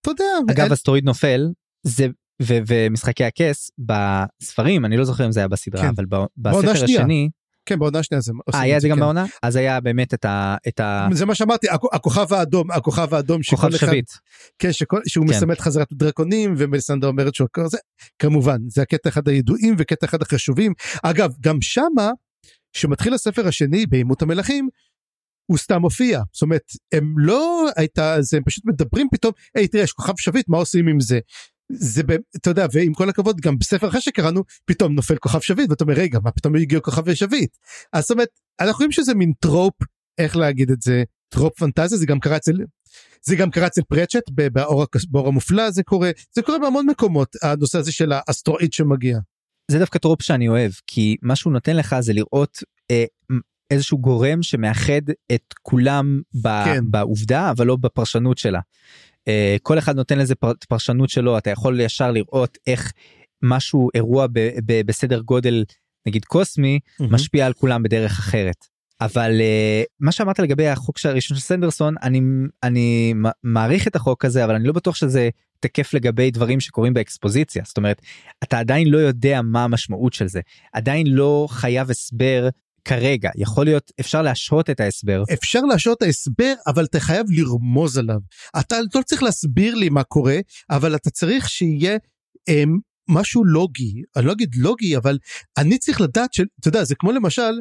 אתה 0.00 0.10
יודע. 0.10 0.52
אגב 0.52 0.66
אל... 0.66 0.72
אסטרואיד 0.72 1.04
נופל 1.04 1.48
זה 1.82 2.06
ו- 2.42 2.58
ומשחקי 2.66 3.24
הכס 3.24 3.70
בספרים 3.78 4.84
אני 4.84 4.96
לא 4.96 5.04
זוכר 5.04 5.26
אם 5.26 5.32
זה 5.32 5.40
היה 5.40 5.48
בסדרה 5.48 5.82
כן. 5.82 5.88
אבל 5.88 6.04
בספר 6.36 6.70
השני 6.70 7.30
כן 7.66 7.78
בעונה 7.78 7.98
השנייה 7.98 8.20
זה 8.20 8.32
אה, 8.54 8.60
היה 8.60 8.76
את 8.76 8.80
זה 8.80 8.88
גם 8.88 8.96
כן. 8.96 9.00
בעונה? 9.00 9.24
אז 9.42 9.56
היה 9.56 9.80
באמת 9.80 10.14
את 10.14 10.24
ה... 10.24 10.56
את 10.68 10.80
ה... 10.80 11.08
זה 11.12 11.26
מה 11.26 11.34
שאמרתי 11.34 11.66
הכוכב 11.92 12.32
האדום 12.32 12.70
הכוכב 12.70 13.14
האדום 13.14 13.40
כוכב 13.50 13.76
שביט. 13.76 14.10
כן, 14.58 14.72
שכל, 14.72 15.00
שהוא 15.06 15.26
כן. 15.26 15.34
מסמל 15.34 15.54
חזרת 15.54 15.92
הדרקונים 15.92 16.54
ומלסנדר 16.58 17.08
אומרת 17.08 17.34
שהוא 17.34 17.48
כזה 17.52 17.78
כמובן 18.18 18.58
זה 18.68 18.82
הקטע 18.82 19.08
אחד 19.08 19.28
הידועים 19.28 19.74
וקטע 19.78 20.06
אחד 20.06 20.22
החשובים. 20.22 20.72
אגב 21.02 21.32
גם 21.40 21.60
שמה 21.60 22.10
שמתחיל 22.72 23.14
הספר 23.14 23.48
השני 23.48 23.86
בעימות 23.86 24.22
המלכים 24.22 24.68
הוא 25.46 25.58
סתם 25.58 25.80
מופיע 25.80 26.20
זאת 26.32 26.42
אומרת 26.42 26.62
הם 26.92 27.14
לא 27.18 27.68
הייתה 27.76 28.16
זה 28.20 28.36
הם 28.36 28.42
פשוט 28.44 28.64
מדברים 28.66 29.08
פתאום 29.12 29.32
היי 29.54 29.68
תראה 29.68 29.84
יש 29.84 29.92
כוכב 29.92 30.12
שביט 30.18 30.48
מה 30.48 30.58
עושים 30.58 30.88
עם 30.88 31.00
זה 31.00 31.18
זה 31.72 32.02
אתה 32.36 32.50
יודע 32.50 32.66
ועם 32.72 32.94
כל 32.94 33.08
הכבוד 33.08 33.40
גם 33.40 33.58
בספר 33.58 33.88
אחר 33.88 34.00
שקראנו 34.00 34.42
פתאום 34.64 34.94
נופל 34.94 35.16
כוכב 35.16 35.40
שביט 35.40 35.70
ואתה 35.70 35.84
אומר 35.84 35.94
רגע 35.94 36.18
מה 36.24 36.30
פתאום 36.30 36.56
הגיע 36.56 36.80
כוכב 36.80 37.14
שביט 37.14 37.56
אז 37.92 38.02
זאת 38.02 38.10
אומרת 38.10 38.28
אנחנו 38.60 38.78
רואים 38.78 38.92
שזה 38.92 39.14
מין 39.14 39.32
טרופ 39.40 39.74
איך 40.18 40.36
להגיד 40.36 40.70
את 40.70 40.82
זה 40.82 41.04
טרופ 41.28 41.58
פנטזיה 41.58 41.98
זה 41.98 42.06
גם 42.06 42.20
קרה 42.20 42.36
אצל 42.36 42.52
זה 43.22 43.36
גם 43.36 43.50
קרה 43.50 43.66
אצל 43.66 43.82
פראצ'ט 43.82 44.30
באור, 44.52 44.84
באור 45.10 45.28
המופלא 45.28 45.70
זה 45.70 45.82
קורה 45.82 46.10
זה 46.34 46.42
קורה 46.42 46.58
בהמון 46.58 46.86
מקומות 46.86 47.36
הנושא 47.42 47.78
הזה 47.78 47.92
של 47.92 48.12
האסטרואיד 48.12 48.72
שמגיע. 48.72 49.18
זה 49.70 49.78
דווקא 49.78 49.98
טרופ 49.98 50.22
שאני 50.22 50.48
אוהב 50.48 50.72
כי 50.86 51.16
מה 51.22 51.36
שהוא 51.36 51.52
נותן 51.52 51.76
לך 51.76 51.96
זה 52.00 52.12
לראות 52.12 52.58
אה, 52.90 53.04
איזשהו 53.70 53.98
גורם 53.98 54.42
שמאחד 54.42 55.00
את 55.32 55.54
כולם 55.62 56.20
ב, 56.42 56.64
כן. 56.64 56.90
בעובדה 56.90 57.50
אבל 57.50 57.66
לא 57.66 57.76
בפרשנות 57.76 58.38
שלה. 58.38 58.60
אה, 59.28 59.56
כל 59.62 59.78
אחד 59.78 59.96
נותן 59.96 60.18
לזה 60.18 60.34
פרשנות 60.68 61.08
שלו 61.08 61.38
אתה 61.38 61.50
יכול 61.50 61.80
ישר 61.80 62.10
לראות 62.10 62.58
איך 62.66 62.92
משהו 63.42 63.88
אירוע 63.94 64.26
ב, 64.26 64.48
ב, 64.66 64.86
בסדר 64.86 65.20
גודל 65.20 65.64
נגיד 66.06 66.24
קוסמי 66.24 66.78
mm-hmm. 66.78 67.04
משפיע 67.10 67.46
על 67.46 67.52
כולם 67.52 67.82
בדרך 67.82 68.18
אחרת. 68.18 68.76
אבל 69.00 69.32
uh, 69.40 69.86
מה 70.00 70.12
שאמרת 70.12 70.38
לגבי 70.38 70.68
החוק 70.68 70.96
הראשון 71.04 71.36
של 71.36 71.42
סנדרסון 71.42 71.94
אני 72.02 72.20
אני 72.62 73.14
מעריך 73.42 73.88
את 73.88 73.96
החוק 73.96 74.24
הזה 74.24 74.44
אבל 74.44 74.54
אני 74.54 74.66
לא 74.66 74.72
בטוח 74.72 74.96
שזה 74.96 75.28
תקף 75.60 75.94
לגבי 75.94 76.30
דברים 76.30 76.60
שקורים 76.60 76.94
באקספוזיציה 76.94 77.62
זאת 77.66 77.76
אומרת 77.76 78.02
אתה 78.42 78.58
עדיין 78.58 78.88
לא 78.88 78.98
יודע 78.98 79.42
מה 79.42 79.64
המשמעות 79.64 80.12
של 80.12 80.28
זה 80.28 80.40
עדיין 80.72 81.06
לא 81.06 81.46
חייב 81.50 81.90
הסבר 81.90 82.48
כרגע. 82.86 83.30
יכול 83.36 83.64
להיות 83.64 83.92
אפשר 84.00 84.22
להשהות 84.22 84.70
את 84.70 84.80
ההסבר. 84.80 85.22
אפשר 85.32 85.60
להשהות 85.60 85.98
את 85.98 86.02
ההסבר 86.02 86.54
אבל 86.66 86.84
אתה 86.84 87.00
חייב 87.00 87.26
לרמוז 87.30 87.98
עליו. 87.98 88.18
אתה 88.60 88.76
לא 88.94 89.02
צריך 89.02 89.22
להסביר 89.22 89.74
לי 89.74 89.88
מה 89.88 90.02
קורה 90.02 90.36
אבל 90.70 90.96
אתה 90.96 91.10
צריך 91.10 91.48
שיהיה 91.48 91.98
הם, 92.48 92.78
משהו 93.08 93.44
לוגי. 93.44 94.02
אני 94.16 94.26
לא 94.26 94.32
אגיד 94.32 94.54
לוגי 94.54 94.96
אבל 94.96 95.18
אני 95.58 95.78
צריך 95.78 96.00
לדעת 96.00 96.34
שאתה 96.34 96.68
יודע 96.68 96.84
זה 96.84 96.94
כמו 96.94 97.12
למשל 97.12 97.52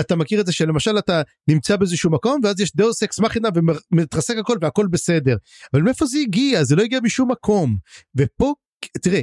אתה 0.00 0.16
מכיר 0.16 0.40
את 0.40 0.46
זה 0.46 0.52
שלמשל 0.52 0.98
אתה 0.98 1.22
נמצא 1.48 1.76
באיזשהו 1.76 2.10
מקום 2.10 2.40
ואז 2.44 2.60
יש 2.60 2.76
דאוס 2.76 3.02
אקס 3.02 3.20
מכינה 3.20 3.48
ומתרסק 3.92 4.36
הכל 4.36 4.58
והכל 4.60 4.86
בסדר. 4.86 5.36
אבל 5.74 5.82
מאיפה 5.82 6.06
זה 6.06 6.18
הגיע? 6.18 6.64
זה 6.64 6.76
לא 6.76 6.82
הגיע 6.82 7.00
משום 7.02 7.30
מקום. 7.30 7.76
ופה 8.16 8.54
תראה 9.02 9.20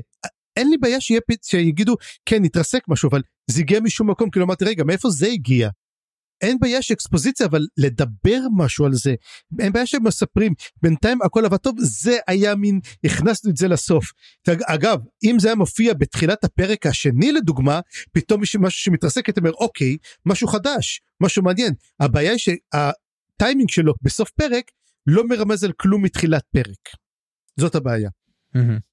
אין 0.59 0.69
לי 0.69 0.77
בעיה 0.77 1.01
שיהיה 1.01 1.21
שיגידו 1.45 1.95
כן 2.25 2.43
התרסק 2.43 2.81
משהו 2.87 3.09
אבל 3.09 3.21
זה 3.51 3.61
הגיע 3.61 3.79
משום 3.79 4.09
מקום 4.09 4.29
כאילו 4.29 4.45
אמרתי 4.45 4.65
רגע 4.65 4.83
מאיפה 4.83 5.09
זה 5.09 5.27
הגיע. 5.27 5.69
אין 6.41 6.57
בעיה 6.59 6.81
שאקספוזיציה 6.81 7.45
אבל 7.45 7.67
לדבר 7.77 8.39
משהו 8.57 8.85
על 8.85 8.93
זה 8.93 9.15
אין 9.59 9.73
בעיה 9.73 9.85
שמספרים 9.85 10.53
בינתיים 10.81 11.21
הכל 11.21 11.45
עבד 11.45 11.57
טוב 11.57 11.75
זה 11.79 12.17
היה 12.27 12.55
מין 12.55 12.79
הכנסנו 13.03 13.51
את 13.51 13.57
זה 13.57 13.67
לסוף. 13.67 14.11
אגב 14.65 14.99
אם 15.23 15.39
זה 15.39 15.47
היה 15.47 15.55
מופיע 15.55 15.93
בתחילת 15.93 16.43
הפרק 16.43 16.85
השני 16.85 17.31
לדוגמה 17.31 17.79
פתאום 18.11 18.41
משהו 18.41 18.69
שמתרסק 18.69 19.29
אתה 19.29 19.39
אומר 19.39 19.51
אוקיי 19.51 19.97
משהו 20.25 20.47
חדש 20.47 21.01
משהו 21.21 21.43
מעניין 21.43 21.73
הבעיה 21.99 22.31
היא 22.31 22.39
שהטיימינג 22.39 23.69
שלו 23.69 23.93
בסוף 24.01 24.29
פרק 24.31 24.63
לא 25.07 25.27
מרמז 25.27 25.63
על 25.63 25.71
כלום 25.71 26.01
מתחילת 26.01 26.43
פרק. 26.51 26.89
זאת 27.59 27.75
הבעיה. 27.75 28.09
Mm-hmm. 28.57 28.88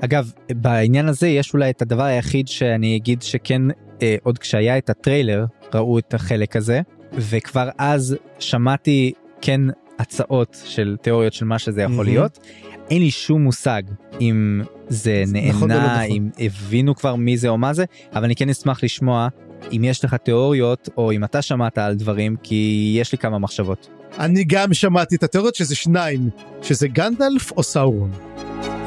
אגב 0.00 0.32
בעניין 0.50 1.08
הזה 1.08 1.28
יש 1.28 1.54
אולי 1.54 1.70
את 1.70 1.82
הדבר 1.82 2.02
היחיד 2.02 2.48
שאני 2.48 2.96
אגיד 2.96 3.22
שכן 3.22 3.62
אה, 4.02 4.16
עוד 4.22 4.38
כשהיה 4.38 4.78
את 4.78 4.90
הטריילר 4.90 5.44
ראו 5.74 5.98
את 5.98 6.14
החלק 6.14 6.56
הזה 6.56 6.80
וכבר 7.12 7.68
אז 7.78 8.16
שמעתי 8.38 9.12
כן 9.42 9.60
הצעות 9.98 10.56
של 10.64 10.96
תיאוריות 11.02 11.32
של 11.32 11.44
מה 11.44 11.58
שזה 11.58 11.82
יכול 11.82 11.96
מהמם. 11.96 12.08
להיות. 12.08 12.38
אין 12.90 13.02
לי 13.02 13.10
שום 13.10 13.42
מושג 13.42 13.82
אם 14.20 14.62
זה 14.88 15.24
נכון 15.48 15.70
לא 15.70 15.76
נהנה, 15.76 16.04
נכון. 16.04 16.16
אם 16.16 16.28
הבינו 16.38 16.94
כבר 16.94 17.14
מי 17.14 17.36
זה 17.36 17.48
או 17.48 17.58
מה 17.58 17.72
זה, 17.72 17.84
אבל 18.12 18.24
אני 18.24 18.36
כן 18.36 18.48
אשמח 18.48 18.84
לשמוע 18.84 19.28
אם 19.72 19.84
יש 19.84 20.04
לך 20.04 20.14
תיאוריות 20.14 20.88
או 20.96 21.12
אם 21.12 21.24
אתה 21.24 21.42
שמעת 21.42 21.78
על 21.78 21.94
דברים, 21.94 22.36
כי 22.42 22.92
יש 22.98 23.12
לי 23.12 23.18
כמה 23.18 23.38
מחשבות. 23.38 23.88
אני 24.18 24.44
גם 24.44 24.74
שמעתי 24.74 25.16
את 25.16 25.22
התיאוריות 25.22 25.54
שזה 25.54 25.74
שניים, 25.74 26.30
שזה 26.62 26.88
גנדלף 26.88 27.52
או 27.56 27.62
סאורון. 27.62 28.10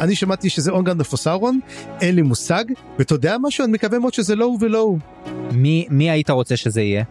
אני 0.03 0.15
שמעתי 0.15 0.49
שזה 0.49 0.71
או 0.71 0.83
גנדלף 0.83 1.11
או 1.11 1.17
סאורון, 1.17 1.59
אין 2.01 2.15
לי 2.15 2.21
מושג, 2.21 2.63
ואתה 2.99 3.13
יודע 3.13 3.37
משהו? 3.41 3.63
אני 3.63 3.73
מקווה 3.73 3.99
מאוד 3.99 4.13
שזה 4.13 4.35
לא 4.35 4.45
הוא 4.45 4.57
ולא 4.61 4.79
הוא. 4.79 4.99
מי, 5.51 5.87
מי 5.89 6.09
היית 6.09 6.29
רוצה 6.29 6.57
שזה 6.57 6.81
יהיה? 6.81 7.03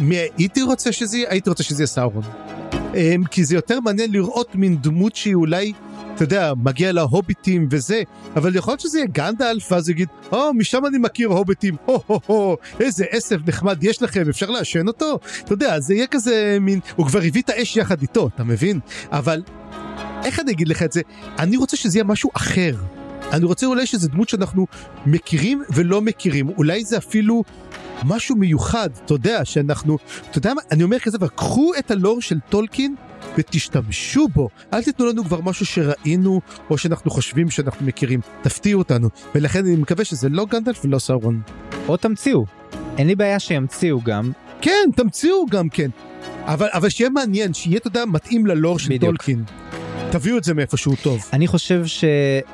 מי 0.00 0.16
הייתי 0.16 0.62
רוצה 0.62 0.92
שזה 0.92 1.16
יהיה? 1.16 1.30
הייתי 1.30 1.50
רוצה 1.50 1.62
שזה 1.62 1.82
יהיה 1.82 1.86
סאורון. 1.86 2.22
אמ, 2.94 3.24
כי 3.30 3.44
זה 3.44 3.54
יותר 3.54 3.80
מעניין 3.80 4.12
לראות 4.12 4.54
מין 4.54 4.76
דמות 4.80 5.16
שהיא 5.16 5.34
אולי, 5.34 5.72
אתה 6.14 6.22
יודע, 6.22 6.52
מגיע 6.62 6.92
להוביטים 6.92 7.68
וזה, 7.70 8.02
אבל 8.36 8.56
יכול 8.56 8.72
להיות 8.72 8.80
שזה 8.80 8.98
יהיה 8.98 9.08
גנדלף, 9.12 9.72
ואז 9.72 9.90
יגיד, 9.90 10.08
או, 10.32 10.54
משם 10.54 10.86
אני 10.86 10.98
מכיר 10.98 11.28
הוביטים, 11.28 11.76
הו 11.84 12.00
הו 12.06 12.20
הו, 12.26 12.56
איזה 12.80 13.04
עשב 13.10 13.48
נחמד 13.48 13.84
יש 13.84 14.02
לכם, 14.02 14.28
אפשר 14.28 14.50
לעשן 14.50 14.88
אותו? 14.88 15.18
אתה 15.44 15.52
יודע, 15.52 15.80
זה 15.80 15.94
יהיה 15.94 16.06
כזה 16.06 16.58
מין, 16.60 16.80
הוא 16.96 17.06
כבר 17.06 17.20
הביא 17.22 17.42
את 17.42 17.50
האש 17.50 17.76
יחד 17.76 18.02
איתו, 18.02 18.28
אתה 18.34 18.44
מבין? 18.44 18.80
אבל, 19.12 19.42
איך 20.24 20.40
אני 20.40 20.52
אגיד 20.52 20.68
לך 20.68 20.82
את 20.82 20.92
זה? 20.92 21.00
אני 21.38 21.56
רוצה 21.56 21.76
שזה 21.76 21.98
יהיה 21.98 22.04
משהו 22.04 22.30
אחר. 22.34 22.76
אני 23.32 23.44
רוצה 23.44 23.66
אולי 23.66 23.86
שזה 23.86 24.08
דמות 24.08 24.28
שאנחנו 24.28 24.66
מכירים 25.06 25.62
ולא 25.74 26.02
מכירים, 26.02 26.48
אולי 26.48 26.84
זה 26.84 26.98
אפילו 26.98 27.42
משהו 28.04 28.36
מיוחד, 28.36 28.90
אתה 29.04 29.14
יודע, 29.14 29.44
שאנחנו, 29.44 29.98
אתה 30.30 30.38
יודע 30.38 30.54
מה, 30.54 30.62
אני 30.70 30.82
אומר 30.82 30.98
כזה, 30.98 31.16
אבל 31.16 31.28
קחו 31.28 31.72
את 31.78 31.90
הלור 31.90 32.20
של 32.20 32.38
טולקין 32.48 32.94
ותשתמשו 33.38 34.28
בו, 34.28 34.48
אל 34.72 34.82
תיתנו 34.82 35.06
לנו 35.06 35.24
כבר 35.24 35.40
משהו 35.40 35.66
שראינו 35.66 36.40
או 36.70 36.78
שאנחנו 36.78 37.10
חושבים 37.10 37.50
שאנחנו 37.50 37.86
מכירים, 37.86 38.20
תפתיעו 38.42 38.78
אותנו, 38.78 39.08
ולכן 39.34 39.66
אני 39.66 39.76
מקווה 39.76 40.04
שזה 40.04 40.28
לא 40.28 40.46
גנדלף 40.46 40.84
ולא 40.84 40.98
סאורון. 40.98 41.40
או 41.88 41.96
תמציאו. 41.96 42.44
אין 42.98 43.06
לי 43.06 43.14
בעיה 43.14 43.38
שימציאו 43.38 44.00
גם, 44.00 44.32
כן, 44.60 44.90
תמציאו 44.96 45.46
גם 45.50 45.68
כן, 45.68 45.90
אבל, 46.44 46.68
אבל 46.72 46.88
שיהיה 46.88 47.10
מעניין, 47.10 47.54
שיהיה, 47.54 47.76
אתה 47.76 47.88
יודע, 47.88 48.04
מתאים 48.04 48.46
ללור 48.46 48.78
של 48.78 48.88
בדיוק. 48.88 49.02
טולקין. 49.04 49.44
תביאו 50.12 50.38
את 50.38 50.44
זה 50.44 50.54
מאיפשהו 50.54 50.92
טוב. 51.02 51.24
אני 51.32 51.46
חושב 51.46 51.86
שהכי 51.86 52.44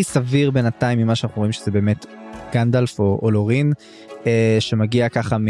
אה, 0.00 0.02
סביר 0.02 0.50
בינתיים 0.50 0.98
ממה 0.98 1.14
שאנחנו 1.14 1.38
רואים 1.38 1.52
שזה 1.52 1.70
באמת 1.70 2.06
גנדלף 2.52 2.98
או, 2.98 3.18
או 3.22 3.30
לורין 3.30 3.72
אה, 4.26 4.56
שמגיע 4.60 5.08
ככה 5.08 5.38
מ... 5.38 5.46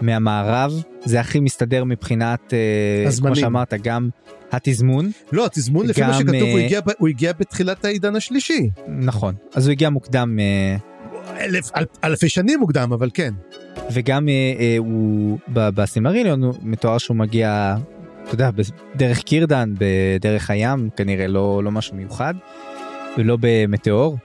מהמערב 0.00 0.72
זה 1.04 1.20
הכי 1.20 1.40
מסתדר 1.40 1.84
מבחינת 1.84 2.54
אה, 2.54 2.58
כמו 3.02 3.08
הזמנים. 3.08 3.34
שאמרת 3.34 3.74
גם 3.82 4.08
התזמון 4.52 5.10
לא, 5.32 5.46
התזמון 5.46 5.86
לפי 5.86 6.00
מה 6.00 6.14
שכתוב, 6.14 6.34
הוא 6.34 6.58
אה, 6.58 6.64
הגיע, 6.64 6.80
הוא 6.98 7.08
הגיע 7.08 7.32
בתחילת 7.32 7.84
העידן 7.84 8.16
השלישי. 8.16 8.70
נכון 8.88 9.34
אז 9.54 9.66
הוא 9.66 9.72
הגיע 9.72 9.90
מוקדם 9.90 10.38
אה, 10.40 10.76
אלף, 11.44 11.70
אל, 11.76 11.84
אלפי 12.04 12.28
שנים 12.28 12.60
מוקדם, 12.60 12.92
אבל 12.92 13.10
כן. 13.14 13.34
וגם 13.92 14.28
אה, 14.28 14.32
אה, 14.58 14.76
הוא 14.78 15.38
ב- 15.48 15.68
בסילמריליון 15.68 16.42
הוא 16.42 16.54
מתואר 16.62 16.98
שהוא 16.98 17.16
מגיע 17.16 17.76
אתה 18.24 18.34
יודע 18.34 18.50
בדרך 18.94 19.22
קירדן 19.22 19.74
בדרך 19.78 20.50
הים 20.50 20.88
כנראה 20.96 21.26
לא 21.26 21.64
לא 21.64 21.70
משהו 21.70 21.96
מיוחד 21.96 22.34
ולא 23.18 23.36
במטאור 23.40 24.16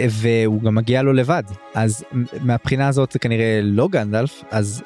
והוא 0.00 0.62
גם 0.62 0.74
מגיע 0.74 1.02
לו 1.02 1.12
לבד. 1.12 1.42
אז 1.74 2.04
מהבחינה 2.40 2.88
הזאת 2.88 3.12
זה 3.12 3.18
כנראה 3.18 3.60
לא 3.62 3.88
גנדלף 3.88 4.42
אז 4.50 4.82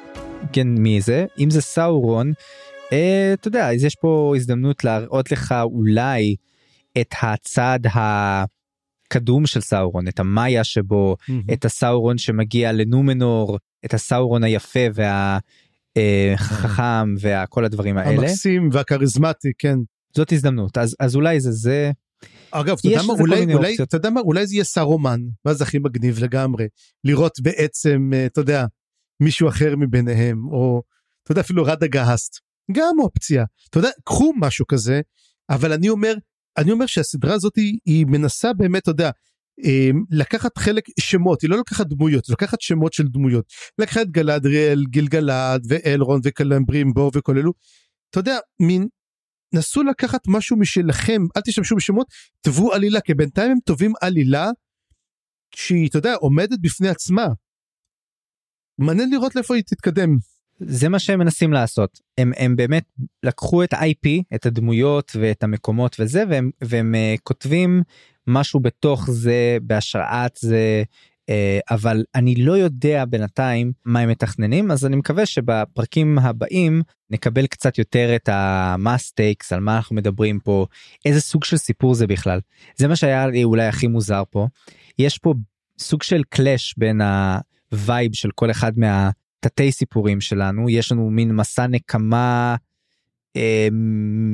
כן 0.53 0.67
מי 0.67 1.01
זה? 1.01 1.25
אם 1.39 1.49
זה 1.49 1.61
סאורון 1.61 2.33
אה, 2.93 3.33
אתה 3.33 3.47
יודע 3.47 3.73
אז 3.73 3.83
יש 3.83 3.95
פה 3.95 4.33
הזדמנות 4.35 4.83
להראות 4.83 5.31
לך 5.31 5.55
אולי 5.63 6.35
את 7.01 7.15
הצד 7.21 7.79
הקדום 7.85 9.45
של 9.45 9.61
סאורון 9.61 10.07
את 10.07 10.19
המאיה 10.19 10.63
שבו 10.63 11.15
את 11.53 11.65
הסאורון 11.65 12.17
שמגיע 12.17 12.71
לנומנור 12.71 13.57
את 13.85 13.93
הסאורון 13.93 14.43
היפה 14.43 14.87
והחכם 15.97 17.15
וכל 17.21 17.65
הדברים 17.65 17.97
האלה 17.97 18.21
המקסים 18.21 18.69
והכריזמטי, 18.71 19.51
כן. 19.57 19.77
זאת 20.15 20.31
הזדמנות 20.31 20.77
אז 20.77 20.95
אז 20.99 21.15
אולי 21.15 21.39
זה 21.39 21.51
זה 21.51 21.91
אגב, 22.51 22.77
אתה 22.79 22.87
יודע 22.87 23.01
מה, 23.07 23.13
אולי, 23.13 23.53
אולי. 23.53 23.75
אתה 23.83 23.97
יודע 23.97 24.09
מה, 24.09 24.19
אולי 24.21 24.47
זה 24.47 24.55
יהיה 24.55 24.63
סרומן, 24.63 25.19
ואז 25.45 25.61
הכי 25.61 25.79
מגניב 25.79 26.23
לגמרי. 26.23 26.67
לראות 27.03 27.39
בעצם, 27.41 28.09
אה, 28.13 28.25
אתה 28.25 28.41
יודע, 28.41 28.65
מישהו 29.19 29.49
אחר 29.49 29.75
מביניהם, 29.75 30.47
או, 30.47 30.81
אתה 31.23 31.31
יודע, 31.31 31.41
אפילו 31.41 31.63
רדה 31.63 31.87
גהסט. 31.87 32.39
גם 32.71 32.95
אופציה. 32.99 33.45
אתה 33.69 33.79
יודע, 33.79 33.89
קחו 34.03 34.33
משהו 34.37 34.67
כזה, 34.67 35.01
אבל 35.49 35.73
אני 35.73 35.89
אומר, 35.89 36.13
אני 36.57 36.71
אומר 36.71 36.85
שהסדרה 36.85 37.33
הזאת 37.33 37.55
היא, 37.55 37.77
היא 37.85 38.05
מנסה 38.05 38.53
באמת, 38.53 38.83
אתה 38.83 38.91
יודע, 38.91 39.05
אה, 39.05 39.11
לקחת 40.09 40.57
חלק 40.57 40.83
שמות, 40.99 41.41
היא 41.41 41.49
לא 41.49 41.57
לקחת 41.57 41.87
דמויות, 41.87 42.25
היא 42.25 42.33
לוקחת 42.33 42.61
שמות 42.61 42.93
של 42.93 43.07
דמויות. 43.07 43.45
לקחה 43.79 44.01
את 44.01 44.11
גלדריאל, 44.11 44.83
גילגלד, 44.89 45.65
ואלרון, 45.67 46.21
וקלמברימבו 46.23 47.11
וכל 47.13 47.37
אלו. 47.37 47.53
אתה 48.09 48.19
יודע, 48.19 48.37
מין 48.59 48.87
נסו 49.53 49.83
לקחת 49.83 50.21
משהו 50.27 50.57
משלכם, 50.57 51.21
אל 51.37 51.41
תשתמשו 51.41 51.75
בשמות, 51.75 52.07
תבואו 52.41 52.73
עלילה, 52.73 53.01
כי 53.01 53.13
בינתיים 53.13 53.51
הם 53.51 53.57
טובים 53.65 53.93
עלילה 54.01 54.49
שהיא, 55.55 55.89
אתה 55.89 55.97
יודע, 55.97 56.15
עומדת 56.15 56.59
בפני 56.61 56.89
עצמה. 56.89 57.27
מעניין 58.77 59.09
לראות 59.09 59.35
לאיפה 59.35 59.55
היא 59.55 59.63
תתקדם. 59.63 60.17
זה 60.59 60.89
מה 60.89 60.99
שהם 60.99 61.19
מנסים 61.19 61.53
לעשות 61.53 61.99
הם 62.17 62.31
הם 62.37 62.55
באמת 62.55 62.83
לקחו 63.23 63.63
את 63.63 63.73
ה-IP 63.73 64.35
את 64.35 64.45
הדמויות 64.45 65.11
ואת 65.19 65.43
המקומות 65.43 65.95
וזה 65.99 66.23
והם 66.29 66.51
והם 66.61 66.95
uh, 66.95 67.19
כותבים 67.23 67.83
משהו 68.27 68.59
בתוך 68.59 69.11
זה 69.11 69.57
בהשראת 69.61 70.37
זה 70.41 70.83
uh, 71.31 71.33
אבל 71.71 72.03
אני 72.15 72.35
לא 72.35 72.51
יודע 72.51 73.05
בינתיים 73.05 73.71
מה 73.85 73.99
הם 73.99 74.09
מתכננים 74.09 74.71
אז 74.71 74.85
אני 74.85 74.95
מקווה 74.95 75.25
שבפרקים 75.25 76.19
הבאים 76.19 76.81
נקבל 77.09 77.47
קצת 77.47 77.77
יותר 77.77 78.15
את 78.15 78.29
ה 78.31 78.48
stakes 78.48 79.53
על 79.53 79.59
מה 79.59 79.75
אנחנו 79.75 79.95
מדברים 79.95 80.39
פה 80.39 80.65
איזה 81.05 81.21
סוג 81.21 81.43
של 81.43 81.57
סיפור 81.57 81.93
זה 81.93 82.07
בכלל 82.07 82.39
זה 82.75 82.87
מה 82.87 82.95
שהיה 82.95 83.27
לי 83.27 83.43
אולי 83.43 83.67
הכי 83.67 83.87
מוזר 83.87 84.23
פה 84.29 84.47
יש 84.99 85.17
פה 85.17 85.33
סוג 85.79 86.03
של 86.03 86.23
clash 86.29 86.75
בין 86.77 87.01
ה 87.71 87.79
vibe 87.79 88.13
של 88.13 88.29
כל 88.35 88.51
אחד 88.51 88.79
מה. 88.79 89.09
תתי 89.43 89.71
סיפורים 89.71 90.21
שלנו 90.21 90.69
יש 90.69 90.91
לנו 90.91 91.09
מין 91.09 91.35
מסע 91.35 91.67
נקמה 91.67 92.55
אה, 93.35 93.67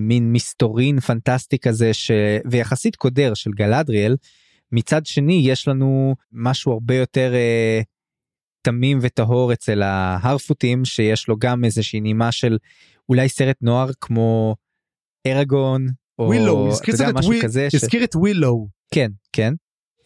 מין 0.08 0.34
מסתורין 0.34 1.00
פנטסטי 1.00 1.60
כזה 1.60 1.93
ש... 1.93 2.12
ויחסית 2.52 2.95
קודר 2.95 3.34
של 3.34 3.52
גלדריאל 3.52 4.16
מצד 4.72 5.06
שני 5.06 5.41
יש 5.45 5.68
לנו 5.68 6.16
משהו 6.32 6.72
הרבה 6.72 6.95
יותר 6.95 7.34
אה, 7.34 7.82
תמים 8.62 9.00
וטהור 9.02 9.54
אצל 9.54 9.82
ההרפוטים 9.82 10.86
שיש 10.86 11.28
לו 11.28 11.36
גם 11.38 11.66
איזושהי 11.66 12.02
נימה 12.02 12.32
של 12.32 12.58
אולי 13.10 13.30
סרט 13.30 13.58
נוער 13.62 13.89
כמו 14.02 14.56
אראגון 15.28 15.88
או 16.20 16.24
ווילו. 16.24 16.70
הזכיר 17.74 18.04
את 18.04 18.16
ווילו. 18.16 18.68
כן 18.93 19.12
כן 19.34 19.54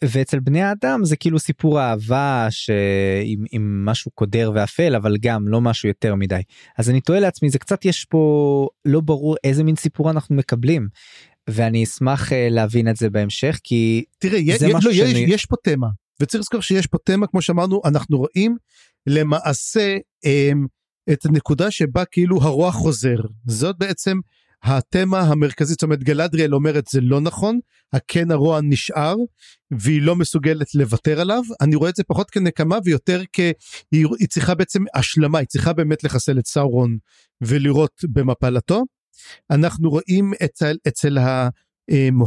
ואצל 0.09 0.39
בני 0.39 0.61
האדם 0.61 1.05
זה 1.05 1.15
כאילו 1.15 1.39
סיפור 1.39 1.81
אהבה 1.81 2.47
שעם 2.49 3.45
עם 3.51 3.85
משהו 3.85 4.11
קודר 4.11 4.51
ואפל 4.55 4.95
אבל 4.95 5.17
גם 5.21 5.47
לא 5.47 5.61
משהו 5.61 5.87
יותר 5.89 6.15
מדי 6.15 6.41
אז 6.77 6.89
אני 6.89 7.01
תוהה 7.01 7.19
לעצמי 7.19 7.49
זה 7.49 7.59
קצת 7.59 7.85
יש 7.85 8.05
פה 8.05 8.67
לא 8.85 9.01
ברור 9.01 9.35
איזה 9.43 9.63
מין 9.63 9.75
סיפור 9.75 10.09
אנחנו 10.11 10.35
מקבלים 10.35 10.87
ואני 11.49 11.83
אשמח 11.83 12.29
uh, 12.31 12.35
להבין 12.49 12.89
את 12.89 12.95
זה 12.95 13.09
בהמשך 13.09 13.59
כי 13.63 14.03
תראה, 14.17 14.39
יש, 14.39 14.59
זה 14.59 14.67
יש, 14.67 14.73
משהו 14.73 14.89
לא, 14.89 14.95
יש, 14.95 15.11
שאני- 15.11 15.25
יש 15.33 15.45
פה 15.45 15.55
תמה, 15.63 15.87
וצריך 16.19 16.41
לזכור 16.41 16.61
שיש 16.61 16.87
פה 16.87 16.97
תמה, 17.05 17.27
כמו 17.27 17.41
שאמרנו, 17.41 17.81
אנחנו 17.85 18.17
רואים 18.17 18.57
למעשה 19.07 19.97
אמ, 20.25 20.65
את 21.13 21.25
הנקודה 21.25 21.71
שבה 21.71 22.05
כאילו 22.05 22.41
הרוע 22.41 22.71
חוזר. 22.71 23.15
זאת 23.47 23.77
בעצם 23.77 24.17
התמה 24.63 25.19
המרכזית, 25.19 25.73
זאת 25.73 25.83
אומרת 25.83 26.03
גלדריאל 26.03 26.55
אומרת 26.55 26.87
זה 26.87 27.01
לא 27.01 27.21
נכון, 27.21 27.59
הכן 27.93 28.31
הרוע 28.31 28.59
נשאר, 28.63 29.15
והיא 29.71 30.01
לא 30.01 30.15
מסוגלת 30.15 30.75
לוותר 30.75 31.21
עליו. 31.21 31.41
אני 31.61 31.75
רואה 31.75 31.89
את 31.89 31.95
זה 31.95 32.03
פחות 32.03 32.31
כנקמה 32.31 32.77
ויותר 32.85 33.21
כ... 33.33 33.39
היא, 33.91 34.05
היא 34.19 34.27
צריכה 34.27 34.55
בעצם 34.55 34.83
השלמה, 34.95 35.39
היא 35.39 35.47
צריכה 35.47 35.73
באמת 35.73 36.03
לחסל 36.03 36.39
את 36.39 36.47
סאורון 36.47 36.97
ולראות 37.41 38.01
במפלתו. 38.03 38.83
אנחנו 39.51 39.89
רואים 39.89 40.31
אצל, 40.45 40.77
אצל 40.87 41.17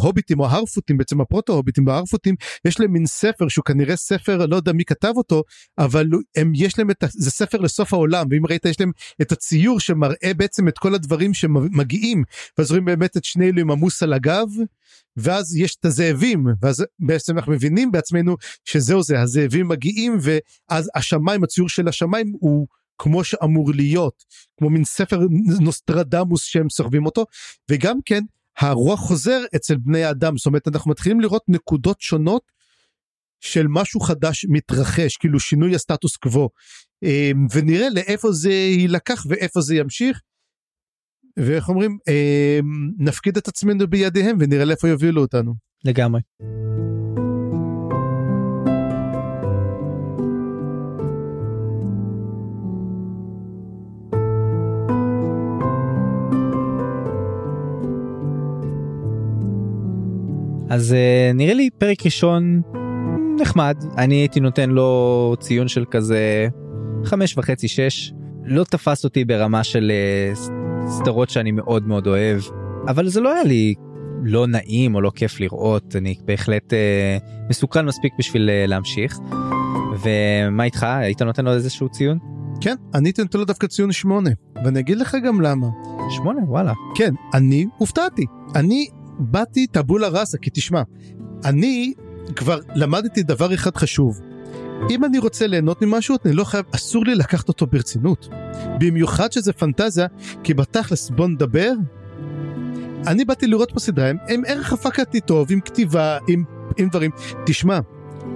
ההוביטים 0.01 0.41
או 0.41 0.47
ההרפוטים, 0.47 0.97
בעצם 0.97 1.21
הפרוטו-הוביטים 1.21 1.87
וההרפוטים, 1.87 2.35
יש 2.65 2.81
להם 2.81 2.93
מין 2.93 3.07
ספר 3.07 3.49
שהוא 3.49 3.65
כנראה 3.65 3.97
ספר, 3.97 4.47
לא 4.47 4.57
יודע 4.57 4.73
מי 4.73 4.85
כתב 4.85 5.13
אותו, 5.17 5.43
אבל 5.79 6.07
הם, 6.37 6.53
יש 6.55 6.79
להם 6.79 6.91
את, 6.91 7.05
זה 7.09 7.31
ספר 7.31 7.59
לסוף 7.59 7.93
העולם, 7.93 8.27
ואם 8.31 8.47
ראית 8.47 8.65
יש 8.65 8.81
להם 8.81 8.93
את 9.23 9.33
הציור 9.33 9.81
שמראה 9.81 10.35
בעצם 10.37 10.69
את 10.69 10.79
כל 10.79 10.95
הדברים 10.95 11.35
שמגיעים, 11.35 12.23
ואז 12.59 12.71
רואים 12.71 12.85
באמת 12.85 13.17
את 13.17 13.25
שני 13.25 13.49
אלו 13.49 13.61
עם 13.61 13.71
עמוס 13.71 14.03
על 14.03 14.13
הגב, 14.13 14.49
ואז 15.17 15.57
יש 15.57 15.77
את 15.81 15.85
הזאבים, 15.85 16.47
ואז 16.63 16.85
בעצם 16.99 17.39
אנחנו 17.39 17.53
מבינים 17.53 17.93
בעצמנו 17.93 18.37
שזהו 18.65 19.03
זה, 19.03 19.21
הזאבים 19.21 19.69
מגיעים, 19.69 20.19
ואז 20.21 20.91
השמיים, 20.95 21.45
הציור 21.45 21.69
של 21.69 21.89
השמיים 21.89 22.33
הוא 22.41 22.67
כמו 22.99 23.25
שאמור 23.25 23.73
להיות, 23.75 24.25
כמו 24.59 24.71
מין 24.71 24.85
ספר 24.85 25.21
נוסטרדמוס 25.61 26.45
שהם 26.45 26.71
סוחבים 26.71 27.07
אותו, 27.07 27.25
וגם 27.71 27.97
כן 28.05 28.23
הרוח 28.59 29.01
חוזר 29.01 29.41
אצל 29.57 29.77
בני 29.77 30.05
האדם, 30.05 30.37
זאת 30.37 30.47
אומרת 30.47 30.69
אנחנו 30.69 30.91
מתחילים 30.91 31.21
לראות 31.21 31.43
נקודות 31.49 32.01
שונות 32.01 32.53
של 33.41 33.67
משהו 33.69 34.01
חדש 34.01 34.47
מתרחש, 34.49 35.17
כאילו 35.17 35.41
שינוי 35.41 35.75
הסטטוס 35.75 36.17
קוו, 36.17 36.49
אמ, 37.03 37.47
ונראה 37.55 37.89
לאיפה 37.91 38.33
זה 38.33 38.51
יילקח 38.51 39.27
ואיפה 39.29 39.61
זה 39.61 39.77
ימשיך. 39.77 40.21
ואיך 41.39 41.69
אומרים, 41.69 41.99
אמ, 42.09 42.91
נפקיד 42.99 43.37
את 43.37 43.49
עצמנו 43.49 43.87
בידיהם 43.87 44.37
ונראה 44.41 44.65
לאיפה 44.65 44.89
יובילו 44.89 45.23
אותנו. 45.23 45.55
לגמרי. 45.85 46.21
אז 60.77 60.93
uh, 60.93 61.37
נראה 61.37 61.55
לי 61.55 61.71
פרק 61.79 62.05
ראשון 62.05 62.63
נחמד 63.41 63.77
אני 63.99 64.15
הייתי 64.15 64.41
נותן 64.41 64.71
לו 64.71 65.35
ציון 65.41 65.69
של 65.69 65.85
כזה 65.91 66.49
חמש 67.05 67.39
וחצי 67.39 67.69
שש 67.69 68.13
לא 68.45 68.65
תפס 68.65 69.05
אותי 69.05 69.25
ברמה 69.25 69.65
של 69.65 69.93
uh, 70.35 70.39
סדרות 70.89 71.31
שאני 71.31 71.51
מאוד 71.51 71.89
מאוד 71.89 72.07
אוהב 72.07 72.41
אבל 72.89 73.09
זה 73.09 73.21
לא 73.21 73.35
היה 73.35 73.45
לי 73.45 73.75
לא 74.25 74.47
נעים 74.47 74.95
או 74.95 75.01
לא 75.01 75.11
כיף 75.15 75.41
לראות 75.41 75.97
אני 75.97 76.15
בהחלט 76.25 76.73
uh, 76.73 77.47
מסוכן 77.51 77.87
מספיק 77.87 78.13
בשביל 78.19 78.49
uh, 78.49 78.69
להמשיך. 78.69 79.19
ומה 80.03 80.65
איתך 80.65 80.83
היית 80.83 81.23
נותן 81.23 81.45
לו 81.45 81.53
איזשהו 81.53 81.89
ציון? 81.89 82.19
כן 82.61 82.75
אני 82.95 83.13
נותן 83.19 83.39
לו 83.39 83.45
דווקא 83.45 83.67
ציון 83.67 83.93
שמונה 83.93 84.31
ואני 84.65 84.81
אגיד 84.81 84.99
לך 84.99 85.17
גם 85.25 85.41
למה. 85.41 85.67
שמונה 86.11 86.41
וואלה. 86.49 86.73
כן 86.95 87.15
אני 87.35 87.67
הופתעתי 87.79 88.27
אני 88.55 88.89
באתי 89.19 89.67
טבולה 89.67 90.09
ראסה 90.09 90.39
כי 90.39 90.51
תשמע 90.53 90.83
אני 91.45 91.93
כבר 92.37 92.59
למדתי 92.75 93.23
דבר 93.23 93.55
אחד 93.55 93.77
חשוב. 93.77 94.21
אם 94.91 95.05
אני 95.05 95.19
רוצה 95.19 95.47
ליהנות 95.47 95.83
ממשהו 95.83 96.17
אני 96.25 96.33
לא 96.33 96.45
חייב 96.45 96.65
אסור 96.75 97.05
לי 97.05 97.15
לקחת 97.15 97.49
אותו 97.49 97.67
ברצינות. 97.67 98.29
במיוחד 98.81 99.33
שזה 99.33 99.53
פנטזיה 99.53 100.07
כי 100.43 100.55
בתכלס 100.55 101.11
בוא 101.11 101.29
נדבר. 101.29 101.73
אני 103.07 103.25
באתי 103.25 103.47
לראות 103.47 103.73
פה 103.73 103.81
סדרה 103.81 104.11
עם, 104.29 104.43
ערך 104.47 104.73
הפקתי 104.73 105.21
טוב 105.21 105.53
עם 105.53 105.61
כתיבה 105.61 106.19
עם, 106.29 106.45
עם 106.77 106.89
דברים 106.89 107.11
תשמע 107.47 107.79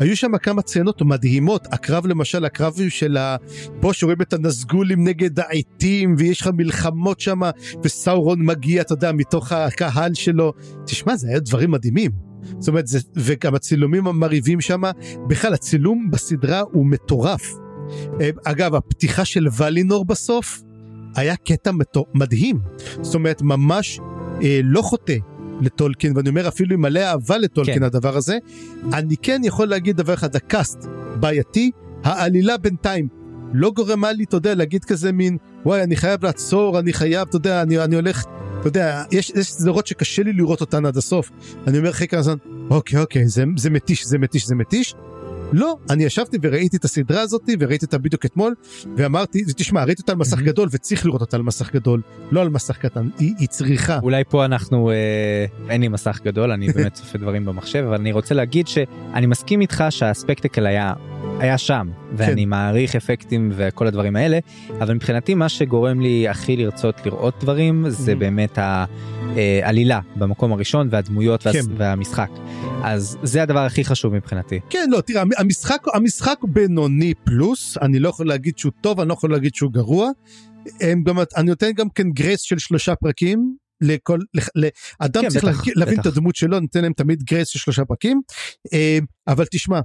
היו 0.01 0.17
שם 0.17 0.39
כמה 0.39 0.63
ציינות 0.63 1.03
מדהימות 1.03 1.69
הקרב 1.73 2.07
למשל 2.07 2.45
הקרב 2.45 2.79
של 2.89 3.17
ה... 3.17 3.37
פה 3.81 3.93
שרואים 3.93 4.23
את 4.23 4.33
הנזגולים 4.33 5.09
נגד 5.09 5.41
העיתים 5.41 6.15
ויש 6.19 6.41
לך 6.41 6.51
מלחמות 6.57 7.21
שם 7.21 7.41
וסאורון 7.85 8.47
מגיע 8.47 8.83
אתה 8.83 8.93
יודע 8.93 9.13
מתוך 9.13 9.53
הקהל 9.53 10.15
שלו 10.15 10.53
תשמע 10.87 11.17
זה 11.17 11.29
היה 11.29 11.41
דברים 11.41 11.71
מדהימים. 11.71 12.11
זאת 12.59 12.69
אומרת 12.69 12.87
זה 12.87 12.99
וגם 13.17 13.55
הצילומים 13.55 14.07
המרהיבים 14.07 14.61
שם 14.61 14.83
בכלל 15.29 15.55
הצילום 15.55 16.11
בסדרה 16.11 16.61
הוא 16.61 16.87
מטורף. 16.87 17.43
אה, 18.21 18.31
אגב 18.45 18.75
הפתיחה 18.75 19.25
של 19.25 19.47
ולינור 19.57 20.05
בסוף 20.05 20.63
היה 21.15 21.37
קטע 21.37 21.71
מדהים 22.15 22.59
זאת 23.01 23.15
אומרת 23.15 23.43
ממש 23.43 24.01
אה, 24.43 24.61
לא 24.65 24.83
חוטא 24.83 25.17
לטולקין 25.61 26.17
ואני 26.17 26.29
אומר 26.29 26.49
אפילו 26.49 26.75
עם 26.75 26.81
מלא 26.81 27.01
אהבה 27.01 27.39
לטולקין 27.39 27.75
כן. 27.75 27.83
הדבר 27.83 28.17
הזה 28.17 28.39
אני 28.93 29.17
כן 29.23 29.41
יכול 29.45 29.69
להגיד 29.69 29.97
דבר 29.97 30.15
אחד 30.15 30.37
הקאסט 30.37 30.79
בעייתי 31.21 31.71
העלילה 32.05 32.57
בינתיים 32.57 33.09
לא 33.53 33.71
גורמה 33.71 34.13
לי 34.13 34.25
אתה 34.25 34.37
יודע 34.37 34.55
להגיד 34.55 34.85
כזה 34.85 35.13
מין 35.13 35.37
וואי 35.65 35.83
אני 35.83 35.97
חייב 35.97 36.25
לעצור 36.25 36.79
אני 36.79 36.93
חייב 36.93 37.29
אתה 37.29 37.37
יודע 37.37 37.63
אני, 37.63 37.85
אני 37.85 37.95
הולך 37.95 38.25
אתה 38.61 38.69
יודע 38.69 39.03
יש, 39.11 39.31
יש 39.31 39.53
סדרות 39.53 39.87
שקשה 39.87 40.23
לי 40.23 40.33
לראות 40.33 40.61
אותן 40.61 40.87
עד 40.87 40.97
הסוף 40.97 41.31
אני 41.67 41.79
אומר 41.79 41.91
אחרי 41.91 42.09
כמה 42.09 42.23
זמן 42.23 42.37
אוקיי 42.71 43.01
אוקיי 43.01 43.29
זה, 43.29 43.45
זה 43.57 43.71
מתיש 43.71 44.07
זה 44.07 44.19
מתיש 44.19 44.47
זה 44.47 44.55
מתיש 44.55 44.95
לא, 45.53 45.77
אני 45.91 46.05
ישבתי 46.05 46.39
וראיתי 46.43 46.77
את 46.77 46.85
הסדרה 46.85 47.21
הזאת 47.21 47.43
וראיתי 47.61 47.85
אותה 47.85 47.99
בדיוק 47.99 48.25
אתמול 48.25 48.55
ואמרתי, 48.97 49.45
תשמע, 49.57 49.85
ראיתי 49.85 50.03
אותה 50.03 50.13
על 50.13 50.19
מסך 50.19 50.39
גדול 50.39 50.69
וצריך 50.73 51.07
לראות 51.07 51.21
אותה 51.21 51.37
על 51.37 51.43
מסך 51.43 51.73
גדול, 51.73 52.03
לא 52.31 52.41
על 52.41 52.49
מסך 52.49 52.77
קטן, 52.77 53.09
היא, 53.19 53.35
היא 53.39 53.49
צריכה. 53.49 53.99
אולי 54.03 54.25
פה 54.29 54.45
אנחנו, 54.45 54.91
אה, 54.91 55.47
אין 55.69 55.81
לי 55.81 55.89
מסך 55.89 56.21
גדול, 56.25 56.51
אני 56.51 56.69
באמת 56.73 56.93
צופה 56.93 57.19
דברים 57.19 57.45
במחשב, 57.45 57.85
אבל 57.89 57.95
אני 57.95 58.13
רוצה 58.13 58.35
להגיד 58.35 58.69
שאני 58.69 59.27
מסכים 59.27 59.61
איתך 59.61 59.85
שהספקטקל 59.91 60.67
היה 60.67 60.93
היה 61.41 61.59
שם 61.59 61.91
ואני 62.17 62.43
כן. 62.43 62.49
מעריך 62.49 62.97
אפקטים 62.97 63.53
וכל 63.57 63.87
הדברים 63.87 64.17
האלה 64.17 64.39
אבל 64.81 64.95
מבחינתי 64.95 65.35
מה 65.35 65.49
שגורם 65.49 66.01
לי 66.01 66.29
הכי 66.29 66.57
לרצות 66.57 67.07
לראות 67.07 67.35
דברים 67.41 67.85
זה 67.89 68.13
mm-hmm. 68.13 68.17
באמת 68.17 68.59
העלילה 69.63 70.01
במקום 70.17 70.53
הראשון 70.53 70.89
והדמויות 70.91 71.43
כן. 71.43 71.61
והמשחק 71.77 72.31
אז 72.83 73.19
זה 73.23 73.43
הדבר 73.43 73.59
הכי 73.59 73.85
חשוב 73.85 74.15
מבחינתי. 74.15 74.61
כן 74.71 74.89
לא 74.91 75.01
תראה 75.01 75.23
המשחק 75.39 75.83
המשחק 75.95 76.39
בינוני 76.43 77.15
פלוס 77.25 77.79
אני 77.83 77.99
לא 77.99 78.09
יכול 78.09 78.29
להגיד 78.29 78.59
שהוא 78.59 78.73
טוב 78.81 79.01
אני 79.01 79.09
לא 79.09 79.15
יכול 79.15 79.31
להגיד 79.31 79.55
שהוא 79.55 79.73
גרוע. 79.73 80.11
גם 81.05 81.19
אני 81.37 81.47
נותן 81.47 81.73
גם 81.73 81.89
כן 81.95 82.11
גרייס 82.11 82.41
של 82.41 82.59
שלושה 82.59 82.95
פרקים 82.95 83.55
לכל 83.81 84.19
לאדם 84.55 85.23
כן, 85.23 85.29
צריך 85.29 85.45
בטח, 85.45 85.63
להבין 85.77 85.95
בטח. 85.95 86.09
את 86.09 86.13
הדמות 86.13 86.37
שלו 86.37 86.61
נותן 86.61 86.83
להם 86.83 86.93
תמיד 86.93 87.23
גרייס 87.23 87.49
של 87.49 87.59
שלושה 87.59 87.85
פרקים 87.85 88.21
אה, 88.73 88.99
אבל 89.29 89.45
תשמע 89.51 89.81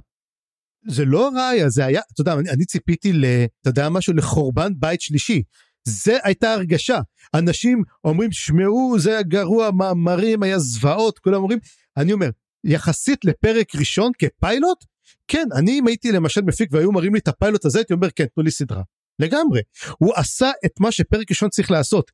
זה 0.88 1.04
לא 1.04 1.30
ראיה, 1.34 1.68
זה 1.68 1.84
היה, 1.84 2.00
אתה 2.12 2.20
יודע, 2.20 2.32
אני, 2.32 2.50
אני 2.50 2.64
ציפיתי 2.64 3.12
ל... 3.12 3.24
אתה 3.60 3.70
יודע 3.70 3.88
משהו? 3.88 4.14
לחורבן 4.14 4.72
בית 4.78 5.00
שלישי. 5.00 5.42
זה 5.88 6.16
הייתה 6.22 6.52
הרגשה. 6.52 6.98
אנשים 7.34 7.82
אומרים, 8.04 8.32
שמעו, 8.32 8.96
זה 8.98 9.10
היה 9.10 9.22
גרוע, 9.22 9.70
מאמרים, 9.70 10.42
היה 10.42 10.58
זוועות, 10.58 11.18
כולם 11.18 11.42
אומרים, 11.42 11.58
אני 11.96 12.12
אומר, 12.12 12.30
יחסית 12.64 13.24
לפרק 13.24 13.74
ראשון 13.74 14.12
כפיילוט, 14.18 14.84
כן, 15.28 15.48
אני 15.56 15.78
אם 15.78 15.86
הייתי 15.86 16.12
למשל 16.12 16.40
מפיק 16.40 16.68
והיו 16.72 16.92
מראים 16.92 17.14
לי 17.14 17.20
את 17.20 17.28
הפיילוט 17.28 17.64
הזה, 17.64 17.78
הייתי 17.78 17.92
אומר, 17.92 18.10
כן, 18.10 18.26
תנו 18.34 18.42
לי 18.42 18.50
סדרה. 18.50 18.82
לגמרי. 19.18 19.60
הוא 19.98 20.12
עשה 20.16 20.50
את 20.66 20.80
מה 20.80 20.92
שפרק 20.92 21.30
ראשון 21.30 21.48
צריך 21.48 21.70
לעשות. 21.70 22.10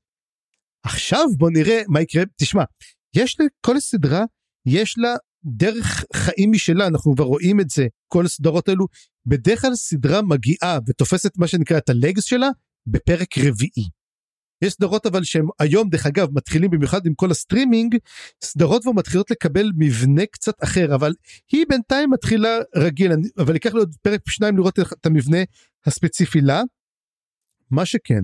עכשיו 0.85 1.25
בוא 1.39 1.51
נראה 1.51 1.83
מה 1.89 2.01
יקרה, 2.01 2.23
תשמע, 2.37 2.65
יש 3.17 3.37
לכל 3.41 3.81
סדרה, 3.81 4.25
יש 4.67 4.95
לה 4.99 5.15
דרך 5.45 6.05
חיים 6.17 6.53
משלה 6.53 6.87
אנחנו 6.87 7.15
כבר 7.15 7.25
רואים 7.25 7.61
את 7.61 7.71
זה 7.71 7.87
כל 8.09 8.27
הסדרות 8.27 8.69
האלו 8.69 8.87
בדרך 9.27 9.61
כלל 9.61 9.75
סדרה 9.75 10.23
מגיעה 10.23 10.79
ותופסת 10.89 11.39
מה 11.39 11.47
שנקרא 11.47 11.79
את 11.79 11.89
ה 11.89 11.96
legs 11.96 12.25
שלה 12.25 12.49
בפרק 12.87 13.39
רביעי. 13.39 13.89
יש 14.63 14.73
סדרות 14.73 15.07
אבל 15.07 15.25
שהם 15.25 15.47
היום 15.59 15.89
דרך 15.89 16.07
אגב 16.07 16.29
מתחילים 16.33 16.71
במיוחד 16.71 17.07
עם 17.07 17.15
כל 17.15 17.31
הסטרימינג 17.31 17.97
סדרות 18.45 18.83
כבר 18.83 18.93
מתחילות 18.93 19.31
לקבל 19.31 19.71
מבנה 19.79 20.27
קצת 20.27 20.55
אחר 20.65 20.95
אבל 20.95 21.15
היא 21.53 21.67
בינתיים 21.69 22.11
מתחילה 22.11 22.59
רגיל 22.77 23.13
אבל 23.39 23.55
ייקח 23.55 23.75
לי 23.75 23.79
עוד 23.79 23.95
פרק 24.03 24.21
שניים 24.29 24.57
לראות 24.57 24.79
את 24.79 25.07
המבנה 25.07 25.39
הספציפי 25.87 26.41
לה. 26.41 26.63
מה 27.71 27.87
שכן 27.87 28.23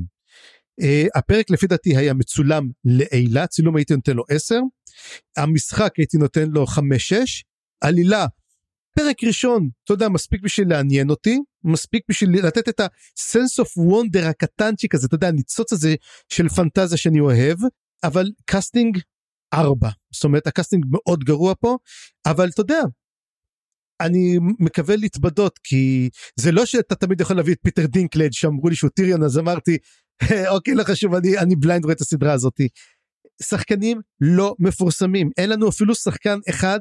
Uh, 0.81 1.19
הפרק 1.19 1.51
לפי 1.51 1.67
דעתי 1.67 1.97
היה 1.97 2.15
מצולם 2.15 2.69
לעילה 2.85 3.47
צילום 3.47 3.77
הייתי 3.77 3.95
נותן 3.95 4.17
לו 4.17 4.25
10 4.29 4.61
המשחק 5.37 5.93
הייתי 5.97 6.17
נותן 6.17 6.49
לו 6.49 6.65
5-6 6.65 6.69
עלילה 7.81 8.27
פרק 8.99 9.25
ראשון 9.25 9.69
אתה 9.85 9.93
יודע 9.93 10.09
מספיק 10.09 10.41
בשביל 10.43 10.71
לעניין 10.71 11.11
אותי 11.11 11.39
מספיק 11.65 12.03
בשביל 12.09 12.47
לתת 12.47 12.69
את 12.69 12.81
ה-sense 12.81 13.65
of 13.65 13.69
wonder 13.91 14.25
הקטנצ'יק 14.25 14.95
הזה 14.95 15.07
אתה 15.07 15.15
יודע 15.15 15.29
הניצוץ 15.29 15.73
הזה 15.73 15.95
של 16.29 16.49
פנטזיה 16.49 16.99
שאני 16.99 17.21
אוהב 17.21 17.59
אבל 18.05 18.31
קאסטינג 18.45 18.99
4 19.55 19.89
זאת 20.15 20.25
אומרת 20.25 20.47
הקאסטינג 20.47 20.85
מאוד 20.91 21.25
גרוע 21.25 21.55
פה 21.61 21.77
אבל 22.27 22.49
אתה 22.49 22.61
יודע 22.61 22.81
אני 24.01 24.39
מקווה 24.59 24.97
להתבדות 24.97 25.59
כי 25.65 26.11
זה 26.37 26.53
לא 26.53 26.67
שאתה 26.67 26.95
תמיד 26.95 27.21
יכול 27.21 27.37
להביא 27.37 27.55
את 27.55 27.59
פיטר 27.63 27.87
דינקלג' 27.87 28.33
שאמרו 28.33 28.69
לי 28.69 28.77
שהוא 28.77 28.91
טיריון 28.91 29.23
אז 29.23 29.39
אמרתי 29.39 29.79
אוקיי 30.55 30.75
לא 30.75 30.85
חשוב 30.85 31.15
אני 31.15 31.39
אני 31.39 31.57
blind 31.57 31.85
רואה 31.85 31.95
את 31.95 32.01
הסדרה 32.01 32.33
הזאתי. 32.33 32.69
שחקנים 33.43 34.01
לא 34.21 34.55
מפורסמים 34.59 35.31
אין 35.37 35.51
לנו 35.51 35.69
אפילו 35.69 35.95
שחקן 35.95 36.39
אחד. 36.51 36.81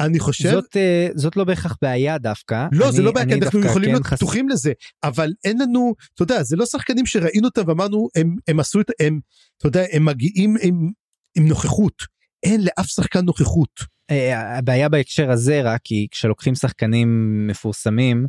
אני 0.00 0.20
חושב 0.20 0.50
זאת 0.50 0.76
אה, 0.76 1.08
זאת 1.14 1.36
לא 1.36 1.44
בהכרח 1.44 1.76
בעיה 1.82 2.18
דווקא 2.18 2.66
לא 2.72 2.84
אני, 2.84 2.92
זה 2.92 3.02
לא 3.02 3.12
בעיה 3.12 3.36
אנחנו 3.36 3.60
יכולים 3.60 3.88
כן 3.88 3.92
להיות 3.92 4.06
חס... 4.06 4.18
פתוחים 4.18 4.48
לזה 4.48 4.72
אבל 5.04 5.32
אין 5.44 5.58
לנו 5.58 5.94
אתה 6.14 6.22
יודע 6.22 6.42
זה 6.42 6.56
לא 6.56 6.66
שחקנים 6.66 7.06
שראינו 7.06 7.48
אותם 7.48 7.62
ואמרנו 7.66 8.08
הם 8.14 8.36
הם 8.48 8.60
עשו 8.60 8.80
את 8.80 8.90
הם 9.00 9.20
אתה 9.58 9.68
יודע 9.68 9.84
הם 9.92 10.04
מגיעים 10.04 10.56
עם, 10.62 10.90
עם 11.36 11.48
נוכחות 11.48 12.02
אין 12.42 12.60
לאף 12.60 12.86
שחקן 12.86 13.24
נוכחות. 13.24 13.80
אה, 14.10 14.58
הבעיה 14.58 14.88
בהקשר 14.88 15.30
הזה 15.30 15.62
רק 15.62 15.80
כי 15.84 16.06
כשלוקחים 16.10 16.54
שחקנים 16.54 17.08
מפורסמים 17.46 18.26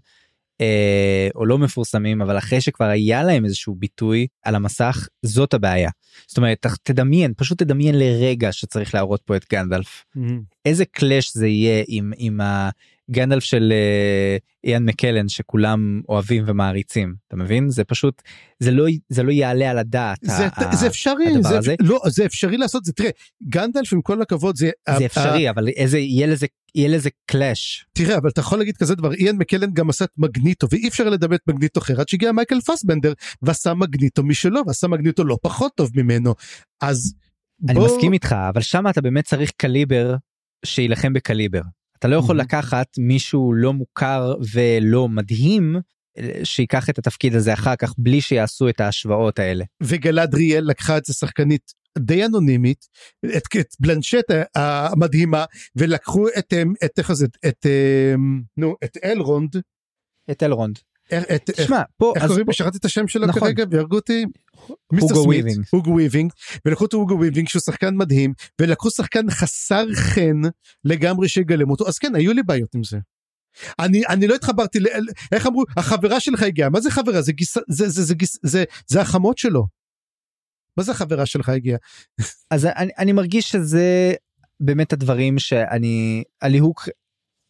אה, 0.61 1.27
או 1.35 1.45
לא 1.45 1.57
מפורסמים 1.57 2.21
אבל 2.21 2.37
אחרי 2.37 2.61
שכבר 2.61 2.85
היה 2.85 3.23
להם 3.23 3.45
איזשהו 3.45 3.75
ביטוי 3.75 4.27
על 4.43 4.55
המסך 4.55 5.07
זאת 5.21 5.53
הבעיה. 5.53 5.89
זאת 6.27 6.37
אומרת 6.37 6.65
תדמיין 6.83 7.33
פשוט 7.37 7.57
תדמיין 7.63 7.99
לרגע 7.99 8.51
שצריך 8.51 8.95
להראות 8.95 9.21
פה 9.25 9.35
את 9.35 9.45
גנדלף 9.51 10.05
mm-hmm. 10.17 10.21
איזה 10.65 10.85
קלאש 10.85 11.33
זה 11.33 11.47
יהיה 11.47 11.83
עם 11.87 12.13
עם 12.17 12.39
גנדלף 13.11 13.43
של 13.43 13.73
אה, 13.75 14.37
איאן 14.63 14.83
מקלן 14.85 15.29
שכולם 15.29 16.01
אוהבים 16.09 16.43
ומעריצים 16.47 17.15
אתה 17.27 17.35
מבין? 17.35 17.69
זה 17.69 17.83
פשוט 17.83 18.21
זה 18.59 18.71
לא 18.71 18.85
זה 19.09 19.23
לא 19.23 19.31
יעלה 19.31 19.69
על 19.71 19.77
הדעת 19.77 20.17
זה, 20.21 20.47
ה- 20.55 20.75
זה 20.75 20.87
אפשרי, 20.87 21.27
הדבר 21.35 21.49
זה, 21.49 21.57
הזה. 21.57 21.75
לא, 21.79 21.99
זה 22.07 22.25
אפשרי 22.25 22.57
לעשות, 22.57 22.85
זה 22.85 22.93
תראה, 22.93 23.09
גנדלף 23.49 23.93
עם 23.93 24.01
כל 24.01 24.21
הכבוד 24.21 24.55
זה, 24.57 24.69
זה 24.97 25.05
אפשרי 25.05 25.49
אבל 25.49 25.67
איזה 25.67 25.99
יהיה 25.99 26.27
לזה 26.27 26.45
יהיה 26.75 26.89
לזה 26.89 27.09
קלאש 27.25 27.85
תראה 27.93 28.17
אבל 28.17 28.29
אתה 28.29 28.39
יכול 28.39 28.59
להגיד 28.59 28.77
כזה 28.77 28.95
דבר 28.95 29.13
איאן 29.13 29.35
מקלן 29.37 29.71
גם 29.73 29.89
עשה 29.89 30.05
את 30.05 30.11
מגניטו 30.17 30.67
ואי 30.71 30.87
אפשר 30.87 31.09
לדבר 31.09 31.35
את 31.35 31.41
מגניטו 31.47 31.79
אחר 31.79 31.99
עד 32.01 32.07
שהגיע 32.09 32.31
מייקל 32.31 32.61
פסבנדר 32.61 33.13
ועשה 33.41 33.73
מגניטו 33.73 34.23
משלו 34.23 34.61
ועשה 34.67 34.87
מגניטו 34.87 35.23
לא 35.23 35.37
פחות 35.41 35.71
טוב 35.75 35.91
ממנו. 35.95 36.33
אז 36.81 37.13
אני 37.69 37.79
בוא- 37.79 37.85
מסכים 37.95 38.13
איתך 38.13 38.35
אבל 38.49 38.61
שם 38.61 38.87
אתה 38.89 39.01
באמת 39.01 39.25
צריך 39.25 39.51
קליבר 39.57 40.15
שיילחם 40.65 41.13
בקליבר 41.13 41.61
אתה 42.03 42.11
לא 42.11 42.15
יכול. 42.15 42.39
לקחת 42.39 42.87
מישהו 42.97 43.53
לא 43.53 43.73
מוכר 43.73 44.35
ולא 44.53 45.07
מדהים 45.07 45.75
אה, 46.17 46.39
שיקח 46.43 46.89
את 46.89 46.97
התפקיד 46.97 47.35
הזה 47.35 47.53
אחר 47.53 47.75
כך 47.75 47.93
בלי 47.97 48.21
שיעשו 48.21 48.69
את 48.69 48.79
ההשוואות 48.79 49.39
האלה. 49.39 49.65
וגלדריאל 49.83 50.63
לקחה 50.63 50.97
את 50.97 51.05
זה 51.05 51.13
שחקנית 51.13 51.71
די 51.99 52.25
אנונימית 52.25 52.85
את, 53.37 53.43
קייט 53.59 53.67
בלנשט 53.79 54.25
המדהימה 54.55 55.45
ולקחו 55.75 56.27
את 56.37 56.53
אמ, 56.53 56.73
את 56.85 56.91
איך 56.99 57.13
זה 57.13 57.27
את 57.47 57.65
אמ, 57.65 58.41
נו 58.57 58.75
את 58.83 58.97
אלרונד 59.03 59.55
את 60.31 60.43
אלרונד. 60.43 60.79
תשמע 61.45 61.81
פה 61.97 62.13
איך 62.15 62.25
קוראים 62.27 62.45
לו 62.47 62.53
שכחתי 62.53 62.77
את 62.77 62.85
השם 62.85 63.07
שלו 63.07 63.27
נכון. 63.27 63.41
כרגע 63.41 63.63
והרגו 63.71 63.95
אותי. 63.95 64.25
מיסטר 64.93 65.15
הוגו 65.15 65.33
סמית. 65.33 65.57
הוגו 65.71 65.95
וויבינג 65.95 66.31
ולקחו 66.65 66.85
את 66.85 66.93
הוגו 66.93 67.19
וויבינג 67.19 67.47
שהוא 67.47 67.61
שחקן 67.61 67.95
מדהים 67.95 68.33
ולקחו 68.61 68.91
שחקן 68.91 69.31
חסר 69.31 69.85
חן 69.93 70.41
לגמרי 70.85 71.29
שיגלם 71.29 71.69
אותו 71.69 71.87
אז 71.87 71.97
כן 71.97 72.15
היו 72.15 72.33
לי 72.33 72.43
בעיות 72.43 72.75
עם 72.75 72.83
זה. 72.83 72.97
אני 73.79 74.05
אני 74.09 74.27
לא 74.27 74.35
התחברתי 74.35 74.79
ל... 74.79 74.87
איך 75.31 75.47
אמרו 75.47 75.63
החברה 75.77 76.19
שלך 76.19 76.43
הגיעה 76.43 76.69
מה 76.69 76.81
זה 76.81 76.91
חברה 76.91 77.21
זה 77.21 77.31
גיס 77.31 77.57
זה 77.69 77.89
זה 77.89 78.03
זה 78.03 78.15
גיס 78.15 78.37
זה 78.43 78.63
זה 78.87 79.01
החמות 79.01 79.37
שלו. 79.37 79.67
מה 80.77 80.83
זה 80.83 80.91
החברה 80.91 81.25
שלך 81.25 81.49
הגיעה? 81.49 81.77
אז 82.53 82.65
אני, 82.65 82.91
אני 82.97 83.11
מרגיש 83.11 83.51
שזה 83.51 84.13
באמת 84.59 84.93
הדברים 84.93 85.39
שאני 85.39 86.23
הליהוק 86.41 86.89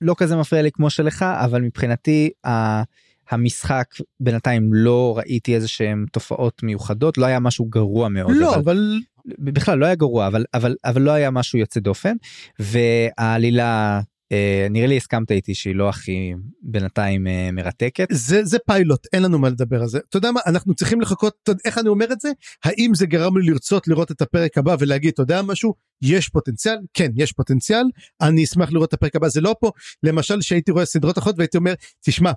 לא 0.02 0.16
כזה 0.18 0.36
מפריע 0.36 0.62
לי 0.62 0.72
כמו 0.72 0.90
שלך 0.90 1.26
אבל 1.44 1.62
מבחינתי 1.62 2.30
ה, 2.48 2.82
המשחק 3.30 3.86
בינתיים 4.20 4.74
לא 4.74 5.18
ראיתי 5.18 5.56
איזה 5.56 5.68
שהם 5.68 6.06
תופעות 6.12 6.64
מיוחדות 6.64 7.18
לא 7.18 7.26
היה 7.26 7.40
משהו 7.40 7.66
גרוע 7.66 8.10
מאוד 8.10 8.32
לא 8.36 8.56
אבל 8.56 8.60
אבל 8.60 9.00
בכלל 9.40 9.78
לא 9.78 9.86
היה 9.86 9.96
גרוע 9.96 10.28
אבל 10.28 10.46
אבל 10.54 10.76
אבל 10.86 11.02
לא 11.02 11.12
היה 11.12 11.32
משהו 11.32 11.60
יוצא 11.60 11.80
דופן 11.80 12.16
והעלילה 12.60 14.02
אה, 14.34 14.68
נראה 14.70 14.88
לי 14.88 14.98
הסכמת 14.98 15.32
איתי 15.32 15.56
שהיא 15.56 15.76
לא 15.76 15.90
הכי 15.90 16.34
בינתיים 16.62 17.28
אה, 17.28 17.50
מרתקת. 17.54 18.08
זה 18.12 18.46
זה 18.46 18.58
פיילוט 18.66 19.08
אין 19.14 19.24
לנו 19.24 19.40
מה 19.40 19.50
לדבר 19.50 19.82
על 19.82 19.88
זה. 19.88 20.00
אתה 20.10 20.18
יודע 20.18 20.32
מה 20.32 20.40
אנחנו 20.46 20.74
צריכים 20.76 21.02
לחכות 21.02 21.34
יודע 21.48 21.60
איך 21.66 21.78
אני 21.78 21.90
אומר 21.90 22.06
את 22.12 22.20
זה? 22.20 22.32
האם 22.64 22.92
זה 22.96 23.06
גרם 23.06 23.38
לי 23.38 23.52
לרצות 23.52 23.88
לראות 23.88 24.12
את 24.12 24.22
הפרק 24.22 24.58
הבא 24.58 24.76
ולהגיד 24.80 25.12
אתה 25.14 25.22
יודע 25.22 25.42
משהו? 25.42 25.74
יש 26.02 26.30
פוטנציאל? 26.30 26.76
כן 26.94 27.12
יש 27.16 27.32
פוטנציאל. 27.32 27.84
אני 28.22 28.44
אשמח 28.44 28.72
לראות 28.72 28.90
את 28.90 28.94
הפרק 28.94 29.16
הבא 29.16 29.28
זה 29.28 29.42
לא 29.42 29.56
פה. 29.60 29.72
למשל 30.04 30.42
שהייתי 30.42 30.72
רואה 30.72 30.86
סדרות 30.86 31.18
אחרות 31.18 31.36
והייתי 31.38 31.58
אומר 31.58 31.74
תשמע 32.06 32.32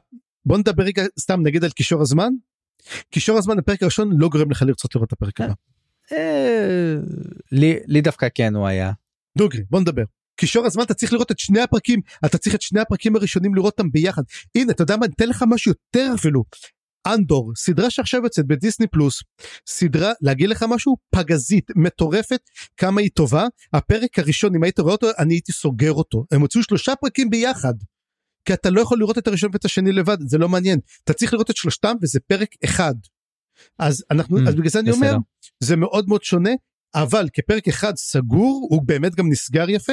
בוא 0.47 0.59
נדבר 0.59 0.83
רגע 0.83 1.03
סתם 1.21 1.41
נגיד 1.43 1.65
על 1.65 1.71
קישור 1.71 2.03
הזמן. 2.03 2.33
קישור 3.11 3.39
הזמן 3.39 3.59
הפרק 3.59 3.83
הראשון 3.83 4.11
לא 4.19 4.29
גורם 4.29 4.51
לך 4.51 4.63
לרצות 4.63 4.95
לראות 4.95 5.09
את 5.09 5.13
הפרק 5.13 5.41
הבא. 5.41 5.53
אה, 6.13 6.97
לי 7.53 7.79
לי 7.87 8.01
דווקא 8.01 8.29
כן 8.35 8.55
הוא 8.55 8.67
היה 8.67 8.93
דוגרי 9.39 9.63
בוא 9.71 9.81
נדבר. 9.81 10.03
קישור 10.37 10.67
הזמן 10.67 10.85
אתה 10.85 10.95
צריך 10.95 11.13
לראות 11.13 11.31
את 11.31 11.39
שני 11.39 11.61
הפרקים 11.61 12.01
אתה 12.27 12.39
צריך 12.39 12.55
את 12.55 12.63
שני 12.63 12.81
הפרקים 12.81 13.17
הראשונים 13.17 13.55
לראות 13.55 13.73
אותם 13.73 13.91
ביחד 13.91 14.23
הנה 14.55 14.73
אתה 14.73 14.83
יודע 14.83 14.97
מה 14.97 15.07
אני 15.07 15.15
אתן 15.17 15.29
לך 15.29 15.45
משהו 15.49 15.71
יותר 15.71 16.13
אפילו. 16.15 16.45
אנדור 17.07 17.53
סדרה 17.57 17.91
שעכשיו 17.91 18.21
יוצאת 18.25 18.47
בדיסני 18.47 18.87
פלוס 18.87 19.23
סדרה 19.67 20.13
להגיד 20.21 20.49
לך 20.49 20.65
משהו 20.69 20.97
פגזית 21.11 21.71
מטורפת 21.77 22.41
כמה 22.77 23.01
היא 23.01 23.11
טובה 23.15 23.47
הפרק 23.73 24.19
הראשון 24.19 24.55
אם 24.55 24.63
היית 24.63 24.81
רואה 24.81 24.93
אותו 24.93 25.07
אני 25.19 25.35
הייתי 25.35 25.53
סוגר 25.53 25.93
אותו 25.93 26.25
הם 26.31 26.41
הוציאו 26.41 26.63
שלושה 26.63 26.97
פרקים 26.97 27.31
ביחד. 27.31 27.75
כי 28.47 28.55
אתה 28.55 28.71
לא 28.71 28.81
יכול 28.81 28.99
לראות 28.99 29.19
את 29.19 29.27
הראשון 29.27 29.51
ואת 29.53 29.65
השני 29.65 29.93
לבד 29.93 30.17
זה 30.21 30.39
לא 30.39 30.49
מעניין 30.49 30.79
אתה 31.05 31.13
צריך 31.13 31.33
לראות 31.33 31.51
את 31.51 31.57
שלושתם 31.57 31.95
וזה 32.03 32.21
פרק 32.21 32.49
אחד. 32.65 32.95
אז 33.79 34.05
אנחנו 34.11 34.39
Mm, 34.39 34.49
אז 34.49 34.55
בגלל 34.55 34.69
זה 34.69 34.81
אני 34.81 34.91
אומר. 34.91 35.17
זה 35.61 35.77
מאוד 35.77 36.09
מאוד 36.09 36.23
שונה 36.25 36.51
אבל 36.95 37.29
כפרק 37.33 37.69
אחד 37.69 37.97
סגור 37.97 38.69
הוא 38.71 38.83
באמת 38.87 39.15
גם 39.15 39.29
נסגר 39.29 39.71
יפה. 39.71 39.93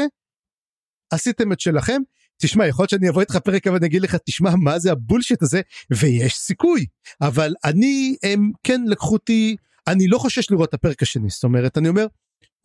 עשיתם 1.14 1.52
את 1.52 1.60
שלכם 1.60 2.02
תשמע 2.42 2.68
יכול 2.68 2.84
להיות 2.84 2.90
שאני 2.90 3.10
אבוא 3.10 3.22
איתך 3.22 3.36
פרק 3.36 3.68
אבל 3.68 3.76
אני 3.76 3.88
אגיד 3.88 4.02
לך 4.02 4.16
תשמע 4.16 4.56
מה 4.56 4.80
זה 4.80 4.92
הבולשיט 4.92 5.42
הזה 5.42 5.62
ויש 5.92 6.38
סיכוי 6.38 6.86
אבל 7.22 7.54
אני 7.66 8.16
הם 8.24 8.52
כן 8.64 8.82
לקחו 8.88 9.14
אותי 9.14 9.56
אני 9.88 10.08
לא 10.08 10.18
חושש 10.18 10.52
לראות 10.52 10.70
את 10.70 10.74
הפרק 10.74 11.02
השני 11.02 11.30
זאת 11.30 11.44
אומרת 11.44 11.78
אני 11.78 11.90
אומר 11.90 12.08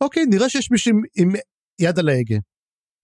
אוקיי 0.01 0.25
נראה 0.25 0.49
שיש 0.49 0.71
מישהו 0.71 0.91
עם, 0.91 1.01
עם 1.17 1.31
יד 1.79 1.99
על 1.99 2.09
ההגה. 2.09 2.37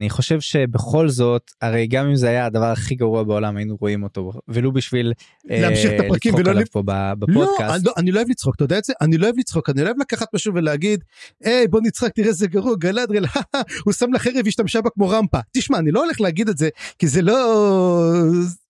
אני 0.01 0.09
חושב 0.09 0.39
שבכל 0.39 1.09
זאת 1.09 1.51
הרי 1.61 1.87
גם 1.87 2.07
אם 2.07 2.15
זה 2.15 2.29
היה 2.29 2.45
הדבר 2.45 2.65
הכי 2.65 2.95
גרוע 2.95 3.23
בעולם 3.23 3.57
היינו 3.57 3.77
רואים 3.81 4.03
אותו 4.03 4.31
ולו 4.47 4.71
בשביל 4.71 5.13
אה, 5.51 5.61
להמשיך 5.61 5.91
את 5.91 5.99
הפרקים 5.99 6.35
ולעלות 6.35 6.63
פה 6.71 6.83
לא, 6.87 7.13
בפודקאסט. 7.15 7.75
אני 7.75 7.83
לא, 7.85 7.93
אני 7.97 8.11
לא 8.11 8.17
אוהב 8.17 8.29
לצחוק, 8.29 8.55
אתה 8.55 8.63
יודע 8.63 8.77
את 8.77 8.83
זה? 8.83 8.93
אני 9.01 9.17
לא 9.17 9.25
אוהב 9.25 9.37
לצחוק, 9.37 9.69
אני 9.69 9.81
לא 9.81 9.85
אוהב 9.85 9.99
לקחת 9.99 10.27
משהו 10.33 10.53
ולהגיד, 10.53 11.03
היי 11.43 11.67
בוא 11.67 11.81
נצחק, 11.83 12.11
תראה 12.15 12.27
איזה 12.27 12.47
גרוע, 12.47 12.75
גלדריאל, 12.79 13.25
הוא 13.85 13.93
שם 13.93 14.13
לה 14.13 14.19
חרב 14.19 14.41
והשתמשה 14.45 14.81
בה 14.81 14.89
כמו 14.89 15.09
רמפה. 15.09 15.39
תשמע, 15.53 15.77
אני 15.79 15.91
לא 15.91 16.03
הולך 16.03 16.21
להגיד 16.21 16.49
את 16.49 16.57
זה, 16.57 16.69
כי 16.99 17.07
זה 17.07 17.21
לא... 17.21 17.61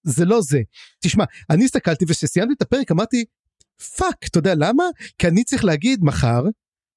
זה 0.03 0.25
לא 0.25 0.41
זה. 0.41 0.61
תשמע, 1.03 1.23
אני 1.49 1.65
הסתכלתי 1.65 2.05
וכשסיימתי 2.07 2.53
את 2.53 2.61
הפרק 2.61 2.91
אמרתי, 2.91 3.25
fuck, 3.97 4.15
אתה 4.25 4.39
יודע 4.39 4.53
למה? 4.55 4.83
כי 5.17 5.27
אני 5.27 5.43
צריך 5.43 5.65
להגיד 5.65 6.03
מחר 6.03 6.43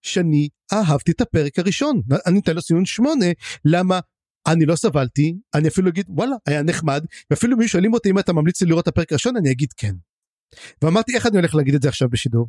שאני 0.03 0.49
אהבתי 0.73 1.13
את 1.13 1.21
הפרק 1.21 1.59
הראשון. 1.59 2.01
אני 2.27 2.41
אתן 2.41 2.55
לו 2.55 2.63
ציון 2.63 2.85
שמונה, 2.85 3.27
למה? 3.65 4.01
אני 4.53 4.67
לא 4.67 4.77
סבלתי, 4.77 5.35
אני 5.55 5.69
אפילו 5.69 5.89
אגיד 5.89 6.07
וואלה 6.09 6.37
היה 6.47 6.63
נחמד, 6.63 7.05
ואפילו 7.31 7.57
אם 7.61 7.69
שואלים 7.69 7.93
אותי 7.93 8.11
אם 8.11 8.19
אתה 8.19 8.33
ממליץ 8.33 8.63
לי 8.63 8.69
לראות 8.69 8.83
את 8.83 8.89
הפרק 8.89 9.13
הראשון 9.13 9.37
אני 9.37 9.51
אגיד 9.51 9.73
כן. 9.73 9.95
ואמרתי 10.83 11.15
איך 11.15 11.27
אני 11.27 11.37
הולך 11.37 11.55
להגיד 11.55 11.75
את 11.75 11.83
זה 11.83 11.89
עכשיו 11.89 12.09
בשידור. 12.09 12.49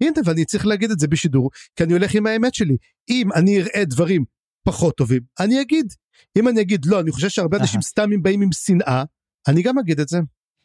הנה 0.00 0.12
ואני 0.24 0.44
צריך 0.44 0.66
להגיד 0.66 0.90
את 0.90 0.98
זה 0.98 1.08
בשידור 1.08 1.50
כי 1.76 1.84
אני 1.84 1.92
הולך 1.92 2.14
עם 2.14 2.26
האמת 2.26 2.54
שלי 2.54 2.76
אם 3.10 3.32
אני 3.32 3.60
אראה 3.60 3.84
דברים 3.84 4.24
פחות 4.64 4.96
טובים 4.96 5.20
אני 5.40 5.60
אגיד 5.60 5.86
אם 6.38 6.48
אני 6.48 6.60
אגיד 6.60 6.86
לא 6.86 7.00
אני 7.00 7.12
חושב 7.12 7.28
שהרבה. 7.28 7.58
אנשים 7.58 7.82
סתם 7.82 8.22
באים 8.22 8.42
עם 8.42 8.52
שנאה 8.52 9.04
אני 9.48 9.62
גם 9.62 9.78
אגיד 9.78 10.00
את 10.00 10.08
זה. 10.08 10.18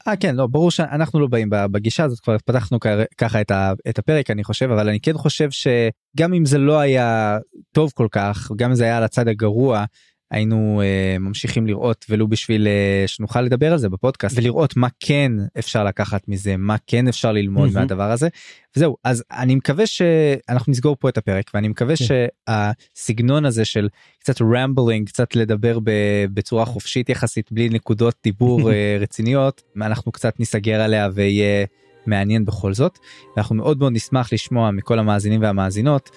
אה 0.08 0.16
כן 0.16 0.36
לא 0.36 0.48
ברור 0.48 0.72
שאנחנו 0.72 1.20
לא 1.20 1.28
באים 1.28 1.50
בגישה 1.50 2.04
הזאת 2.04 2.20
כבר 2.20 2.38
פתחנו 2.46 2.78
ככה 3.18 3.42
את, 3.42 3.52
ה, 3.52 3.74
את 3.90 4.00
הפרק 4.00 4.32
אני 4.32 4.44
חושב 4.44 4.72
אבל 4.72 4.90
אני 4.90 5.00
כן 5.00 5.14
חושב 5.14 5.50
שגם 5.52 6.34
אם 6.34 6.46
זה 6.46 6.58
לא 6.58 6.80
היה 6.80 7.38
טוב 7.72 7.92
כל 7.96 8.08
כך 8.12 8.52
גם 8.56 8.70
אם 8.70 8.76
זה 8.76 8.84
היה 8.84 8.98
על 8.98 9.04
הצד 9.04 9.28
הגרוע 9.28 9.86
היינו 10.34 10.82
אה, 10.84 11.20
ממשיכים 11.20 11.68
לראות 11.68 12.06
ולו 12.10 12.28
בשביל 12.28 12.68
אה, 12.68 13.04
שנוכל 13.08 13.42
לדבר 13.42 13.72
על 13.72 13.78
זה 13.78 13.90
בפודקאסט 13.90 14.38
ולראות 14.38 14.78
מה 14.78 14.88
כן 15.00 15.32
אפשר 15.60 15.84
לקחת 15.84 16.28
מזה 16.28 16.58
מה 16.58 16.76
כן 16.88 17.08
אפשר 17.08 17.32
ללמוד 17.32 17.68
מהמם. 17.68 17.80
מהדבר 17.80 18.12
הזה 18.12 18.28
וזהו 18.76 18.98
אז 19.04 19.24
אני 19.32 19.56
מקווה 19.56 19.88
שאנחנו 19.88 20.72
נסגור 20.72 20.96
פה 21.00 21.10
את 21.10 21.18
הפרק 21.18 21.52
ואני 21.54 21.68
מקווה 21.68 21.96
כן. 21.96 22.06
שהסגנון 22.06 23.46
הזה 23.46 23.66
של 23.66 23.90
קצת 24.20 24.42
רמבלינג 24.42 25.08
קצת 25.08 25.36
לדבר 25.36 25.80
ב- 25.80 26.26
בצורה 26.34 26.66
חופשית 26.66 27.10
יחסית 27.10 27.52
בלי 27.52 27.70
נקודות 27.70 28.16
דיבור 28.24 28.72
אה, 28.72 28.98
רציניות 29.02 29.62
אנחנו 29.78 30.12
קצת 30.12 30.40
ניסגר 30.40 30.82
עליה 30.82 31.10
ויהיה 31.14 31.66
מעניין 32.06 32.46
בכל 32.46 32.74
זאת 32.74 33.00
אנחנו 33.38 33.56
מאוד 33.56 33.80
מאוד 33.80 33.94
נשמח 33.94 34.34
לשמוע 34.34 34.72
מכל 34.72 35.00
המאזינים 35.00 35.42
והמאזינות 35.42 36.10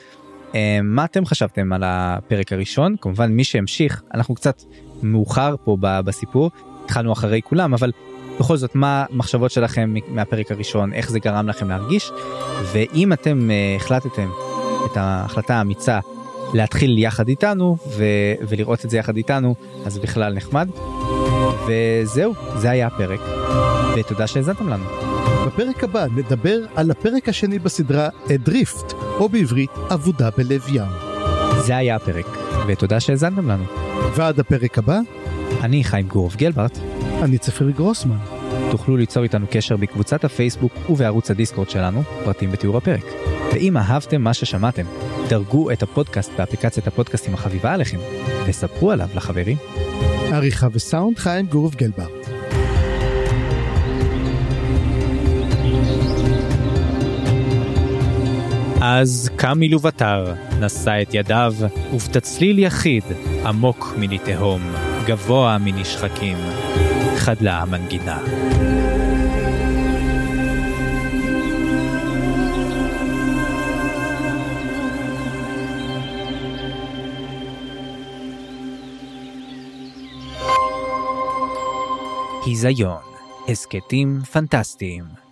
מה 0.83 1.05
אתם 1.05 1.27
חשבתם 1.27 1.73
על 1.73 1.83
הפרק 1.85 2.53
הראשון 2.53 2.97
כמובן 3.01 3.33
מי 3.33 3.45
שהמשיך 3.45 4.03
אנחנו 4.15 4.35
קצת 4.35 4.63
מאוחר 5.03 5.55
פה 5.65 5.77
בסיפור 5.81 6.51
התחלנו 6.85 7.13
אחרי 7.13 7.41
כולם 7.45 7.75
אבל 7.75 7.93
בכל 8.41 8.57
זאת 8.57 8.75
מה 8.75 9.05
המחשבות 9.11 9.51
שלכם 9.51 9.95
מהפרק 10.09 10.51
הראשון 10.51 10.93
איך 10.93 11.11
זה 11.11 11.19
גרם 11.19 11.49
לכם 11.49 11.69
להרגיש 11.69 12.11
ואם 12.73 13.13
אתם 13.13 13.51
אה, 13.51 13.77
החלטתם 13.77 14.29
את 14.93 14.97
ההחלטה 14.97 15.55
האמיצה 15.55 16.01
להתחיל 16.55 16.99
יחד 16.99 17.29
איתנו 17.29 17.77
ו- 17.97 18.35
ולראות 18.49 18.85
את 18.85 18.91
זה 18.91 18.99
יחד 18.99 19.17
איתנו 19.17 19.55
אז 19.87 19.99
בכלל 19.99 20.35
נחמד. 20.35 20.69
וזהו 21.67 22.35
זה 22.57 22.71
היה 22.71 22.87
הפרק 22.87 23.21
ותודה 23.97 24.27
שהאזנתם 24.27 24.69
לנו. 24.69 25.16
בפרק 25.47 25.85
הבא 25.85 26.07
נדבר 26.17 26.59
על 26.75 26.91
הפרק 26.91 27.29
השני 27.29 27.59
בסדרה 27.59 28.09
אדריפט 28.35 28.93
או 28.93 29.29
בעברית 29.29 29.71
אבודה 29.93 30.31
בלב 30.37 30.65
ים. 30.69 30.91
זה 31.67 31.77
היה 31.77 31.97
הפרק 31.97 32.27
ותודה 32.69 33.01
שהאזנתם 33.01 33.49
לנו. 33.51 33.65
ועד 34.17 34.41
הפרק 34.41 34.79
הבא 34.79 34.99
אני 35.63 35.85
חיים 35.85 36.09
גורוב 36.09 36.35
גלברט 36.37 36.79
אני 37.23 37.39
צפיר 37.39 37.71
גרוסמן. 37.71 38.19
תוכלו 38.71 38.97
ליצור 38.97 39.23
איתנו 39.23 39.47
קשר 39.51 39.77
בקבוצת 39.77 40.25
הפייסבוק 40.25 40.73
ובערוץ 40.89 41.31
הדיסקורד 41.31 41.71
שלנו 41.71 42.03
פרטים 42.25 42.53
בתיאור 42.53 42.77
הפרק. 42.77 43.05
ואם 43.53 43.77
אהבתם 43.77 44.23
מה 44.23 44.35
ששמעתם 44.35 44.85
דרגו 45.29 45.71
את 45.71 45.83
הפודקאסט 45.83 46.31
באפליקציית 46.39 46.87
הפודקאסטים 46.87 47.35
החביבה 47.35 47.73
עליכם 47.73 47.99
וספרו 48.47 48.91
עליו 48.91 49.09
לחברים. 49.15 49.57
עריכה 50.33 50.69
וסאונד 50.73 51.19
חיים 51.19 51.47
גורוב 51.47 51.75
גלבר. 51.75 52.07
אז 58.89 59.31
קם 59.37 59.59
מלובטר, 59.59 60.35
נשא 60.61 61.03
את 61.03 61.15
ידיו, 61.15 61.55
ובתצליל 61.93 62.59
יחיד, 62.59 63.05
עמוק 63.47 63.95
מני 63.99 64.19
תהום, 64.19 64.63
גבוה 65.07 65.59
מני 65.59 65.85
שחקים, 65.85 66.37
חדלה 67.17 67.63
המנגינה. 67.63 68.19
היזיון, 82.47 83.03
הסכתים 83.49 84.21
פנטסטיים 84.33 85.26